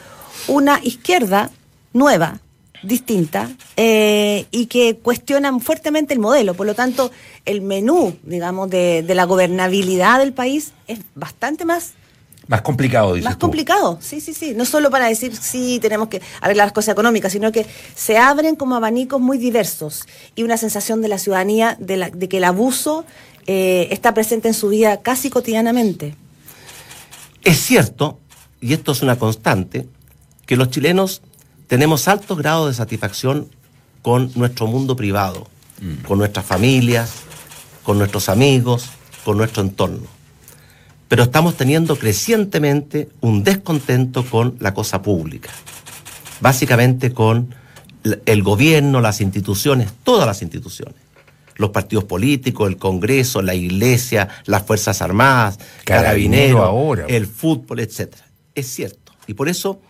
una 0.47 0.79
izquierda 0.83 1.49
nueva, 1.93 2.39
distinta 2.83 3.49
eh, 3.75 4.45
y 4.51 4.67
que 4.67 4.97
cuestionan 4.97 5.59
fuertemente 5.59 6.13
el 6.13 6.19
modelo. 6.19 6.53
Por 6.53 6.65
lo 6.65 6.75
tanto, 6.75 7.11
el 7.45 7.61
menú, 7.61 8.15
digamos, 8.23 8.69
de, 8.69 9.03
la 9.07 9.25
gobernabilidad 9.25 10.19
del 10.19 10.33
país 10.33 10.73
es 10.87 10.99
bastante 11.15 11.65
más 11.65 11.93
más 12.47 12.61
complicado, 12.61 13.13
dices 13.13 13.25
Más 13.25 13.35
complicado, 13.35 13.99
sí, 14.01 14.21
sí, 14.21 14.33
sí. 14.33 14.53
No 14.55 14.63
solo 14.63 14.89
para 14.89 15.07
decir 15.07 15.35
sí 15.35 15.79
tenemos 15.81 16.07
que 16.07 16.21
arreglar 16.39 16.67
las 16.67 16.73
cosas 16.73 16.93
económicas, 16.93 17.33
sino 17.33 17.51
que 17.51 17.65
se 17.93 18.17
abren 18.17 18.55
como 18.55 18.77
abanicos 18.77 19.19
muy 19.19 19.37
diversos 19.37 20.05
y 20.33 20.43
una 20.43 20.55
sensación 20.55 21.01
de 21.01 21.09
la 21.09 21.17
ciudadanía 21.17 21.75
de, 21.77 22.29
que 22.29 22.37
el 22.37 22.45
abuso 22.45 23.03
eh, 23.47 23.89
está 23.91 24.13
presente 24.13 24.47
en 24.47 24.53
su 24.53 24.69
vida 24.69 25.01
casi 25.01 25.29
cotidianamente. 25.29 26.15
Es 27.43 27.57
cierto, 27.57 28.17
y 28.61 28.71
esto 28.71 28.93
es 28.93 29.01
una 29.01 29.17
constante, 29.17 29.85
que 30.45 30.55
los 30.55 30.69
chilenos 30.69 31.21
tenemos 31.67 32.07
alto 32.07 32.35
grado 32.35 32.67
de 32.67 32.73
satisfacción 32.73 33.49
con 34.01 34.31
nuestro 34.35 34.67
mundo 34.67 34.95
privado, 34.95 35.47
mm. 35.81 36.05
con 36.05 36.17
nuestras 36.17 36.45
familias, 36.45 37.11
con 37.83 37.97
nuestros 37.97 38.29
amigos, 38.29 38.89
con 39.23 39.37
nuestro 39.37 39.63
entorno. 39.63 40.07
Pero 41.07 41.23
estamos 41.23 41.55
teniendo 41.55 41.97
crecientemente 41.97 43.09
un 43.21 43.43
descontento 43.43 44.25
con 44.25 44.55
la 44.59 44.73
cosa 44.73 45.01
pública, 45.01 45.49
básicamente 46.41 47.13
con 47.13 47.53
el 48.25 48.43
gobierno, 48.43 49.01
las 49.01 49.21
instituciones, 49.21 49.89
todas 50.03 50.25
las 50.25 50.41
instituciones 50.41 50.95
los 51.57 51.71
partidos 51.71 52.05
políticos, 52.05 52.69
el 52.69 52.77
Congreso, 52.77 53.41
la 53.41 53.55
Iglesia, 53.55 54.29
las 54.45 54.63
Fuerzas 54.63 55.01
Armadas, 55.01 55.59
Carabineros, 55.83 56.99
el 57.07 57.27
fútbol, 57.27 57.79
etc. 57.79 58.13
Es 58.55 58.67
cierto. 58.67 59.13
Y 59.25 59.33
por 59.33 59.49
eso 59.49 59.81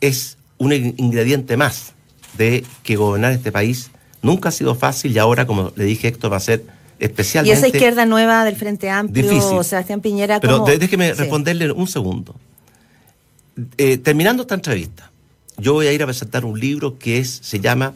es 0.00 0.37
un 0.58 0.72
ingrediente 0.72 1.56
más 1.56 1.94
de 2.36 2.64
que 2.82 2.96
gobernar 2.96 3.32
este 3.32 3.52
país. 3.52 3.90
Nunca 4.22 4.50
ha 4.50 4.52
sido 4.52 4.74
fácil 4.74 5.12
y 5.12 5.18
ahora, 5.18 5.46
como 5.46 5.72
le 5.76 5.84
dije 5.84 6.08
Héctor, 6.08 6.32
va 6.32 6.36
a 6.36 6.40
ser 6.40 6.64
especialmente... 6.98 7.54
Y 7.54 7.58
esa 7.58 7.68
izquierda 7.68 8.04
nueva 8.04 8.44
del 8.44 8.56
Frente 8.56 8.90
Amplio, 8.90 9.62
Sebastián 9.62 10.00
Piñera... 10.00 10.40
Pero 10.40 10.64
déjeme 10.64 11.14
responderle 11.14 11.70
un 11.72 11.86
segundo. 11.86 12.34
Eh, 13.76 13.98
terminando 13.98 14.42
esta 14.42 14.54
entrevista, 14.54 15.10
yo 15.56 15.72
voy 15.74 15.86
a 15.86 15.92
ir 15.92 16.02
a 16.02 16.06
presentar 16.06 16.44
un 16.44 16.58
libro 16.58 16.98
que 16.98 17.18
es, 17.18 17.40
se 17.42 17.60
llama 17.60 17.94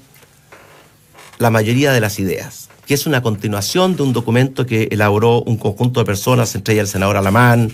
La 1.39 1.51
mayoría 1.51 1.93
de 1.93 2.01
las 2.01 2.19
ideas, 2.19 2.69
que 2.87 2.95
es 2.95 3.07
una 3.07 3.23
continuación 3.23 3.97
de 3.97 4.03
un 4.03 4.13
documento 4.13 4.67
que 4.67 4.89
elaboró 4.91 5.43
un 5.43 5.57
conjunto 5.57 6.01
de 6.01 6.07
personas, 6.07 6.55
entre 6.55 6.75
ellas 6.75 6.89
el 6.89 6.93
senador 6.93 7.17
Alamán, 7.17 7.71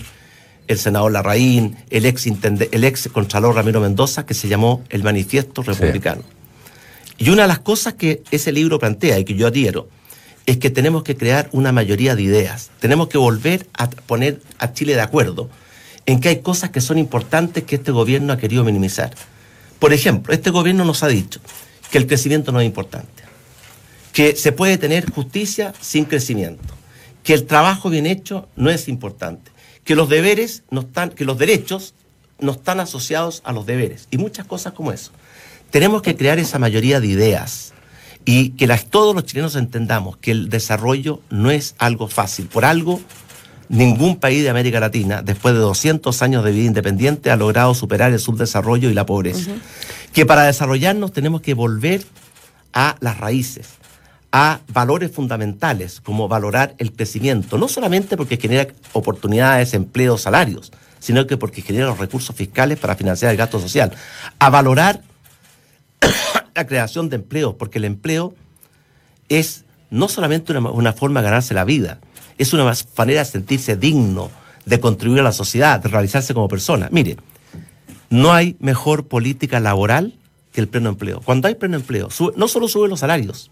el 0.68 0.78
senador 0.78 1.12
Larraín, 1.12 1.76
el 1.90 2.06
ex, 2.06 2.26
el 2.26 2.84
ex 2.84 3.08
contralor 3.08 3.54
Ramiro 3.54 3.80
Mendoza, 3.80 4.24
que 4.26 4.34
se 4.34 4.48
llamó 4.48 4.84
El 4.90 5.02
Manifiesto 5.02 5.62
Republicano. 5.62 6.22
Y 7.16 7.30
una 7.30 7.42
de 7.42 7.48
las 7.48 7.58
cosas 7.58 7.94
que 7.94 8.22
ese 8.30 8.52
libro 8.52 8.78
plantea 8.78 9.18
y 9.18 9.24
que 9.24 9.34
yo 9.34 9.48
adhiero 9.48 9.88
es 10.46 10.58
que 10.58 10.70
tenemos 10.70 11.02
que 11.02 11.16
crear 11.16 11.48
una 11.52 11.72
mayoría 11.72 12.14
de 12.14 12.22
ideas. 12.22 12.70
Tenemos 12.80 13.08
que 13.08 13.18
volver 13.18 13.66
a 13.74 13.90
poner 13.90 14.40
a 14.58 14.72
Chile 14.72 14.94
de 14.94 15.00
acuerdo 15.00 15.50
en 16.06 16.20
que 16.20 16.28
hay 16.28 16.40
cosas 16.40 16.70
que 16.70 16.80
son 16.80 16.96
importantes 16.96 17.64
que 17.64 17.76
este 17.76 17.92
gobierno 17.92 18.32
ha 18.32 18.38
querido 18.38 18.64
minimizar. 18.64 19.10
Por 19.78 19.92
ejemplo, 19.92 20.32
este 20.32 20.50
gobierno 20.50 20.84
nos 20.84 21.02
ha 21.02 21.08
dicho 21.08 21.40
que 21.90 21.98
el 21.98 22.06
crecimiento 22.06 22.52
no 22.52 22.60
es 22.60 22.66
importante, 22.66 23.24
que 24.12 24.36
se 24.36 24.52
puede 24.52 24.78
tener 24.78 25.10
justicia 25.10 25.74
sin 25.80 26.04
crecimiento, 26.04 26.74
que 27.22 27.34
el 27.34 27.44
trabajo 27.44 27.90
bien 27.90 28.06
hecho 28.06 28.48
no 28.56 28.70
es 28.70 28.88
importante, 28.88 29.50
que 29.88 29.94
los 29.94 30.10
deberes 30.10 30.64
no 30.70 30.82
están, 30.82 31.08
que 31.08 31.24
los 31.24 31.38
derechos 31.38 31.94
no 32.40 32.52
están 32.52 32.78
asociados 32.78 33.40
a 33.46 33.52
los 33.52 33.64
deberes 33.64 34.06
y 34.10 34.18
muchas 34.18 34.44
cosas 34.44 34.74
como 34.74 34.92
eso. 34.92 35.12
Tenemos 35.70 36.02
que 36.02 36.14
crear 36.14 36.38
esa 36.38 36.58
mayoría 36.58 37.00
de 37.00 37.06
ideas 37.06 37.72
y 38.26 38.50
que 38.50 38.66
las, 38.66 38.84
todos 38.84 39.14
los 39.14 39.24
chilenos 39.24 39.56
entendamos 39.56 40.18
que 40.18 40.32
el 40.32 40.50
desarrollo 40.50 41.22
no 41.30 41.50
es 41.50 41.74
algo 41.78 42.06
fácil. 42.06 42.48
Por 42.48 42.66
algo, 42.66 43.00
ningún 43.70 44.16
país 44.16 44.42
de 44.42 44.50
América 44.50 44.78
Latina, 44.78 45.22
después 45.22 45.54
de 45.54 45.60
200 45.60 46.20
años 46.20 46.44
de 46.44 46.50
vida 46.52 46.66
independiente, 46.66 47.30
ha 47.30 47.36
logrado 47.36 47.72
superar 47.72 48.12
el 48.12 48.20
subdesarrollo 48.20 48.90
y 48.90 48.94
la 48.94 49.06
pobreza. 49.06 49.52
Que 50.12 50.26
para 50.26 50.42
desarrollarnos 50.42 51.14
tenemos 51.14 51.40
que 51.40 51.54
volver 51.54 52.04
a 52.74 52.96
las 53.00 53.16
raíces, 53.16 53.68
a 54.32 54.60
valores 54.72 55.10
fundamentales, 55.10 56.00
como 56.00 56.28
valorar 56.28 56.74
el 56.78 56.92
crecimiento, 56.92 57.56
no 57.56 57.68
solamente 57.68 58.16
porque 58.16 58.36
genera 58.36 58.68
oportunidades, 58.92 59.74
empleos, 59.74 60.22
salarios, 60.22 60.72
sino 60.98 61.26
que 61.26 61.36
porque 61.36 61.62
genera 61.62 61.86
los 61.86 61.98
recursos 61.98 62.34
fiscales 62.34 62.78
para 62.78 62.96
financiar 62.96 63.30
el 63.30 63.36
gasto 63.36 63.58
social, 63.58 63.92
a 64.38 64.50
valorar 64.50 65.02
la 66.54 66.66
creación 66.66 67.08
de 67.08 67.16
empleos, 67.16 67.54
porque 67.54 67.78
el 67.78 67.84
empleo 67.84 68.34
es 69.28 69.64
no 69.90 70.08
solamente 70.08 70.52
una, 70.56 70.92
forma 70.92 71.20
de 71.20 71.24
ganarse 71.24 71.54
la 71.54 71.64
vida, 71.64 71.98
es 72.36 72.52
una 72.52 72.70
manera 72.96 73.20
de 73.20 73.30
sentirse 73.30 73.76
digno, 73.76 74.30
de 74.66 74.80
contribuir 74.80 75.20
a 75.20 75.24
la 75.24 75.32
sociedad, 75.32 75.80
de 75.80 75.88
realizarse 75.88 76.34
como 76.34 76.48
persona. 76.48 76.88
Mire, 76.92 77.16
no 78.10 78.32
hay 78.32 78.56
mejor 78.60 79.08
política 79.08 79.60
laboral 79.60 80.14
que 80.52 80.60
el 80.60 80.68
pleno 80.68 80.90
empleo. 80.90 81.20
Cuando 81.24 81.48
hay 81.48 81.54
pleno 81.54 81.76
empleo, 81.76 82.08
no 82.36 82.48
solo 82.48 82.68
suben 82.68 82.90
los 82.90 83.00
salarios, 83.00 83.50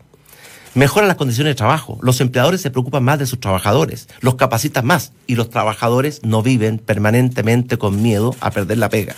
mejoran 0.77 1.09
las 1.09 1.17
condiciones 1.17 1.53
de 1.53 1.57
trabajo, 1.57 1.99
los 2.03 2.21
empleadores 2.21 2.61
se 2.61 2.71
preocupan 2.71 3.03
más 3.03 3.19
de 3.19 3.25
sus 3.27 3.41
trabajadores, 3.41 4.09
los 4.21 4.35
capacitan 4.35 4.85
más 4.85 5.13
y 5.27 5.35
los 5.35 5.49
trabajadores 5.49 6.21
no 6.23 6.43
viven 6.43 6.79
permanentemente 6.79 7.79
con 7.79 8.03
miedo 8.03 8.37
a 8.41 8.51
perder 8.51 8.77
la 8.77 8.91
pega. 8.91 9.17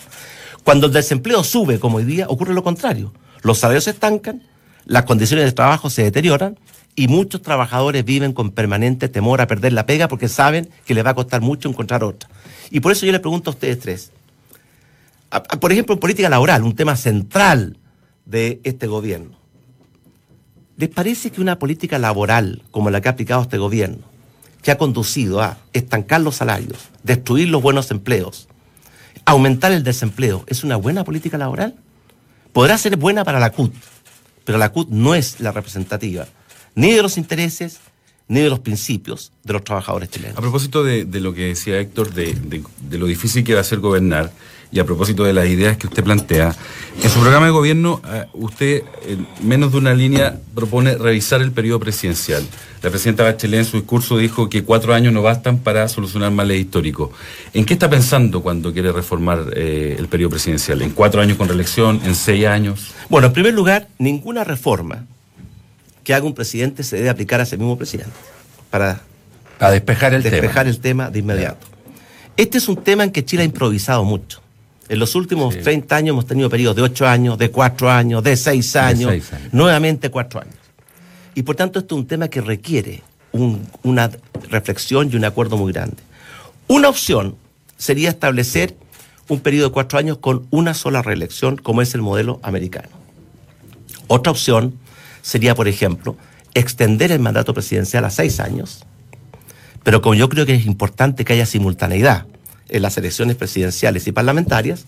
Cuando 0.62 0.86
el 0.86 0.92
desempleo 0.92 1.42
sube, 1.42 1.80
como 1.80 1.96
hoy 1.96 2.04
día, 2.04 2.26
ocurre 2.28 2.54
lo 2.54 2.62
contrario. 2.62 3.12
Los 3.42 3.59
salarios 3.59 3.84
se 3.84 3.90
estancan, 3.90 4.42
las 4.86 5.02
condiciones 5.02 5.46
de 5.46 5.52
trabajo 5.52 5.90
se 5.90 6.04
deterioran 6.04 6.56
y 6.94 7.09
muchos 7.09 7.42
trabajadores 7.42 8.04
viven 8.04 8.32
con 8.32 8.52
permanente 8.52 9.09
temor 9.09 9.40
a 9.40 9.48
perder 9.48 9.72
la 9.72 9.84
pega 9.84 10.06
porque 10.06 10.28
saben 10.28 10.70
que 10.86 10.94
les 10.94 11.04
va 11.04 11.11
a 11.11 11.14
costar 11.14 11.40
mucho 11.40 11.68
encontrar 11.68 12.04
otra. 12.04 12.30
Y 12.70 12.78
por 12.78 12.92
eso 12.92 13.04
yo 13.04 13.11
les 13.11 13.20
pregunto 13.20 13.50
a 13.50 13.54
ustedes 13.54 13.80
tres, 13.80 14.12
por 15.61 15.72
ejemplo, 15.72 15.94
en 15.94 16.00
política 16.00 16.28
laboral, 16.28 16.62
un 16.62 16.76
tema 16.76 16.94
central 16.94 17.76
de 18.26 18.61
este 18.62 18.86
gobierno. 18.86 19.38
¿Les 20.79 20.89
parece 20.89 21.31
que 21.33 21.41
una 21.41 21.59
política 21.59 21.99
laboral 21.99 22.62
como 22.70 22.89
la 22.89 23.01
que 23.01 23.09
ha 23.09 23.12
aplicado 23.12 23.43
este 23.43 23.59
gobierno, 23.59 23.99
que 24.62 24.70
ha 24.70 24.79
conducido 24.79 25.43
a 25.43 25.59
estancar 25.72 26.20
los 26.20 26.37
salarios, 26.37 26.79
destruir 27.03 27.49
los 27.49 27.61
buenos 27.61 27.91
empleos, 27.91 28.47
aumentar 29.24 29.72
el 29.72 29.83
desempleo, 29.83 30.45
es 30.47 30.62
una 30.62 30.76
buena 30.76 31.03
política 31.03 31.37
laboral? 31.37 31.74
Podrá 32.53 32.79
ser 32.79 32.97
buena 32.97 33.24
para 33.24 33.41
la 33.41 33.51
CUT, 33.51 33.74
pero 34.45 34.57
la 34.57 34.70
CUT 34.70 34.89
no 34.89 35.16
es 35.16 35.41
la 35.41 35.51
representativa 35.51 36.29
ni 36.76 36.93
de 36.93 37.03
los 37.03 37.18
intereses 37.18 37.81
ni 38.29 38.41
de 38.41 38.49
los 38.49 38.61
principios 38.61 39.33
de 39.43 39.55
los 39.55 39.64
trabajadores 39.64 40.11
chilenos. 40.11 40.39
A 40.39 40.41
propósito 40.41 40.85
de, 40.85 41.05
lo 41.20 41.35
que 41.35 41.49
decía 41.49 41.81
Héctor, 41.81 42.14
de, 42.14 42.35
de, 42.35 42.99
lo 42.99 43.07
difícil 43.07 43.43
que 43.43 43.55
va 43.55 43.62
a 43.62 43.64
ser 43.64 43.81
gobernar, 43.81 44.31
y 44.71 44.81
a 44.81 44.85
propósito 44.85 45.25
de 45.25 45.33
las 45.33 45.47
ideas 45.47 45.77
que 45.77 45.87
usted 45.87 46.05
plantea, 46.05 46.55
en 47.03 47.11
su 47.11 47.21
programa 47.21 47.47
de 47.47 47.53
gobierno, 47.53 48.03
uh, 48.05 48.45
usted 48.45 48.83
en 49.07 49.27
menos 49.43 49.73
de 49.73 49.79
una 49.79 49.95
línea 49.95 50.39
propone 50.55 50.97
revisar 50.97 51.41
el 51.41 51.53
periodo 51.53 51.81
presidencial. 51.81 52.45
La 52.83 52.91
presidenta 52.91 53.23
Bachelet 53.25 53.61
en 53.61 53.64
su 53.64 53.77
discurso 53.77 54.19
dijo 54.19 54.49
que 54.49 54.64
cuatro 54.64 54.95
años 54.95 55.12
no 55.12 55.23
bastan 55.23 55.59
para 55.59 55.89
solucionar 55.89 56.31
males 56.33 56.61
históricos. 56.61 57.11
¿En 57.55 57.64
qué 57.64 57.75
está 57.75 57.89
pensando 57.89 58.43
cuando 58.43 58.73
quiere 58.73 58.93
reformar 58.93 59.53
eh, 59.55 59.97
el 59.99 60.09
periodo 60.09 60.31
presidencial? 60.31 60.83
¿En 60.83 60.91
cuatro 60.91 61.21
años 61.21 61.37
con 61.37 61.49
reelección? 61.49 62.01
¿En 62.05 62.14
seis 62.14 62.47
años? 62.47 62.93
Bueno, 63.09 63.29
en 63.29 63.33
primer 63.33 63.55
lugar, 63.55 63.89
ninguna 63.99 64.45
reforma 64.45 65.07
que 66.05 66.14
haga 66.14 66.25
un 66.25 66.35
presidente 66.35 66.83
se 66.83 66.97
debe 66.97 67.11
aplicar 67.11 67.41
a 67.41 67.45
ese 67.45 67.57
mismo 67.57 67.77
presidente 67.77 68.12
para, 68.71 69.01
para 69.59 69.73
despejar, 69.73 70.14
el, 70.14 70.23
despejar 70.23 70.64
tema. 70.64 70.71
el 70.71 70.81
tema 70.81 71.11
de 71.11 71.19
inmediato. 71.19 71.66
Este 72.37 72.59
es 72.59 72.69
un 72.69 72.77
tema 72.77 73.05
en 73.05 73.11
que 73.11 73.25
Chile 73.25 73.43
ha 73.43 73.45
improvisado 73.45 74.05
mucho. 74.05 74.41
En 74.89 74.99
los 74.99 75.14
últimos 75.14 75.55
sí. 75.55 75.61
30 75.61 75.97
años 75.97 76.09
hemos 76.14 76.26
tenido 76.26 76.49
periodos 76.49 76.76
de 76.76 76.82
8 76.82 77.07
años, 77.07 77.39
de 77.39 77.51
4 77.51 77.91
años, 77.91 78.22
de 78.22 78.36
6 78.36 78.76
años, 78.76 79.11
de 79.11 79.20
seis 79.20 79.32
años. 79.32 79.53
nuevamente 79.53 80.11
4 80.11 80.41
años. 80.41 80.55
Y 81.34 81.43
por 81.43 81.57
tanto, 81.57 81.78
esto 81.78 81.95
es 81.95 82.01
un 82.01 82.07
tema 82.07 82.28
que 82.28 82.41
requiere 82.41 83.03
un, 83.32 83.68
una 83.82 84.11
reflexión 84.51 85.11
y 85.12 85.16
un 85.16 85.24
acuerdo 85.24 85.57
muy 85.57 85.72
grande. 85.72 85.97
Una 86.66 86.89
opción 86.89 87.36
sería 87.76 88.09
establecer 88.09 88.76
un 89.28 89.41
periodo 89.41 89.68
de 89.68 89.72
4 89.72 89.99
años 89.99 90.18
con 90.18 90.47
una 90.51 90.74
sola 90.74 91.03
reelección, 91.03 91.57
como 91.57 91.82
es 91.82 91.95
el 91.95 92.03
modelo 92.03 92.41
americano. 92.43 92.89
Otra 94.07 94.32
opción 94.32 94.74
sería, 95.20 95.55
por 95.55 95.68
ejemplo, 95.68 96.16
extender 96.55 97.12
el 97.12 97.20
mandato 97.20 97.53
presidencial 97.53 98.05
a 98.07 98.11
6 98.11 98.41
años, 98.41 98.84
pero 99.84 100.01
como 100.01 100.14
yo 100.14 100.28
creo 100.28 100.47
que 100.47 100.55
es 100.55 100.66
importante 100.66 101.24
que 101.24 101.34
haya 101.34 101.47
simultaneidad 101.47 102.26
en 102.69 102.83
las 102.83 102.97
elecciones 102.99 103.37
presidenciales 103.37 104.07
y 104.07 104.12
parlamentarias, 104.12 104.85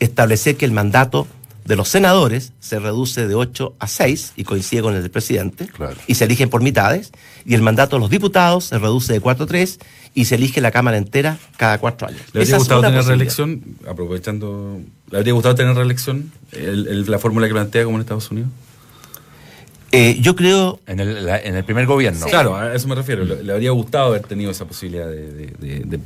establecer 0.00 0.56
que 0.56 0.64
el 0.64 0.72
mandato 0.72 1.26
de 1.64 1.76
los 1.76 1.88
senadores 1.88 2.52
se 2.60 2.78
reduce 2.78 3.26
de 3.26 3.34
8 3.34 3.74
a 3.78 3.86
6 3.86 4.34
y 4.36 4.44
coincide 4.44 4.82
con 4.82 4.94
el 4.94 5.02
del 5.02 5.10
presidente 5.10 5.66
claro. 5.66 5.96
y 6.06 6.14
se 6.14 6.24
eligen 6.24 6.50
por 6.50 6.62
mitades, 6.62 7.10
y 7.46 7.54
el 7.54 7.62
mandato 7.62 7.96
de 7.96 8.00
los 8.00 8.10
diputados 8.10 8.66
se 8.66 8.78
reduce 8.78 9.12
de 9.12 9.20
4 9.20 9.44
a 9.44 9.46
3 9.46 9.78
y 10.14 10.26
se 10.26 10.34
elige 10.36 10.60
la 10.60 10.70
Cámara 10.70 10.96
entera 10.96 11.38
cada 11.56 11.78
cuatro 11.78 12.06
años. 12.06 12.20
¿Le 12.32 12.42
habría 12.42 12.58
gustado 12.58 12.82
tener 12.82 13.04
reelección? 13.04 13.62
Aprovechando, 13.88 14.80
¿le 15.10 15.18
habría 15.18 15.32
gustado 15.32 15.54
tener 15.54 15.74
reelección? 15.74 16.30
El, 16.52 16.86
el, 16.86 17.10
¿La 17.10 17.18
fórmula 17.18 17.46
que 17.46 17.52
plantea 17.52 17.84
como 17.84 17.96
en 17.96 18.02
Estados 18.02 18.30
Unidos? 18.30 18.50
Eh, 19.90 20.18
yo 20.20 20.36
creo... 20.36 20.80
En 20.86 21.00
el, 21.00 21.24
la, 21.24 21.38
en 21.38 21.56
el 21.56 21.64
primer 21.64 21.86
gobierno. 21.86 22.24
Sí. 22.24 22.30
Claro, 22.30 22.56
a 22.56 22.74
eso 22.74 22.86
me 22.88 22.94
refiero. 22.94 23.24
Le, 23.24 23.42
le, 23.42 23.52
habría 23.52 23.70
gustado 23.70 24.08
haber 24.08 24.22
tenido 24.22 24.50
esa 24.50 24.66
posibilidad 24.66 25.06
de, 25.06 25.32
de, 25.32 25.46
de, 25.46 25.80
de 25.84 26.00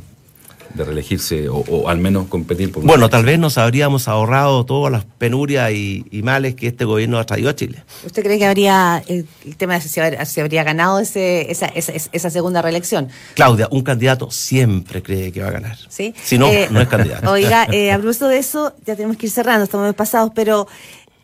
reelegirse 0.74 1.48
o, 1.48 1.58
o, 1.58 1.88
al 1.88 1.98
menos 1.98 2.28
competir 2.28 2.72
por... 2.72 2.84
Bueno, 2.84 3.08
tal 3.08 3.24
vez 3.24 3.38
nos 3.38 3.58
habríamos 3.58 4.08
ahorrado 4.08 4.64
todas 4.64 4.92
las 4.92 5.04
penurias 5.04 5.70
y, 5.72 6.04
y, 6.10 6.22
males 6.22 6.54
que 6.54 6.68
este 6.68 6.84
gobierno 6.84 7.18
ha 7.18 7.24
traído 7.24 7.50
a 7.50 7.56
Chile. 7.56 7.82
¿Usted 8.04 8.22
cree 8.22 8.38
que 8.38 8.46
habría, 8.46 9.02
el, 9.06 9.26
el 9.44 9.56
tema 9.56 9.74
de 9.74 9.80
si 9.80 9.88
se 9.88 10.40
habría 10.40 10.64
ganado 10.64 11.00
ese, 11.00 11.50
esa, 11.50 11.66
esa, 11.66 11.92
esa, 12.12 12.30
segunda 12.30 12.62
reelección? 12.62 13.08
Claudia, 13.34 13.68
un 13.70 13.82
candidato 13.82 14.30
siempre 14.30 15.02
cree 15.02 15.32
que 15.32 15.40
va 15.40 15.48
a 15.48 15.52
ganar. 15.52 15.76
¿Sí? 15.88 16.14
Si 16.22 16.38
no, 16.38 16.48
eh, 16.48 16.68
no 16.70 16.80
es 16.80 16.88
candidato. 16.88 17.30
Oiga, 17.30 17.66
eh, 17.72 17.92
a 17.92 17.98
propósito 17.98 18.28
de 18.28 18.38
eso, 18.38 18.74
ya 18.86 18.96
tenemos 18.96 19.16
que 19.16 19.26
ir 19.26 19.32
cerrando, 19.32 19.64
estamos 19.64 19.94
pasados, 19.94 20.32
pero 20.34 20.66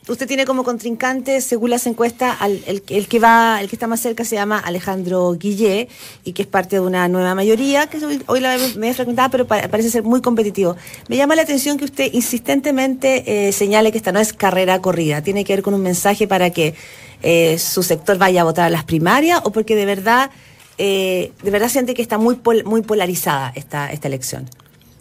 usted 0.09 0.27
tiene 0.27 0.45
como 0.45 0.65
contrincante, 0.65 1.41
según 1.41 1.71
las 1.71 1.87
encuestas, 1.87 2.37
al, 2.41 2.63
el, 2.67 2.83
el, 2.89 3.09
que 3.09 3.19
va, 3.19 3.61
el 3.61 3.69
que 3.69 3.77
está 3.77 3.87
más 3.87 4.01
cerca 4.01 4.25
se 4.25 4.37
llama 4.37 4.59
Alejandro 4.59 5.33
Guillé 5.33 5.89
y 6.25 6.33
que 6.33 6.43
es 6.43 6.49
parte 6.49 6.77
de 6.77 6.81
una 6.81 7.09
nueva 7.09 7.35
mayoría, 7.35 7.87
que 7.87 8.05
hoy, 8.05 8.23
hoy 8.27 8.41
la 8.41 8.57
me 8.77 8.91
he 8.91 8.95
frecuentado, 8.95 9.31
pero 9.31 9.47
pa, 9.47 9.69
parece 9.69 9.91
ser 9.91 10.03
muy 10.03 10.21
competitivo. 10.21 10.77
Me 11.09 11.17
llama 11.17 11.35
la 11.35 11.43
atención 11.43 11.79
que 11.79 11.85
usted 11.85 12.13
insistentemente 12.13 13.49
eh, 13.49 13.53
señale 13.53 13.93
que 13.93 13.99
esta 13.99 14.13
no 14.13 14.21
es 14.21 14.33
carrera 14.33 14.81
corrida, 14.81 15.23
tiene 15.23 15.45
que 15.45 15.55
ver 15.55 15.63
con 15.63 15.75
un 15.75 15.83
mensaje 15.83 16.29
para 16.29 16.51
que 16.51 16.75
eh, 17.23 17.59
su 17.59 17.83
sector 17.83 18.19
vaya 18.19 18.43
a 18.43 18.45
votar 18.45 18.67
a 18.67 18.71
las 18.71 18.85
primarias 18.85 19.41
o 19.45 19.53
porque 19.53 19.75
de 19.77 19.87
verdad, 19.87 20.31
eh, 20.77 21.33
de 21.43 21.51
verdad 21.51 21.69
siente 21.69 21.95
que 21.95 22.03
está 22.03 22.19
muy, 22.19 22.37
pol, 22.37 22.63
muy 22.65 22.83
polarizada 22.83 23.53
esta, 23.55 23.91
esta 23.91 24.09
elección. 24.09 24.51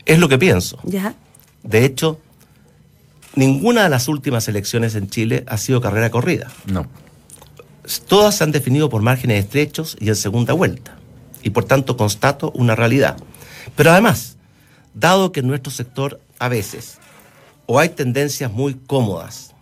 Es 0.06 0.20
lo 0.20 0.30
que 0.30 0.38
pienso. 0.38 0.80
¿Ya? 0.84 1.16
De 1.64 1.86
hecho, 1.86 2.20
ninguna 3.36 3.84
de 3.84 3.90
las 3.90 4.08
últimas 4.08 4.48
elecciones 4.48 4.96
en 4.96 5.10
Chile 5.10 5.44
ha 5.48 5.58
sido 5.58 5.82
carrera 5.82 6.10
corrida. 6.10 6.52
No. 6.66 6.88
Todas 8.08 8.36
se 8.36 8.44
han 8.44 8.52
definido 8.52 8.90
por 8.90 9.02
márgenes 9.02 9.44
estrechos 9.44 9.98
y 10.00 10.10
en 10.10 10.16
segunda 10.16 10.54
vuelta. 10.54 10.98
Y 11.42 11.50
por 11.50 11.66
tanto 11.66 11.98
constato 11.98 12.52
una 12.56 12.76
realidad. 12.76 13.18
Pero 13.76 13.92
además, 13.92 14.38
dado 14.94 15.32
que 15.32 15.42
en 15.42 15.48
nuestro 15.48 15.72
sector 15.72 16.22
a 16.40 16.48
veces 16.48 17.00
o 17.66 17.80
hay 17.80 17.90
tendencias 17.90 18.52
muy 18.52 18.76
cómodas, 18.76 19.54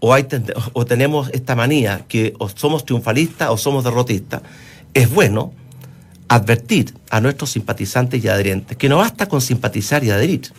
o, 0.00 0.12
hay 0.12 0.26
o 0.72 0.84
tenemos 0.84 1.30
esta 1.32 1.54
manía 1.54 2.04
que 2.08 2.34
o 2.38 2.48
somos 2.48 2.84
triunfalistas 2.84 3.50
o 3.50 3.56
somos 3.56 3.84
derrotistas, 3.84 4.42
es 4.92 5.10
bueno 5.10 5.52
advertir 6.28 6.94
a 7.10 7.20
nuestros 7.20 7.50
simpatizantes 7.50 8.22
y 8.24 8.28
adherentes 8.28 8.76
que 8.76 8.88
no 8.88 8.98
basta 8.98 9.26
con 9.26 9.40
simpatizar 9.40 10.04
y 10.04 10.10
adherir 10.10 10.52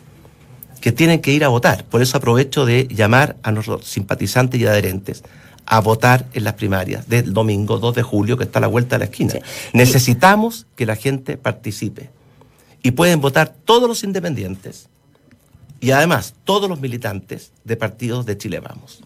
que 0.82 0.92
tienen 0.92 1.22
que 1.22 1.32
ir 1.32 1.44
a 1.44 1.48
votar. 1.48 1.86
Por 1.86 2.02
eso 2.02 2.18
aprovecho 2.18 2.66
de 2.66 2.88
llamar 2.88 3.38
a 3.44 3.52
nuestros 3.52 3.86
simpatizantes 3.86 4.60
y 4.60 4.66
adherentes 4.66 5.24
a 5.66 5.80
votar 5.80 6.26
en 6.34 6.44
las 6.44 6.54
primarias 6.54 7.10
del 7.10 7.34
domingo 7.34 7.80
2 7.80 7.96
de 7.96 8.04
julio, 8.04 8.38
que 8.38 8.44
está 8.44 8.60
a 8.60 8.62
la 8.62 8.68
vuelta 8.68 8.96
de 8.96 9.00
la 9.00 9.06
esquina. 9.06 9.32
Sí. 9.32 9.40
Necesitamos 9.74 10.68
que 10.76 10.86
la 10.86 10.96
gente 10.96 11.38
participe. 11.38 12.10
Y 12.84 12.92
pueden 12.92 13.20
votar 13.20 13.54
todos 13.66 13.90
los 13.90 14.04
independientes 14.04 14.90
y 15.80 15.92
además 15.92 16.36
todos 16.44 16.70
los 16.70 16.80
militantes 16.80 17.52
de 17.64 17.78
partidos 17.78 18.26
de 18.26 18.38
Chile 18.38 18.60
Vamos. 18.60 19.02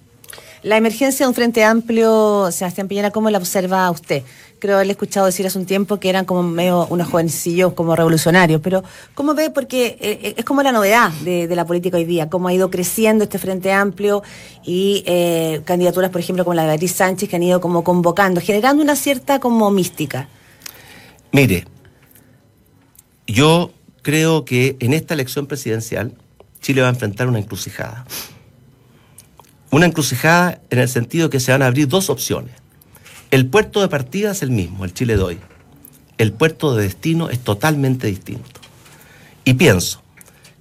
La 0.61 0.75
emergencia 0.75 1.25
de 1.25 1.29
un 1.29 1.33
frente 1.35 1.63
amplio, 1.63 2.51
Sebastián 2.51 2.89
Piñera, 2.89 3.11
¿cómo 3.11 3.29
la 3.29 3.37
observa 3.37 3.89
usted? 3.89 4.23
Creo 4.59 4.75
haberle 4.75 4.91
escuchado 4.91 5.25
decir 5.25 5.47
hace 5.47 5.57
un 5.57 5.65
tiempo 5.65 5.99
que 6.01 6.09
eran 6.09 6.25
como 6.25 6.43
medio 6.43 6.85
unos 6.87 7.07
jovencillos 7.07 7.73
como 7.73 7.95
revolucionarios, 7.95 8.59
pero 8.61 8.83
¿cómo 9.15 9.33
ve? 9.33 9.49
Porque 9.49 9.97
eh, 10.01 10.19
eh, 10.21 10.33
es 10.37 10.43
como 10.43 10.61
la 10.63 10.73
novedad 10.73 11.11
de, 11.23 11.47
la 11.55 11.65
política 11.65 11.95
hoy 11.95 12.03
día, 12.03 12.29
cómo 12.29 12.49
ha 12.49 12.53
ido 12.53 12.69
creciendo 12.69 13.23
este 13.23 13.39
frente 13.39 13.71
amplio 13.71 14.21
y 14.65 15.03
eh, 15.05 15.61
candidaturas, 15.63 16.11
por 16.11 16.19
ejemplo, 16.19 16.43
como 16.43 16.55
la 16.55 16.63
de 16.63 16.67
Beatriz 16.69 16.91
Sánchez, 16.91 17.29
que 17.29 17.37
han 17.37 17.43
ido 17.43 17.61
como 17.61 17.85
convocando, 17.85 18.41
generando 18.41 18.83
una 18.83 18.97
cierta 18.97 19.39
como 19.39 19.71
mística. 19.71 20.27
Mire, 21.31 21.65
yo 23.27 23.71
creo 24.01 24.43
que 24.43 24.75
en 24.81 24.93
esta 24.93 25.13
elección 25.13 25.47
presidencial 25.47 26.13
Chile 26.59 26.81
va 26.81 26.87
a 26.87 26.91
enfrentar 26.91 27.29
una 27.29 27.39
encrucijada. 27.39 28.05
Una 29.71 29.85
encrucijada 29.85 30.59
en 30.69 30.79
el 30.79 30.89
sentido 30.89 31.29
que 31.29 31.39
se 31.39 31.53
van 31.53 31.61
a 31.61 31.67
abrir 31.67 31.87
dos 31.87 32.09
opciones. 32.09 32.55
El 33.31 33.45
puerto 33.47 33.81
de 33.81 33.87
partida 33.87 34.31
es 34.31 34.41
el 34.41 34.49
mismo, 34.49 34.85
el 34.85 34.93
Chile 34.93 35.15
de 35.15 35.23
hoy. 35.23 35.39
El 36.17 36.33
puerto 36.33 36.75
de 36.75 36.83
destino 36.83 37.29
es 37.29 37.39
totalmente 37.39 38.07
distinto. 38.07 38.59
Y 39.45 39.53
pienso 39.53 40.01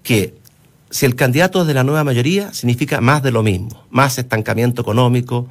que 0.03 0.35
si 0.91 1.07
el 1.07 1.15
candidato 1.15 1.63
es 1.63 1.67
de 1.67 1.75
la 1.75 1.85
nueva 1.85 2.05
mayoría, 2.05 2.53
significa 2.53 3.01
más 3.01 3.23
de 3.23 3.31
lo 3.31 3.43
mismo, 3.43 3.85
más 3.91 4.19
estancamiento 4.19 4.83
económico, 4.83 5.49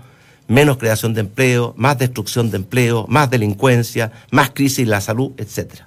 menos 0.48 0.78
creación 0.78 1.14
de 1.14 1.22
empleo, 1.22 1.74
más 1.76 1.98
destrucción 1.98 2.52
de 2.52 2.58
empleo, 2.58 3.06
más 3.10 3.30
delincuencia, 3.30 4.12
más 4.32 4.52
crisis 4.52 4.80
en 4.80 4.92
la 4.92 5.02
salud, 5.02 5.32
etc. 5.38 5.82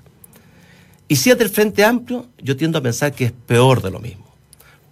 Y 1.07 1.17
si 1.17 1.31
es 1.31 1.39
del 1.39 1.49
Frente 1.49 1.85
Amplio, 1.85 2.27
yo 2.43 2.57
tiendo 2.57 2.79
a 2.79 2.83
pensar 2.83 3.13
que 3.13 3.27
es 3.27 3.33
peor 3.33 3.83
de 3.83 3.91
lo 3.91 4.01
mismo. 4.01 4.27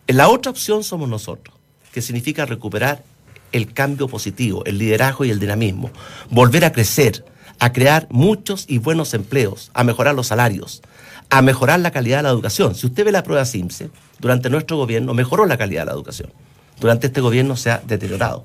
La 0.06 0.28
otra 0.28 0.50
opción 0.50 0.84
somos 0.84 1.08
nosotros, 1.08 1.54
que 1.92 2.00
significa 2.00 2.46
recuperar 2.46 3.04
el 3.52 3.72
cambio 3.72 4.08
positivo, 4.08 4.64
el 4.64 4.78
liderazgo 4.78 5.24
y 5.24 5.30
el 5.30 5.40
dinamismo, 5.40 5.90
volver 6.30 6.64
a 6.64 6.72
crecer, 6.72 7.24
a 7.58 7.72
crear 7.72 8.06
muchos 8.10 8.64
y 8.68 8.78
buenos 8.78 9.14
empleos, 9.14 9.70
a 9.74 9.84
mejorar 9.84 10.14
los 10.14 10.28
salarios, 10.28 10.82
a 11.30 11.42
mejorar 11.42 11.80
la 11.80 11.90
calidad 11.90 12.18
de 12.18 12.22
la 12.24 12.30
educación. 12.30 12.74
Si 12.74 12.86
usted 12.86 13.04
ve 13.04 13.12
la 13.12 13.22
prueba 13.22 13.44
SIMSE, 13.44 13.90
durante 14.18 14.50
nuestro 14.50 14.76
gobierno 14.76 15.14
mejoró 15.14 15.46
la 15.46 15.58
calidad 15.58 15.82
de 15.82 15.86
la 15.86 15.92
educación. 15.92 16.32
Durante 16.80 17.08
este 17.08 17.20
gobierno 17.20 17.56
se 17.56 17.70
ha 17.70 17.82
deteriorado. 17.86 18.44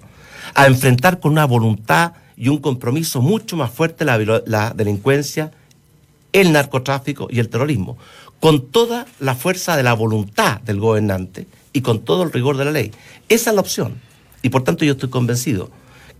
A 0.54 0.68
enfrentar 0.68 1.20
con 1.20 1.32
una 1.32 1.46
voluntad 1.46 2.14
y 2.36 2.50
un 2.50 2.58
compromiso 2.58 3.22
mucho 3.22 3.56
más 3.56 3.72
fuerte 3.72 4.06
la, 4.06 4.18
la 4.46 4.74
delincuencia, 4.76 5.52
el 6.32 6.52
narcotráfico 6.52 7.28
y 7.30 7.40
el 7.40 7.50
terrorismo, 7.50 7.98
con 8.40 8.68
toda 8.72 9.06
la 9.20 9.36
fuerza 9.36 9.78
de 9.78 9.84
la 9.84 9.94
voluntad 9.94 10.60
del 10.62 10.80
gobernante 10.80 11.48
y 11.72 11.82
con 11.82 12.00
todo 12.00 12.24
el 12.24 12.32
rigor 12.32 12.58
de 12.58 12.66
la 12.66 12.72
ley. 12.72 12.92
Esa 13.30 13.52
es 13.52 13.56
la 13.56 13.62
opción. 13.62 14.02
Y 14.44 14.50
por 14.50 14.64
tanto 14.64 14.86
yo 14.86 14.92
estoy 14.92 15.10
convencido 15.10 15.72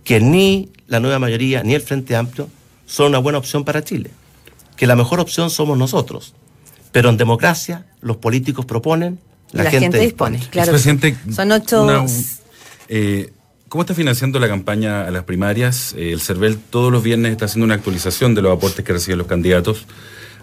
que 0.02 0.18
ni 0.18 0.70
la 0.88 0.98
nueva 0.98 1.20
mayoría 1.20 1.62
ni 1.62 1.74
el 1.74 1.80
Frente 1.80 2.16
Amplio 2.16 2.48
son 2.86 3.08
una 3.08 3.18
buena 3.18 3.38
opción 3.38 3.64
para 3.64 3.84
Chile. 3.84 4.10
Que 4.76 4.88
la 4.88 4.96
mejor 4.96 5.20
opción 5.20 5.50
somos 5.50 5.78
nosotros. 5.78 6.34
Pero 6.90 7.10
en 7.10 7.16
democracia 7.16 7.86
los 8.00 8.16
políticos 8.16 8.66
proponen, 8.66 9.20
la, 9.52 9.70
gente, 9.70 9.98
dispone. 9.98 10.40
Claro. 10.50 10.72
Presidente, 10.72 11.16
son 11.32 11.52
ocho... 11.52 11.86
Eh, 12.88 13.32
¿Cómo 13.68 13.82
está 13.82 13.94
financiando 13.94 14.38
la 14.38 14.46
campaña 14.46 15.04
a 15.06 15.10
las 15.10 15.24
primarias? 15.24 15.94
Eh, 15.96 16.12
el 16.12 16.20
CERVEL 16.20 16.58
todos 16.58 16.92
los 16.92 17.02
viernes 17.02 17.32
está 17.32 17.46
haciendo 17.46 17.64
una 17.64 17.74
actualización 17.74 18.34
de 18.34 18.42
los 18.42 18.56
aportes 18.56 18.84
que 18.84 18.92
reciben 18.92 19.18
los 19.18 19.26
candidatos. 19.26 19.86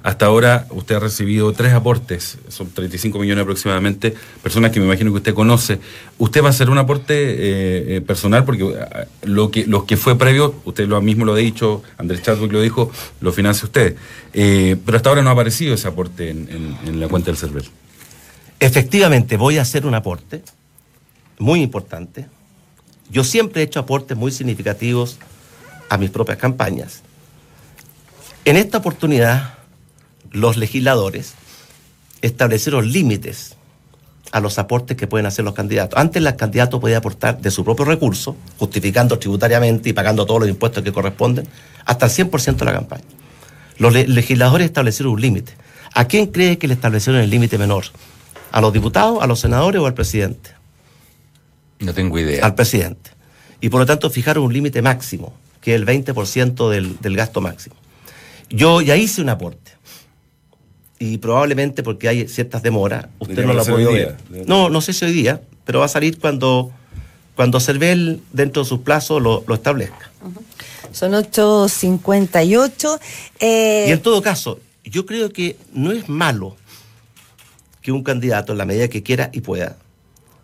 Hasta 0.04 0.26
ahora 0.26 0.66
usted 0.72 0.95
ha 0.95 0.99
recibido 0.99 1.54
tres 1.54 1.74
aportes, 1.74 2.39
son 2.47 2.72
35 2.72 3.20
millones 3.20 3.43
aproximadamente, 3.43 4.16
personas 4.41 4.72
que 4.72 4.80
me 4.80 4.88
imagino 4.88 5.12
que 5.12 5.18
usted 5.18 5.34
conoce. 5.36 5.80
¿Usted 6.18 6.41
va 6.41 6.47
a 6.47 6.49
hacer 6.49 6.72
un 6.72 6.80
aporte 6.80 7.14
eh, 7.14 7.97
eh, 7.97 8.02
personal? 8.02 8.43
Porque 8.43 8.64
eh, 8.64 9.06
lo 9.24 9.52
que, 9.52 9.68
los 9.68 9.84
que 9.84 9.97
fue 9.97 10.18
previo, 10.18 10.56
usted 10.66 10.88
lo 10.88 10.99
mismo 11.02 11.24
lo 11.24 11.34
ha 11.34 11.38
dicho, 11.38 11.84
Andrés 11.99 12.24
Chadwick 12.24 12.52
lo 12.52 12.62
dijo, 12.62 12.91
lo 13.20 13.32
financia 13.32 13.66
usted. 13.66 13.95
pero 14.34 14.97
hasta 14.97 15.10
ahora 15.10 15.22
no 15.22 15.30
ha 15.30 15.34
aparecido 15.34 15.76
ese 15.76 15.88
aporte 15.88 16.32
en, 16.32 16.99
la 16.99 17.08
cuenta 17.08 17.28
del 17.28 17.38
server. 17.38 17.64
Efectivamente, 18.60 19.38
voy 19.38 19.60
a 19.60 19.62
hacer 19.62 19.86
un 19.86 19.93
aporte 19.93 20.41
muy 21.38 21.62
importante. 21.62 22.26
Yo 23.12 23.24
siempre 23.24 23.62
he 23.62 23.66
hecho 23.66 23.80
aportes 23.80 24.18
muy 24.18 24.32
significativos 24.32 25.20
a 25.89 25.97
mis 25.97 26.10
propias 26.10 26.39
campañas. 26.39 27.04
En 28.45 28.58
esta 28.58 28.80
oportunidad 28.80 29.61
los 30.32 30.58
legisladores 30.58 31.34
establecieron 32.22 32.92
límites 32.92 33.56
a 34.32 34.40
los 34.40 34.58
aportes 34.60 34.96
que 34.96 35.08
pueden 35.08 35.26
hacer 35.26 35.44
los 35.44 35.54
candidatos. 35.54 36.00
Antes 36.00 36.24
el 36.24 36.36
candidato 36.36 36.80
podía 36.80 36.98
aportar 36.98 37.42
de 37.42 37.52
su 37.52 37.66
propio 37.66 37.86
recurso, 37.86 38.38
justificando 38.58 39.20
tributariamente 39.20 39.90
y 39.90 39.94
pagando 39.94 40.26
todos 40.26 40.42
los 40.42 40.50
impuestos 40.50 40.84
que 40.84 40.92
corresponden, 40.94 41.48
hasta 41.86 42.06
el 42.06 42.12
100% 42.12 42.56
de 42.56 42.66
la 42.66 42.74
campaña. 42.74 43.04
Los 43.78 43.94
legisladores 43.94 44.66
establecieron 44.66 45.14
un 45.14 45.22
límite. 45.22 45.54
¿A 45.94 46.06
quién 46.06 46.28
cree 46.28 46.58
que 46.58 46.68
le 46.68 46.76
establecieron 46.76 47.22
el 47.22 47.30
límite 47.30 47.58
menor? 47.58 47.86
¿A 48.52 48.62
los 48.62 48.72
diputados, 48.72 49.22
a 49.22 49.28
los 49.28 49.40
senadores 49.40 49.82
o 49.82 49.86
al 49.86 49.94
presidente? 49.94 50.52
No 51.80 51.94
tengo 51.94 52.18
idea. 52.18 52.46
Al 52.46 52.56
presidente. 52.56 53.12
Y 53.60 53.70
por 53.70 53.82
lo 53.82 53.86
tanto 53.86 54.10
fijaron 54.10 54.46
un 54.46 54.54
límite 54.54 54.82
máximo, 54.82 55.34
que 55.60 55.76
es 55.76 55.82
el 55.82 55.86
20% 55.86 56.70
del, 56.70 56.98
del 57.00 57.16
gasto 57.18 57.42
máximo. 57.42 57.76
Yo 58.50 58.82
ya 58.82 58.96
hice 58.96 59.22
un 59.22 59.30
aporte 59.30 59.72
y 61.02 61.18
probablemente 61.18 61.82
porque 61.82 62.08
hay 62.08 62.28
ciertas 62.28 62.62
demoras, 62.62 63.08
usted 63.18 63.43
no 63.43 63.54
lo 63.54 63.64
ha 63.64 63.66
podido 63.66 63.91
ver. 63.91 64.18
No, 64.45 64.70
no 64.70 64.82
sé 64.82 64.93
si 64.93 65.04
hoy 65.04 65.12
día, 65.12 65.41
pero 65.66 65.80
va 65.80 65.86
a 65.86 65.89
salir 65.89 66.20
cuando, 66.20 66.72
cuando 67.36 67.60
Cervel, 67.60 68.22
dentro 68.32 68.62
de 68.62 68.70
sus 68.70 68.82
plazos, 68.82 69.20
lo, 69.20 69.43
establezca. 69.52 70.12
Son 70.91 71.14
8.58. 71.14 72.99
Eh... 73.39 73.86
Y 73.88 73.91
en 73.91 73.99
todo 74.04 74.22
caso, 74.22 74.60
yo 74.84 75.08
creo 75.08 75.34
que 75.34 75.58
no 75.74 75.91
es 75.91 76.08
malo 76.08 76.56
que 77.82 77.91
un 77.91 78.04
candidato, 78.04 78.52
en 78.52 78.60
la 78.60 78.66
medida 78.66 78.88
que 78.88 79.02
quiera 79.02 79.32
y 79.34 79.41
pueda, 79.41 79.78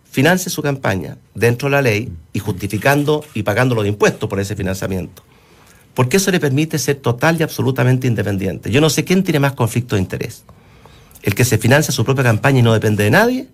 financie 0.10 0.50
su 0.50 0.64
campaña 0.64 1.20
dentro 1.36 1.68
de 1.68 1.74
la 1.74 1.84
ley 1.84 2.12
y 2.34 2.40
justificando 2.40 3.24
y 3.36 3.44
pagando 3.44 3.76
los 3.76 3.86
impuestos 3.86 4.28
por 4.28 4.40
ese 4.40 4.56
financiamiento 4.56 5.22
porque 5.98 6.18
eso 6.18 6.30
le 6.30 6.40
permite 6.40 6.78
ser 6.78 6.98
total 6.98 7.40
y 7.40 7.44
absolutamente 7.44 8.06
independiente. 8.06 8.70
Yo 8.70 8.82
no 8.82 8.88
sé 8.92 9.04
quién 9.04 9.24
tiene 9.24 9.40
más 9.40 9.54
conflicto 9.54 9.96
de 9.96 10.02
interés. 10.04 10.44
El 11.24 11.34
que 11.34 11.44
se 11.44 11.58
financia 11.58 11.92
su 11.92 12.06
propia 12.06 12.24
campaña 12.24 12.60
y 12.60 12.62
no 12.62 12.72
depende 12.72 13.04
de 13.04 13.10
nadie, 13.10 13.48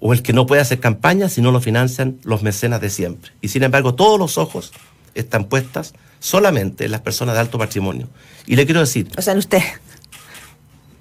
o 0.00 0.12
el 0.12 0.20
que 0.20 0.32
no 0.32 0.46
puede 0.46 0.60
hacer 0.60 0.80
campaña 0.80 1.28
si 1.28 1.40
no 1.40 1.52
lo 1.52 1.60
financian 1.60 2.18
los 2.24 2.42
mecenas 2.42 2.80
de 2.80 2.90
siempre. 2.90 3.30
Y 3.40 3.50
sin 3.50 3.62
embargo, 3.62 3.94
todos 3.94 4.18
los 4.18 4.36
ojos 4.36 4.72
están 5.14 5.44
puestas 5.44 5.94
solamente 6.18 6.86
en 6.86 6.90
las 6.90 7.02
personas 7.02 7.36
de 7.36 7.42
alto 7.42 7.56
patrimonio. 7.56 8.08
Y 8.48 8.56
le 8.56 8.64
quiero 8.64 8.80
decir... 8.80 9.08
O 9.16 9.22
sea, 9.22 9.34
en 9.34 9.38
usted. 9.38 9.62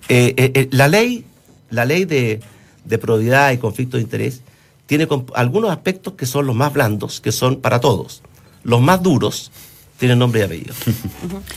Eh, 0.07 0.35
eh, 0.37 0.51
eh, 0.53 0.67
la 0.69 0.87
ley, 0.87 1.25
la 1.71 1.85
ley 1.85 2.05
de, 2.05 2.41
de 2.83 2.97
probidad 2.99 3.51
y 3.53 3.57
conflicto 3.57 3.97
de 3.97 4.03
interés 4.03 4.41
tiene 4.85 5.07
algunos 5.33 5.71
aspectos 5.71 6.13
que 6.13 6.27
son 6.27 6.45
los 6.45 6.55
más 6.55 6.71
blandos, 6.71 7.21
que 7.21 7.31
son 7.31 7.59
para 7.59 7.79
todos. 7.79 8.21
Los 8.61 8.81
más 8.81 9.01
duros 9.01 9.51
tiene 9.97 10.15
nombre 10.15 10.41
y 10.41 10.43
apellido. 10.43 10.73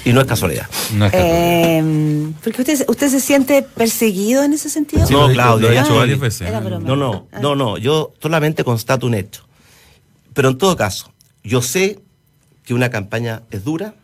Y 0.05 0.13
no 0.13 0.21
es 0.21 0.27
casualidad. 0.27 0.67
No 0.95 1.07
es 1.07 1.13
casualidad. 1.13 1.39
Eh, 1.39 2.33
porque 2.43 2.63
usted, 2.63 2.85
usted 2.89 3.09
se 3.09 3.21
siente 3.21 3.63
perseguido 3.63 4.45
en 4.45 4.53
ese 4.53 4.71
sentido. 4.71 5.09
no, 5.11 5.29
Claudio. 5.33 5.69
Lo 5.69 5.75
he 5.75 5.81
dicho 5.81 5.97
varias 5.97 6.21
veces. 6.21 6.51
No, 6.53 6.97
no, 6.97 7.27
ah. 7.33 7.41
no, 7.41 7.57
no. 7.57 7.79
Yo 7.79 8.13
solamente 8.23 8.65
constato 8.65 9.07
un 9.07 9.15
hecho. 9.15 9.45
Pero 10.35 10.51
en 10.51 10.59
todo 10.59 10.77
caso, 10.77 11.13
yo 11.43 11.63
sé 11.63 12.01
que 12.65 12.75
una 12.75 12.91
campaña 12.91 13.43
es 13.51 13.65
dura. 13.65 13.95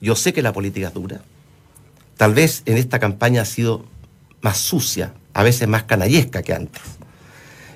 Yo 0.00 0.14
sé 0.14 0.32
que 0.32 0.42
la 0.42 0.52
política 0.52 0.88
es 0.88 0.94
dura. 0.94 1.22
Tal 2.16 2.34
vez 2.34 2.62
en 2.66 2.76
esta 2.76 2.98
campaña 2.98 3.42
ha 3.42 3.46
sido 3.46 3.86
más 4.42 4.58
sucia, 4.58 5.14
a 5.32 5.42
veces 5.42 5.68
más 5.68 5.84
canallesca 5.84 6.42
que 6.42 6.52
antes. 6.52 6.82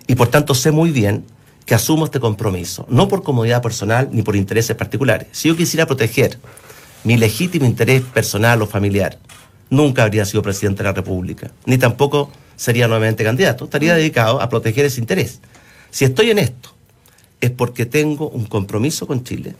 Y 0.06 0.16
por 0.16 0.28
tanto 0.28 0.54
sé 0.54 0.70
muy 0.70 0.90
bien 0.90 1.24
que 1.66 1.74
asumo 1.74 2.04
este 2.04 2.20
compromiso, 2.20 2.86
no 2.88 3.08
por 3.08 3.22
comodidad 3.22 3.62
personal 3.62 4.08
ni 4.12 4.22
por 4.22 4.36
intereses 4.36 4.76
particulares. 4.76 5.28
Si 5.32 5.48
yo 5.48 5.56
quisiera 5.56 5.86
proteger 5.86 6.38
mi 7.04 7.16
legítimo 7.16 7.66
interés 7.66 8.02
personal 8.02 8.62
o 8.62 8.66
familiar, 8.66 9.18
nunca 9.70 10.04
habría 10.04 10.24
sido 10.24 10.42
presidente 10.42 10.82
de 10.82 10.88
la 10.90 10.92
República, 10.92 11.50
ni 11.66 11.78
tampoco 11.78 12.30
sería 12.56 12.86
nuevamente 12.86 13.24
candidato. 13.24 13.64
Estaría 13.64 13.94
mm. 13.94 13.96
dedicado 13.96 14.40
a 14.40 14.48
proteger 14.48 14.84
ese 14.84 15.00
interés. 15.00 15.40
Si 15.90 16.04
estoy 16.04 16.30
en 16.30 16.38
esto, 16.38 16.74
es 17.40 17.50
porque 17.50 17.86
tengo 17.86 18.28
un 18.28 18.46
compromiso 18.46 19.06
con 19.06 19.24
Chile 19.24 19.54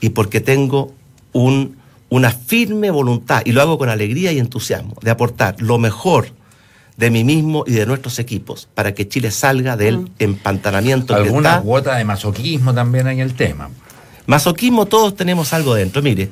y 0.00 0.10
porque 0.10 0.40
tengo 0.40 0.92
un, 1.32 1.76
una 2.10 2.30
firme 2.30 2.90
voluntad, 2.90 3.42
y 3.44 3.52
lo 3.52 3.62
hago 3.62 3.78
con 3.78 3.88
alegría 3.88 4.32
y 4.32 4.38
entusiasmo, 4.38 4.94
de 5.02 5.10
aportar 5.10 5.60
lo 5.60 5.78
mejor 5.78 6.28
de 6.96 7.10
mí 7.10 7.24
mismo 7.24 7.64
y 7.66 7.72
de 7.72 7.86
nuestros 7.86 8.18
equipos 8.18 8.68
para 8.74 8.94
que 8.94 9.08
Chile 9.08 9.30
salga 9.30 9.76
del 9.76 9.98
mm. 9.98 10.10
empantanamiento. 10.18 11.14
Alguna 11.14 11.60
cuota 11.60 11.96
de 11.96 12.04
masoquismo 12.04 12.72
también 12.72 13.08
en 13.08 13.20
el 13.20 13.34
tema. 13.34 13.70
Masoquismo, 14.26 14.86
todos 14.86 15.16
tenemos 15.16 15.52
algo 15.52 15.74
dentro. 15.74 16.02
Mire, 16.02 16.30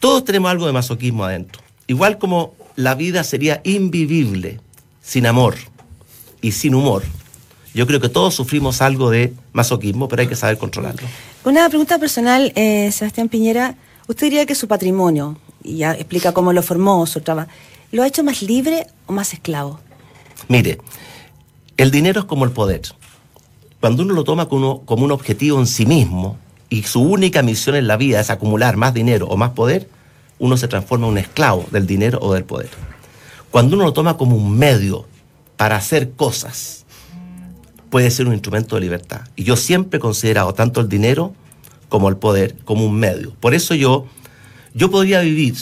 todos 0.00 0.24
tenemos 0.24 0.50
algo 0.50 0.66
de 0.66 0.72
masoquismo 0.72 1.24
adentro. 1.24 1.62
Igual 1.86 2.18
como 2.18 2.54
la 2.74 2.94
vida 2.94 3.22
sería 3.22 3.60
invivible 3.64 4.60
sin 5.02 5.26
amor 5.26 5.54
y 6.40 6.52
sin 6.52 6.74
humor. 6.74 7.04
Yo 7.74 7.86
creo 7.86 8.00
que 8.00 8.08
todos 8.08 8.34
sufrimos 8.34 8.80
algo 8.80 9.10
de 9.10 9.34
masoquismo, 9.52 10.08
pero 10.08 10.22
hay 10.22 10.28
que 10.28 10.34
saber 10.34 10.56
controlarlo. 10.56 11.06
Una 11.44 11.68
pregunta 11.68 11.98
personal, 11.98 12.52
eh, 12.56 12.90
Sebastián 12.90 13.28
Piñera. 13.28 13.76
¿Usted 14.08 14.26
diría 14.26 14.46
que 14.46 14.54
su 14.54 14.66
patrimonio, 14.66 15.36
y 15.62 15.78
ya 15.78 15.92
explica 15.92 16.32
cómo 16.32 16.52
lo 16.52 16.62
formó, 16.62 17.06
su 17.06 17.20
trabajo, 17.20 17.50
lo 17.92 18.02
ha 18.02 18.06
hecho 18.06 18.24
más 18.24 18.42
libre 18.42 18.86
o 19.06 19.12
más 19.12 19.32
esclavo? 19.32 19.80
Mire, 20.48 20.78
el 21.76 21.90
dinero 21.90 22.20
es 22.20 22.26
como 22.26 22.44
el 22.44 22.52
poder. 22.52 22.82
Cuando 23.80 24.02
uno 24.02 24.14
lo 24.14 24.24
toma 24.24 24.48
como, 24.48 24.82
un 24.86 25.12
objetivo 25.12 25.58
en 25.58 25.66
sí 25.66 25.86
mismo 25.86 26.38
y 26.70 26.82
su 26.84 27.02
única 27.02 27.42
misión 27.42 27.76
en 27.76 27.86
la 27.86 27.96
vida 27.96 28.20
es 28.20 28.30
acumular 28.30 28.76
más 28.76 28.94
dinero 28.94 29.26
o 29.26 29.36
más 29.36 29.50
poder, 29.50 29.88
uno 30.38 30.56
se 30.56 30.68
transforma 30.68 31.06
en 31.06 31.12
un 31.12 31.18
esclavo 31.18 31.66
del 31.70 31.86
dinero 31.86 32.18
o 32.20 32.32
del 32.34 32.44
poder. 32.44 32.70
Cuando 33.50 33.76
uno 33.76 33.84
lo 33.84 33.92
toma 33.92 34.16
como 34.16 34.36
un 34.36 34.56
medio 34.56 35.06
para 35.56 35.76
hacer 35.76 36.12
cosas, 36.12 36.84
puede 37.90 38.10
ser 38.10 38.26
un 38.26 38.32
instrumento 38.32 38.74
de 38.74 38.82
libertad. 38.82 39.22
Y 39.36 39.44
yo 39.44 39.56
siempre 39.56 39.98
he 39.98 40.00
considerado 40.00 40.52
tanto 40.54 40.80
el 40.80 40.88
dinero 40.88 41.34
como 41.88 42.08
el 42.08 42.16
poder 42.16 42.56
como 42.64 42.84
un 42.84 42.94
medio. 42.94 43.32
Por 43.40 43.54
eso 43.54 43.74
yo, 43.74 44.06
yo 44.74 44.90
podría 44.90 45.20
vivir 45.20 45.56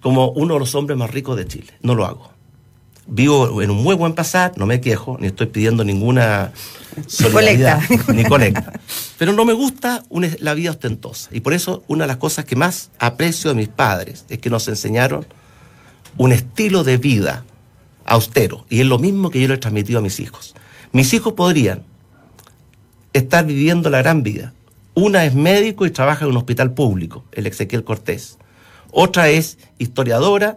como 0.00 0.30
uno 0.30 0.54
de 0.54 0.60
los 0.60 0.74
hombres 0.74 0.98
más 0.98 1.10
ricos 1.10 1.36
de 1.36 1.46
Chile. 1.46 1.72
No 1.82 1.94
lo 1.94 2.04
hago. 2.04 2.30
Vivo 3.08 3.62
en 3.62 3.70
un 3.70 3.82
muy 3.82 3.94
buen 3.94 4.14
pasar, 4.14 4.52
no 4.56 4.66
me 4.66 4.80
quejo, 4.80 5.16
ni 5.20 5.28
estoy 5.28 5.46
pidiendo 5.46 5.84
ninguna 5.84 6.52
solidaridad, 7.06 7.80
ni 8.12 8.24
colecta. 8.24 8.80
Pero 9.18 9.32
no 9.32 9.44
me 9.44 9.52
gusta 9.52 10.02
la 10.40 10.54
vida 10.54 10.70
ostentosa. 10.70 11.30
Y 11.32 11.40
por 11.40 11.52
eso 11.52 11.84
una 11.86 12.04
de 12.04 12.08
las 12.08 12.16
cosas 12.16 12.44
que 12.44 12.56
más 12.56 12.90
aprecio 12.98 13.50
de 13.50 13.56
mis 13.56 13.68
padres 13.68 14.24
es 14.28 14.38
que 14.38 14.50
nos 14.50 14.66
enseñaron 14.66 15.26
un 16.16 16.32
estilo 16.32 16.82
de 16.82 16.96
vida 16.96 17.44
austero. 18.04 18.66
Y 18.68 18.80
es 18.80 18.86
lo 18.86 18.98
mismo 18.98 19.30
que 19.30 19.40
yo 19.40 19.48
le 19.48 19.54
he 19.54 19.58
transmitido 19.58 20.00
a 20.00 20.02
mis 20.02 20.18
hijos. 20.20 20.54
Mis 20.92 21.12
hijos 21.14 21.34
podrían 21.34 21.84
estar 23.12 23.46
viviendo 23.46 23.90
la 23.90 23.98
gran 23.98 24.22
vida. 24.22 24.52
Una 24.94 25.24
es 25.24 25.34
médico 25.34 25.86
y 25.86 25.90
trabaja 25.90 26.24
en 26.24 26.30
un 26.30 26.36
hospital 26.38 26.72
público, 26.72 27.24
el 27.32 27.46
Ezequiel 27.46 27.84
Cortés. 27.84 28.38
Otra 28.90 29.28
es 29.28 29.58
historiadora 29.78 30.56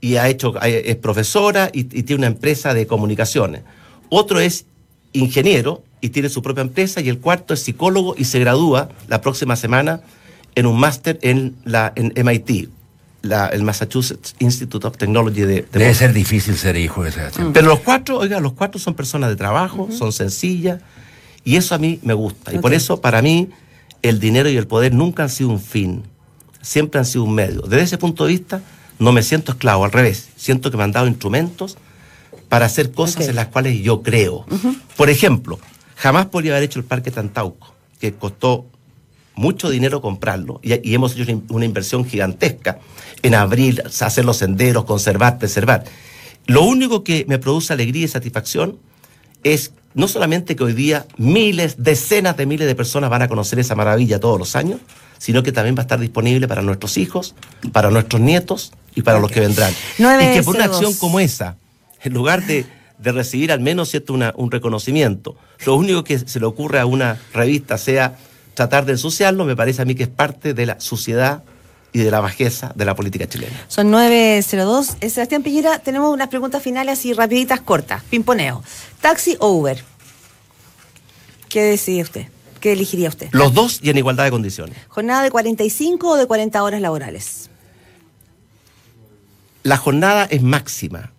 y 0.00 0.16
ha 0.16 0.28
hecho, 0.28 0.60
es 0.62 0.96
profesora 0.96 1.70
y, 1.72 1.80
y 1.80 2.02
tiene 2.02 2.16
una 2.16 2.26
empresa 2.26 2.74
de 2.74 2.86
comunicaciones. 2.86 3.62
Otro 4.08 4.40
es 4.40 4.66
ingeniero 5.12 5.82
y 6.00 6.10
tiene 6.10 6.28
su 6.28 6.42
propia 6.42 6.62
empresa. 6.62 7.00
Y 7.00 7.08
el 7.08 7.18
cuarto 7.18 7.54
es 7.54 7.60
psicólogo 7.60 8.14
y 8.16 8.24
se 8.24 8.38
gradúa 8.38 8.88
la 9.08 9.20
próxima 9.20 9.56
semana 9.56 10.00
en 10.54 10.66
un 10.66 10.78
máster 10.78 11.18
en, 11.22 11.56
la, 11.64 11.92
en 11.94 12.12
MIT, 12.24 12.68
el 13.52 13.62
Massachusetts 13.62 14.34
Institute 14.38 14.86
of 14.86 14.96
Technology 14.96 15.42
de, 15.42 15.66
Debe 15.72 15.94
ser 15.94 16.12
difícil 16.12 16.56
ser 16.56 16.76
hijo 16.76 17.04
de 17.04 17.10
ese. 17.10 17.42
Mm. 17.42 17.52
Pero 17.52 17.68
los 17.68 17.80
cuatro, 17.80 18.18
oiga, 18.18 18.40
los 18.40 18.54
cuatro 18.54 18.80
son 18.80 18.94
personas 18.94 19.30
de 19.30 19.36
trabajo, 19.36 19.88
son 19.90 20.12
sencillas, 20.12 20.80
y 21.44 21.56
eso 21.56 21.74
a 21.74 21.78
mí 21.78 22.00
me 22.02 22.14
gusta. 22.14 22.52
Y 22.52 22.58
por 22.58 22.74
eso, 22.74 23.00
para 23.00 23.22
mí, 23.22 23.50
el 24.02 24.20
dinero 24.20 24.48
y 24.48 24.56
el 24.56 24.66
poder 24.66 24.94
nunca 24.94 25.22
han 25.22 25.28
sido 25.28 25.50
un 25.50 25.60
fin, 25.60 26.02
siempre 26.62 26.98
han 26.98 27.06
sido 27.06 27.24
un 27.24 27.34
medio. 27.34 27.62
Desde 27.62 27.82
ese 27.82 27.98
punto 27.98 28.24
de 28.24 28.32
vista, 28.32 28.62
no 28.98 29.12
me 29.12 29.22
siento 29.22 29.52
esclavo, 29.52 29.84
al 29.84 29.92
revés, 29.92 30.28
siento 30.36 30.70
que 30.70 30.76
me 30.76 30.84
han 30.84 30.92
dado 30.92 31.06
instrumentos 31.06 31.78
para 32.48 32.66
hacer 32.66 32.92
cosas 32.92 33.28
en 33.28 33.36
las 33.36 33.48
cuales 33.48 33.80
yo 33.80 34.02
creo. 34.02 34.44
Por 34.96 35.10
ejemplo, 35.10 35.58
jamás 35.96 36.26
podría 36.26 36.52
haber 36.52 36.64
hecho 36.64 36.78
el 36.78 36.84
Parque 36.84 37.10
Tantauco, 37.10 37.74
que 38.00 38.14
costó 38.14 38.66
mucho 39.34 39.70
dinero 39.70 40.00
comprarlo 40.00 40.60
y, 40.62 40.94
hemos 40.94 41.16
hecho 41.16 41.42
una 41.50 41.64
inversión 41.64 42.04
gigantesca 42.04 42.80
en 43.22 43.34
abrir, 43.34 43.82
hacer 43.86 44.24
los 44.24 44.38
senderos, 44.38 44.84
conservar, 44.84 45.38
preservar. 45.38 45.84
Lo 46.46 46.62
único 46.62 47.04
que 47.04 47.24
me 47.28 47.38
produce 47.38 47.72
alegría 47.72 48.04
y 48.04 48.08
satisfacción 48.08 48.78
es 49.44 49.72
no 49.94 50.08
solamente 50.08 50.56
que 50.56 50.64
hoy 50.64 50.72
día 50.72 51.06
miles, 51.16 51.76
decenas 51.78 52.36
de 52.36 52.46
miles 52.46 52.66
de 52.66 52.74
personas 52.74 53.10
van 53.10 53.22
a 53.22 53.28
conocer 53.28 53.58
esa 53.58 53.74
maravilla 53.74 54.18
todos 54.18 54.38
los 54.38 54.56
años, 54.56 54.80
sino 55.18 55.42
que 55.42 55.52
también 55.52 55.76
va 55.76 55.80
a 55.80 55.82
estar 55.82 56.00
disponible 56.00 56.48
para 56.48 56.62
nuestros 56.62 56.96
hijos, 56.96 57.34
para 57.72 57.90
nuestros 57.90 58.20
nietos 58.22 58.72
y 58.94 59.02
para 59.02 59.18
los 59.18 59.30
que 59.30 59.40
vendrán. 59.40 59.72
y 59.98 60.34
que 60.34 60.42
por 60.42 60.56
una 60.56 60.64
acción 60.64 60.94
como 60.94 61.20
esa, 61.20 61.56
en 62.02 62.14
lugar 62.14 62.46
de, 62.46 62.66
recibir 63.00 63.52
al 63.52 63.60
menos 63.60 63.90
¿cierto? 63.90 64.14
un 64.14 64.50
reconocimiento, 64.50 65.36
lo 65.66 65.76
único 65.76 66.04
que 66.04 66.18
se 66.18 66.40
le 66.40 66.46
ocurre 66.46 66.80
a 66.80 66.86
una 66.86 67.18
revista 67.32 67.78
sea 67.78 68.16
tratar 68.54 68.86
de 68.86 68.92
ensuciarlo, 68.92 69.44
me 69.44 69.54
parece 69.54 69.82
a 69.82 69.84
mí 69.84 69.94
que 69.94 70.04
es 70.04 70.08
parte 70.08 70.54
de 70.54 70.66
la 70.66 70.80
suciedad 70.80 71.44
y 71.92 72.00
de 72.00 72.10
la 72.10 72.20
bajeza 72.20 72.72
de 72.74 72.84
la 72.84 72.94
política 72.94 73.28
chilena. 73.28 73.56
Son 73.68 73.90
902. 73.90 74.96
Eh, 75.00 75.10
Sebastián 75.10 75.42
Piñera, 75.42 75.78
tenemos 75.78 76.12
unas 76.12 76.28
preguntas 76.28 76.62
finales 76.62 77.04
y 77.04 77.12
rapiditas 77.12 77.60
cortas. 77.60 78.02
Pimponeo. 78.10 78.62
¿Taxi 79.00 79.36
o 79.40 79.48
Uber? 79.50 79.82
¿Qué 81.48 81.62
decide 81.62 82.02
usted? 82.02 82.26
¿Qué 82.60 82.72
elegiría 82.72 83.08
usted? 83.08 83.28
Los 83.32 83.54
dos 83.54 83.80
y 83.82 83.90
en 83.90 83.98
igualdad 83.98 84.24
de 84.24 84.30
condiciones. 84.30 84.76
¿Jornada 84.88 85.22
de 85.22 85.30
45 85.30 86.08
o 86.08 86.16
de 86.16 86.26
40 86.26 86.62
horas 86.62 86.80
laborales? 86.80 87.50
La 89.62 89.76
jornada 89.76 90.24
es 90.24 90.42
máxima. 90.42 91.12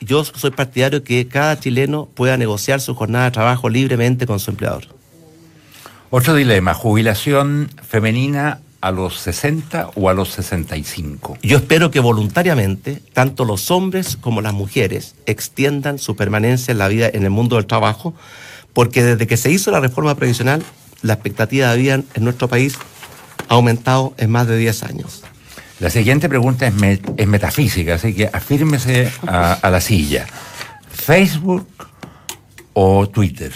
Yo 0.00 0.24
soy 0.24 0.50
partidario 0.50 1.04
que 1.04 1.28
cada 1.28 1.58
chileno 1.58 2.06
pueda 2.06 2.36
negociar 2.36 2.80
su 2.80 2.94
jornada 2.94 3.26
de 3.26 3.30
trabajo 3.30 3.68
libremente 3.68 4.26
con 4.26 4.40
su 4.40 4.50
empleador. 4.50 4.88
Otro 6.10 6.34
dilema, 6.34 6.74
jubilación 6.74 7.70
femenina 7.82 8.60
a 8.80 8.90
los 8.90 9.18
60 9.18 9.92
o 9.94 10.10
a 10.10 10.14
los 10.14 10.28
65. 10.28 11.38
Yo 11.42 11.56
espero 11.56 11.90
que 11.90 12.00
voluntariamente, 12.00 13.00
tanto 13.14 13.46
los 13.46 13.70
hombres 13.70 14.16
como 14.16 14.42
las 14.42 14.52
mujeres 14.52 15.14
extiendan 15.24 15.98
su 15.98 16.16
permanencia 16.16 16.72
en 16.72 16.78
la 16.78 16.88
vida 16.88 17.08
en 17.10 17.24
el 17.24 17.30
mundo 17.30 17.56
del 17.56 17.64
trabajo, 17.64 18.12
porque 18.74 19.02
desde 19.02 19.26
que 19.26 19.38
se 19.38 19.50
hizo 19.50 19.70
la 19.70 19.80
reforma 19.80 20.14
previsional, 20.14 20.62
la 21.00 21.14
expectativa 21.14 21.70
de 21.72 21.78
vida 21.78 21.94
en 21.94 22.24
nuestro 22.24 22.48
país 22.48 22.74
ha 23.48 23.54
aumentado 23.54 24.14
en 24.18 24.30
más 24.30 24.46
de 24.46 24.58
10 24.58 24.82
años. 24.82 25.22
La 25.80 25.88
siguiente 25.90 26.28
pregunta 26.28 26.66
es, 26.66 27.26
metafísica, 27.26 27.94
así 27.94 28.14
que 28.14 28.28
afírmese 28.32 29.10
a, 29.26 29.54
a 29.54 29.70
la 29.70 29.80
silla. 29.80 30.26
¿Facebook 30.90 31.66
o 32.74 33.08
Twitter? 33.08 33.52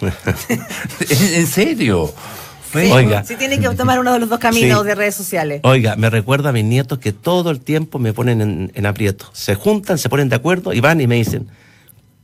¿En 1.10 1.46
serio? 1.46 2.12
oiga. 2.74 3.24
Si 3.24 3.36
tiene 3.36 3.58
que 3.58 3.68
tomar 3.70 3.98
uno 3.98 4.12
de 4.12 4.18
los 4.18 4.28
dos 4.28 4.38
caminos 4.38 4.84
de 4.84 4.94
redes 4.94 5.14
sociales. 5.14 5.60
Oiga, 5.64 5.96
me 5.96 6.10
recuerda 6.10 6.50
a 6.50 6.52
mis 6.52 6.64
nietos 6.64 6.98
que 6.98 7.12
todo 7.12 7.50
el 7.50 7.60
tiempo 7.60 7.98
me 7.98 8.12
ponen 8.12 8.70
en, 8.74 8.86
aprieto. 8.86 9.26
Se 9.32 9.54
juntan, 9.54 9.98
se 9.98 10.08
ponen 10.08 10.28
de 10.28 10.36
acuerdo 10.36 10.72
y 10.72 10.80
van 10.80 11.00
y 11.00 11.06
me 11.06 11.16
dicen, 11.16 11.48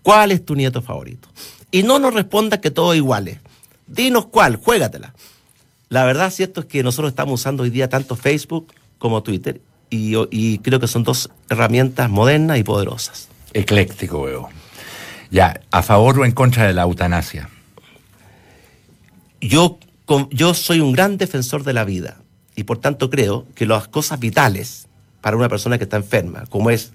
¿cuál 0.04 0.30
es 0.30 0.44
tu 0.44 0.54
nieto 0.54 0.80
favorito? 0.82 1.28
Y 1.72 1.82
no 1.82 1.98
nos 1.98 2.14
responda 2.14 2.60
que 2.60 2.70
todos 2.70 2.94
iguales. 2.94 3.40
Dinos 3.88 4.26
cuál, 4.26 4.54
juégatela. 4.54 5.12
La 5.88 6.04
verdad 6.04 6.30
cierto 6.30 6.60
es 6.60 6.66
que 6.66 6.84
nosotros 6.84 7.10
estamos 7.10 7.40
usando 7.40 7.64
hoy 7.64 7.70
día 7.70 7.88
tanto 7.88 8.14
Facebook 8.14 8.72
como 8.98 9.24
Twitter 9.24 9.60
y, 9.90 10.14
y 10.30 10.58
creo 10.58 10.78
que 10.78 10.86
son 10.86 11.02
dos 11.02 11.30
herramientas 11.50 12.08
modernas 12.08 12.58
y 12.58 12.62
poderosas. 12.62 13.28
Ecléctico, 13.52 14.22
veo. 14.22 14.48
Ya, 15.30 15.60
¿a 15.72 15.82
favor 15.82 16.20
o 16.20 16.24
en 16.24 16.32
contra 16.32 16.66
de 16.66 16.74
la 16.74 16.82
eutanasia? 16.82 17.48
Yo, 19.40 19.78
yo 20.30 20.54
soy 20.54 20.80
un 20.80 20.92
gran 20.92 21.16
defensor 21.16 21.64
de 21.64 21.72
la 21.72 21.84
vida 21.84 22.18
y 22.56 22.64
por 22.64 22.78
tanto 22.78 23.10
creo 23.10 23.46
que 23.54 23.66
las 23.66 23.88
cosas 23.88 24.20
vitales 24.20 24.86
para 25.20 25.36
una 25.36 25.48
persona 25.48 25.78
que 25.78 25.84
está 25.84 25.96
enferma, 25.96 26.44
como 26.50 26.70
es 26.70 26.92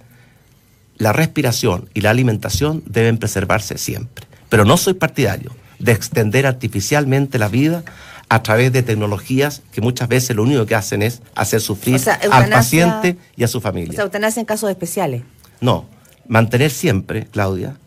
la 0.99 1.13
respiración 1.13 1.89
y 1.95 2.01
la 2.01 2.11
alimentación, 2.11 2.83
deben 2.85 3.17
preservarse 3.17 3.77
siempre. 3.79 4.27
Pero 4.49 4.65
no 4.65 4.77
soy 4.77 4.93
partidario 4.93 5.55
de 5.79 5.93
extender 5.93 6.45
artificialmente 6.45 7.39
la 7.39 7.47
vida 7.47 7.83
a 8.27 8.43
través 8.43 8.71
de 8.71 8.83
tecnologías 8.83 9.63
que 9.71 9.81
muchas 9.81 10.07
veces 10.07 10.35
lo 10.35 10.43
único 10.43 10.65
que 10.65 10.75
hacen 10.75 11.01
es 11.01 11.21
hacer 11.33 11.61
sufrir 11.61 11.99
al 12.31 12.49
paciente 12.49 13.17
y 13.35 13.43
a 13.43 13.47
su 13.47 13.61
familia. 13.61 13.91
O 13.91 13.95
sea, 13.95 14.03
eutanasia 14.03 14.41
en 14.41 14.45
casos 14.45 14.69
especiales. 14.69 15.23
No, 15.61 15.87
mantener 16.27 16.69
siempre, 16.69 17.25
Claudia, 17.25 17.77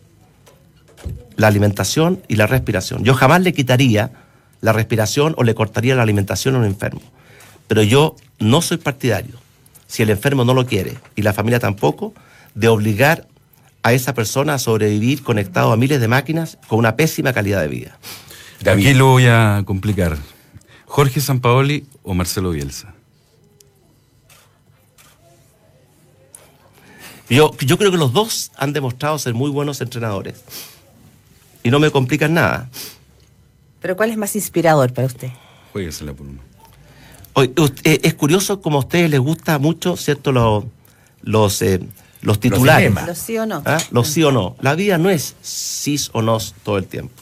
la 1.37 1.47
alimentación 1.47 2.23
y 2.29 2.37
la 2.37 2.47
respiración. 2.47 3.05
Yo 3.05 3.15
jamás 3.15 3.43
le 3.43 3.53
quitaría 3.53 4.11
la 4.63 4.73
respiración 4.73 5.35
o 5.37 5.45
le 5.45 5.55
cortaría 5.55 5.95
la 5.95 6.03
alimentación 6.03 6.55
a 6.55 6.59
un 6.59 6.65
enfermo. 6.65 7.03
Pero 7.69 7.83
yo 7.83 8.17
no 8.39 8.63
soy 8.63 8.79
partidario, 8.79 9.37
si 9.87 10.03
el 10.03 10.11
enfermo 10.11 10.45
no 10.45 10.55
lo 10.55 10.67
quiere 10.67 10.97
y 11.15 11.23
la 11.23 11.33
familia 11.33 11.61
tampoco, 11.61 12.15
de 12.55 12.69
obligar 12.69 13.27
a 13.83 13.93
esa 13.93 14.15
persona 14.15 14.55
a 14.55 14.59
sobrevivir 14.59 15.23
conectado 15.23 15.73
a 15.73 15.77
miles 15.77 16.01
de 16.01 16.09
máquinas 16.09 16.59
con 16.69 16.79
una 16.79 16.97
pésima 16.97 17.33
calidad 17.33 17.61
de 17.61 17.69
vida. 17.69 17.99
Aquí 18.67 18.95
lo 18.95 19.07
voy 19.07 19.27
a 19.27 19.63
complicar. 19.65 20.17
¿Jorge 20.87 21.21
Sampaoli 21.21 21.87
o 22.03 22.15
Marcelo 22.15 22.51
Bielsa? 22.51 22.95
Yo, 27.29 27.57
yo 27.59 27.79
creo 27.79 27.91
que 27.91 27.97
los 27.97 28.13
dos 28.13 28.53
han 28.57 28.73
demostrado 28.73 29.19
ser 29.19 29.35
muy 29.35 29.51
buenos 29.51 29.81
entrenadores 29.81 30.43
y 31.63 31.71
no 31.71 31.81
me 31.81 31.91
complican 31.91 32.35
nada. 32.35 32.69
¿Pero 33.81 33.97
cuál 33.97 34.11
es 34.11 34.17
más 34.17 34.37
inspirador 34.37 34.93
para 34.93 35.07
usted? 35.07 35.31
Jueguesela 35.73 36.13
por 36.13 36.27
uno. 36.27 36.41
Eh, 37.85 38.01
es 38.03 38.15
curioso 38.15 38.61
como 38.61 38.77
a 38.77 38.81
ustedes 38.81 39.11
les 39.11 39.21
gusta 39.21 39.59
mucho, 39.59 39.97
¿cierto? 39.97 40.33
Los, 40.33 40.65
los, 41.23 41.63
eh, 41.63 41.81
los 42.23 42.41
titulares. 42.41 42.93
Los, 43.07 43.19
sí 43.19 43.37
o 43.37 43.47
no. 43.47 43.63
¿Ah? 43.67 43.79
Los 43.91 44.09
sí 44.09 44.23
o 44.23 44.33
no. 44.33 44.57
La 44.61 44.75
vida 44.75 44.97
no 44.97 45.11
es 45.11 45.35
sí 45.43 46.01
o 46.13 46.23
no 46.23 46.39
todo 46.63 46.79
el 46.79 46.87
tiempo. 46.87 47.13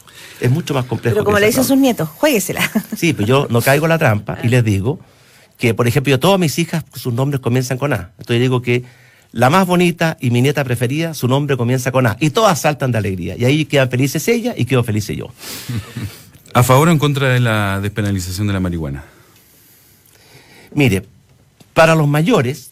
Es 0.40 0.50
mucho 0.50 0.74
más 0.74 0.84
complejo. 0.84 1.14
Pero 1.14 1.24
como 1.24 1.38
le 1.38 1.46
dicen 1.46 1.64
sus 1.64 1.76
nietos, 1.76 2.08
jueguesela. 2.08 2.70
Sí, 2.96 3.12
pues 3.12 3.26
yo 3.26 3.46
no 3.50 3.60
caigo 3.60 3.86
en 3.86 3.90
la 3.90 3.98
trampa 3.98 4.38
y 4.42 4.48
les 4.48 4.62
digo 4.62 5.00
que, 5.58 5.74
por 5.74 5.88
ejemplo, 5.88 6.10
yo 6.10 6.20
todas 6.20 6.38
mis 6.38 6.58
hijas, 6.58 6.84
sus 6.94 7.12
nombres 7.12 7.40
comienzan 7.40 7.78
con 7.78 7.92
A. 7.92 8.12
Entonces 8.18 8.40
digo 8.40 8.62
que 8.62 8.84
la 9.32 9.50
más 9.50 9.66
bonita 9.66 10.16
y 10.20 10.30
mi 10.30 10.42
nieta 10.42 10.64
preferida, 10.64 11.14
su 11.14 11.28
nombre 11.28 11.56
comienza 11.56 11.92
con 11.92 12.06
A. 12.06 12.16
Y 12.20 12.30
todas 12.30 12.60
saltan 12.60 12.92
de 12.92 12.98
alegría. 12.98 13.36
Y 13.38 13.44
ahí 13.44 13.64
quedan 13.64 13.90
felices 13.90 14.26
ella 14.28 14.54
y 14.56 14.64
quedo 14.64 14.84
feliz 14.84 15.06
yo. 15.08 15.28
¿A 16.54 16.62
favor 16.62 16.88
o 16.88 16.90
en 16.90 16.98
contra 16.98 17.28
de 17.28 17.40
la 17.40 17.80
despenalización 17.80 18.46
de 18.46 18.52
la 18.52 18.60
marihuana? 18.60 19.04
Mire, 20.74 21.06
para 21.74 21.94
los 21.94 22.08
mayores 22.08 22.69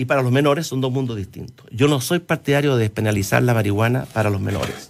y 0.00 0.06
para 0.06 0.22
los 0.22 0.32
menores 0.32 0.66
son 0.66 0.80
dos 0.80 0.90
mundos 0.90 1.18
distintos. 1.18 1.66
Yo 1.70 1.86
no 1.86 2.00
soy 2.00 2.20
partidario 2.20 2.74
de 2.74 2.84
despenalizar 2.84 3.42
la 3.42 3.52
marihuana 3.52 4.06
para 4.14 4.30
los 4.30 4.40
menores. 4.40 4.88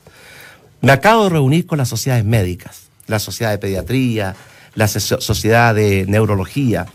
Me 0.83 0.93
acabo 0.93 1.25
de 1.25 1.31
reunir 1.31 1.67
con 1.67 1.79
las 1.79 1.89
sociedades 1.89 2.25
médicas, 2.25 2.83
la 3.09 3.19
sociedad 3.19 3.51
de 3.51 3.59
pediatría, 3.59 4.37
la 4.77 4.87
sociedad 4.87 5.75
de 5.75 6.07
neurología, 6.07 6.87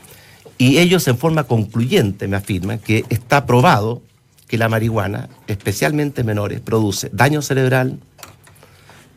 y 0.57 0.77
ellos 0.77 1.05
en 1.09 1.17
forma 1.17 1.43
concluyente 1.43 2.29
me 2.29 2.37
afirman 2.37 2.79
que 2.79 3.03
está 3.09 3.45
probado 3.45 4.01
que 4.47 4.57
la 4.57 4.69
marihuana, 4.69 5.27
especialmente 5.47 6.21
en 6.21 6.27
menores, 6.27 6.61
produce 6.61 7.09
daño 7.11 7.41
cerebral, 7.41 7.99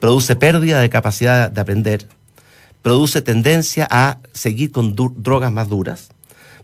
produce 0.00 0.34
pérdida 0.34 0.80
de 0.80 0.90
capacidad 0.90 1.52
de 1.52 1.60
aprender, 1.60 2.08
produce 2.82 3.22
tendencia 3.22 3.86
a 3.88 4.18
seguir 4.32 4.72
con 4.72 4.96
drogas 4.96 5.52
más 5.52 5.68
duras, 5.68 6.08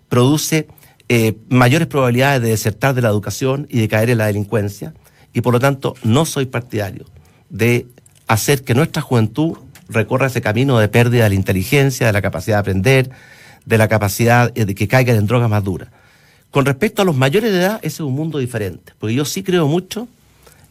produce 0.09 0.66
eh, 1.09 1.36
mayores 1.48 1.86
probabilidades 1.86 2.42
de 2.42 2.48
desertar 2.48 2.94
de 2.94 3.02
la 3.02 3.09
educación 3.09 3.66
y 3.70 3.80
de 3.80 3.88
caer 3.88 4.11
en 4.11 4.18
la 4.18 4.26
delincuencia, 4.26 4.94
y 5.32 5.40
por 5.40 5.52
lo 5.52 5.61
tanto 5.61 5.94
no 6.02 6.24
soy 6.24 6.46
partidario 6.46 7.05
de 7.50 7.86
hacer 8.26 8.64
que 8.64 8.74
nuestra 8.74 9.02
juventud 9.02 9.59
recorra 9.88 10.28
ese 10.28 10.40
camino 10.40 10.78
de 10.78 10.88
pérdida 10.88 11.24
de 11.24 11.30
la 11.30 11.34
inteligencia, 11.34 12.07
de 12.07 12.12
la 12.12 12.22
capacidad 12.22 12.57
de 12.57 12.61
aprender, 12.61 13.11
de 13.66 13.78
la 13.78 13.88
capacidad 13.88 14.52
eh, 14.55 14.64
de 14.64 14.74
que 14.74 14.88
caigan 14.88 15.16
en 15.16 15.26
drogas 15.26 15.50
más 15.50 15.62
duras. 15.62 15.88
Con 16.50 16.64
respecto 16.64 17.02
a 17.02 17.05
los 17.05 17.16
mayores 17.16 17.52
de 17.52 17.59
edad, 17.59 17.80
ese 17.82 17.96
es 17.96 18.00
un 18.00 18.14
mundo 18.14 18.38
diferente, 18.38 18.92
porque 18.98 19.14
yo 19.14 19.24
sí 19.24 19.42
creo 19.42 19.66
mucho 19.66 20.09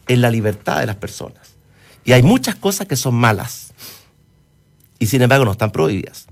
en 0.08 0.20
la 0.20 0.30
libertad 0.30 0.80
de 0.80 0.86
las 0.86 0.96
personas. 0.96 1.54
Y 2.04 2.12
hay 2.12 2.22
muchas 2.22 2.54
cosas 2.54 2.86
que 2.86 2.96
son 2.96 3.14
malas 3.14 3.72
y 4.98 5.06
sin 5.06 5.22
embargo 5.22 5.44
no 5.44 5.52
están 5.52 5.70
prohibidas. 5.70 6.26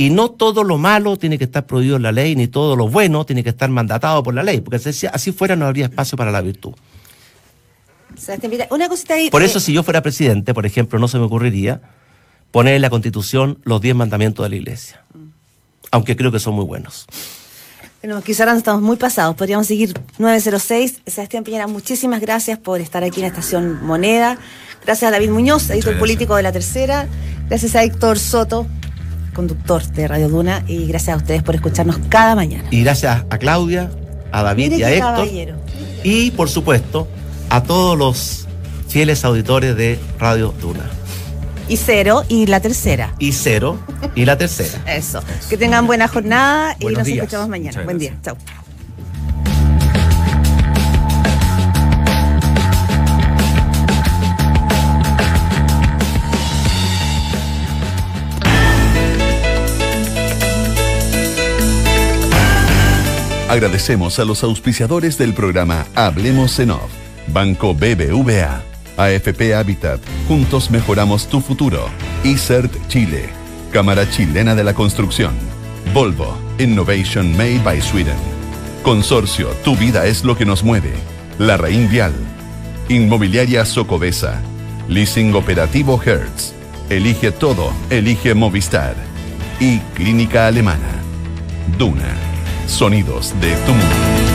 Y 0.00 0.08
no 0.08 0.30
todo 0.30 0.64
lo 0.64 0.78
malo 0.78 1.18
tiene 1.18 1.36
que 1.36 1.44
estar 1.44 1.66
prohibido 1.66 1.96
en 1.96 2.02
la 2.02 2.10
ley, 2.10 2.34
ni 2.34 2.48
todo 2.48 2.74
lo 2.74 2.88
bueno 2.88 3.26
tiene 3.26 3.44
que 3.44 3.50
estar 3.50 3.68
mandatado 3.68 4.22
por 4.22 4.32
la 4.32 4.42
ley, 4.42 4.62
porque 4.62 4.78
si 4.78 5.06
así 5.06 5.30
fuera 5.30 5.56
no 5.56 5.66
habría 5.66 5.84
espacio 5.84 6.16
para 6.16 6.30
la 6.30 6.40
virtud. 6.40 6.72
Una 8.70 8.88
cosita 8.88 9.12
ahí, 9.12 9.28
por 9.28 9.42
eso, 9.42 9.58
eh, 9.58 9.60
si 9.60 9.74
yo 9.74 9.82
fuera 9.82 10.02
presidente, 10.02 10.54
por 10.54 10.64
ejemplo, 10.64 10.98
no 10.98 11.06
se 11.06 11.18
me 11.18 11.24
ocurriría 11.24 11.82
poner 12.50 12.76
en 12.76 12.80
la 12.80 12.88
Constitución 12.88 13.58
los 13.64 13.82
diez 13.82 13.94
mandamientos 13.94 14.42
de 14.42 14.48
la 14.48 14.56
Iglesia, 14.56 15.04
aunque 15.90 16.16
creo 16.16 16.32
que 16.32 16.38
son 16.38 16.54
muy 16.54 16.64
buenos. 16.64 17.04
Bueno, 18.02 18.22
quizás 18.22 18.56
estamos 18.56 18.80
muy 18.80 18.96
pasados, 18.96 19.36
podríamos 19.36 19.66
seguir 19.66 19.92
906. 20.16 21.02
Sebastián 21.04 21.44
Piñera, 21.44 21.66
muchísimas 21.66 22.22
gracias 22.22 22.58
por 22.58 22.80
estar 22.80 23.04
aquí 23.04 23.16
en 23.16 23.24
la 23.24 23.28
Estación 23.28 23.84
Moneda. 23.84 24.38
Gracias 24.82 25.08
a 25.08 25.10
David 25.10 25.28
Muñoz, 25.28 25.68
editor 25.68 25.98
político 25.98 26.36
de 26.36 26.42
La 26.42 26.52
Tercera. 26.52 27.06
Gracias 27.50 27.76
a 27.76 27.82
Héctor 27.82 28.18
Soto, 28.18 28.66
conductor 29.40 29.82
de 29.82 30.06
Radio 30.06 30.28
Duna. 30.28 30.64
Y 30.66 30.86
gracias 30.86 31.14
a 31.14 31.16
ustedes 31.16 31.42
por 31.42 31.54
escucharnos 31.54 31.98
cada 32.08 32.34
mañana. 32.34 32.64
Y 32.70 32.82
gracias 32.82 33.24
a 33.30 33.38
Claudia, 33.38 33.90
a 34.32 34.42
David 34.42 34.72
y 34.72 34.82
a 34.82 34.92
Héctor. 34.92 35.28
Y, 36.04 36.30
por 36.32 36.48
supuesto, 36.48 37.08
a 37.48 37.62
todos 37.62 37.96
los 37.96 38.46
fieles 38.88 39.24
auditores 39.24 39.76
de 39.76 39.98
Radio 40.18 40.54
Duna. 40.60 40.84
Y 41.68 41.76
cero 41.76 42.24
y 42.28 42.46
la 42.46 42.60
tercera. 42.60 43.14
Y 43.18 43.32
cero 43.32 43.78
y 44.14 44.24
la 44.24 44.36
tercera. 44.36 44.82
Eso. 44.94 45.22
Que 45.48 45.56
tengan 45.56 45.86
buena 45.86 46.08
jornada 46.08 46.76
y 46.78 46.86
nos 46.86 47.06
escuchamos 47.06 47.48
mañana. 47.48 47.82
Buen 47.84 47.98
día. 47.98 48.16
Chao. 48.22 48.36
Agradecemos 63.50 64.20
a 64.20 64.24
los 64.24 64.44
auspiciadores 64.44 65.18
del 65.18 65.34
programa 65.34 65.84
Hablemos 65.96 66.60
en 66.60 66.70
Off, 66.70 66.92
Banco 67.26 67.74
BBVA. 67.74 68.62
AFP 68.96 69.56
Habitat, 69.56 70.00
juntos 70.28 70.70
mejoramos 70.70 71.26
tu 71.26 71.40
futuro. 71.40 71.88
ICERT 72.22 72.72
Chile, 72.86 73.28
Cámara 73.72 74.08
Chilena 74.08 74.54
de 74.54 74.62
la 74.62 74.72
Construcción. 74.72 75.34
Volvo, 75.92 76.38
Innovation 76.60 77.32
Made 77.32 77.58
by 77.64 77.80
Sweden. 77.80 78.14
Consorcio, 78.84 79.48
tu 79.64 79.74
vida 79.74 80.06
es 80.06 80.22
lo 80.22 80.36
que 80.36 80.46
nos 80.46 80.62
mueve. 80.62 80.92
La 81.40 81.56
Raín 81.56 81.88
Vial. 81.90 82.14
Inmobiliaria 82.88 83.64
Socobesa. 83.64 84.40
Leasing 84.86 85.34
Operativo 85.34 86.00
Hertz. 86.00 86.52
Elige 86.88 87.32
todo, 87.32 87.72
elige 87.90 88.32
Movistar. 88.32 88.94
Y 89.58 89.80
Clínica 89.96 90.46
Alemana. 90.46 91.02
Duna. 91.76 92.29
Sonidos 92.66 93.34
de 93.40 93.54
tu 93.66 93.72
mundo. 93.72 94.19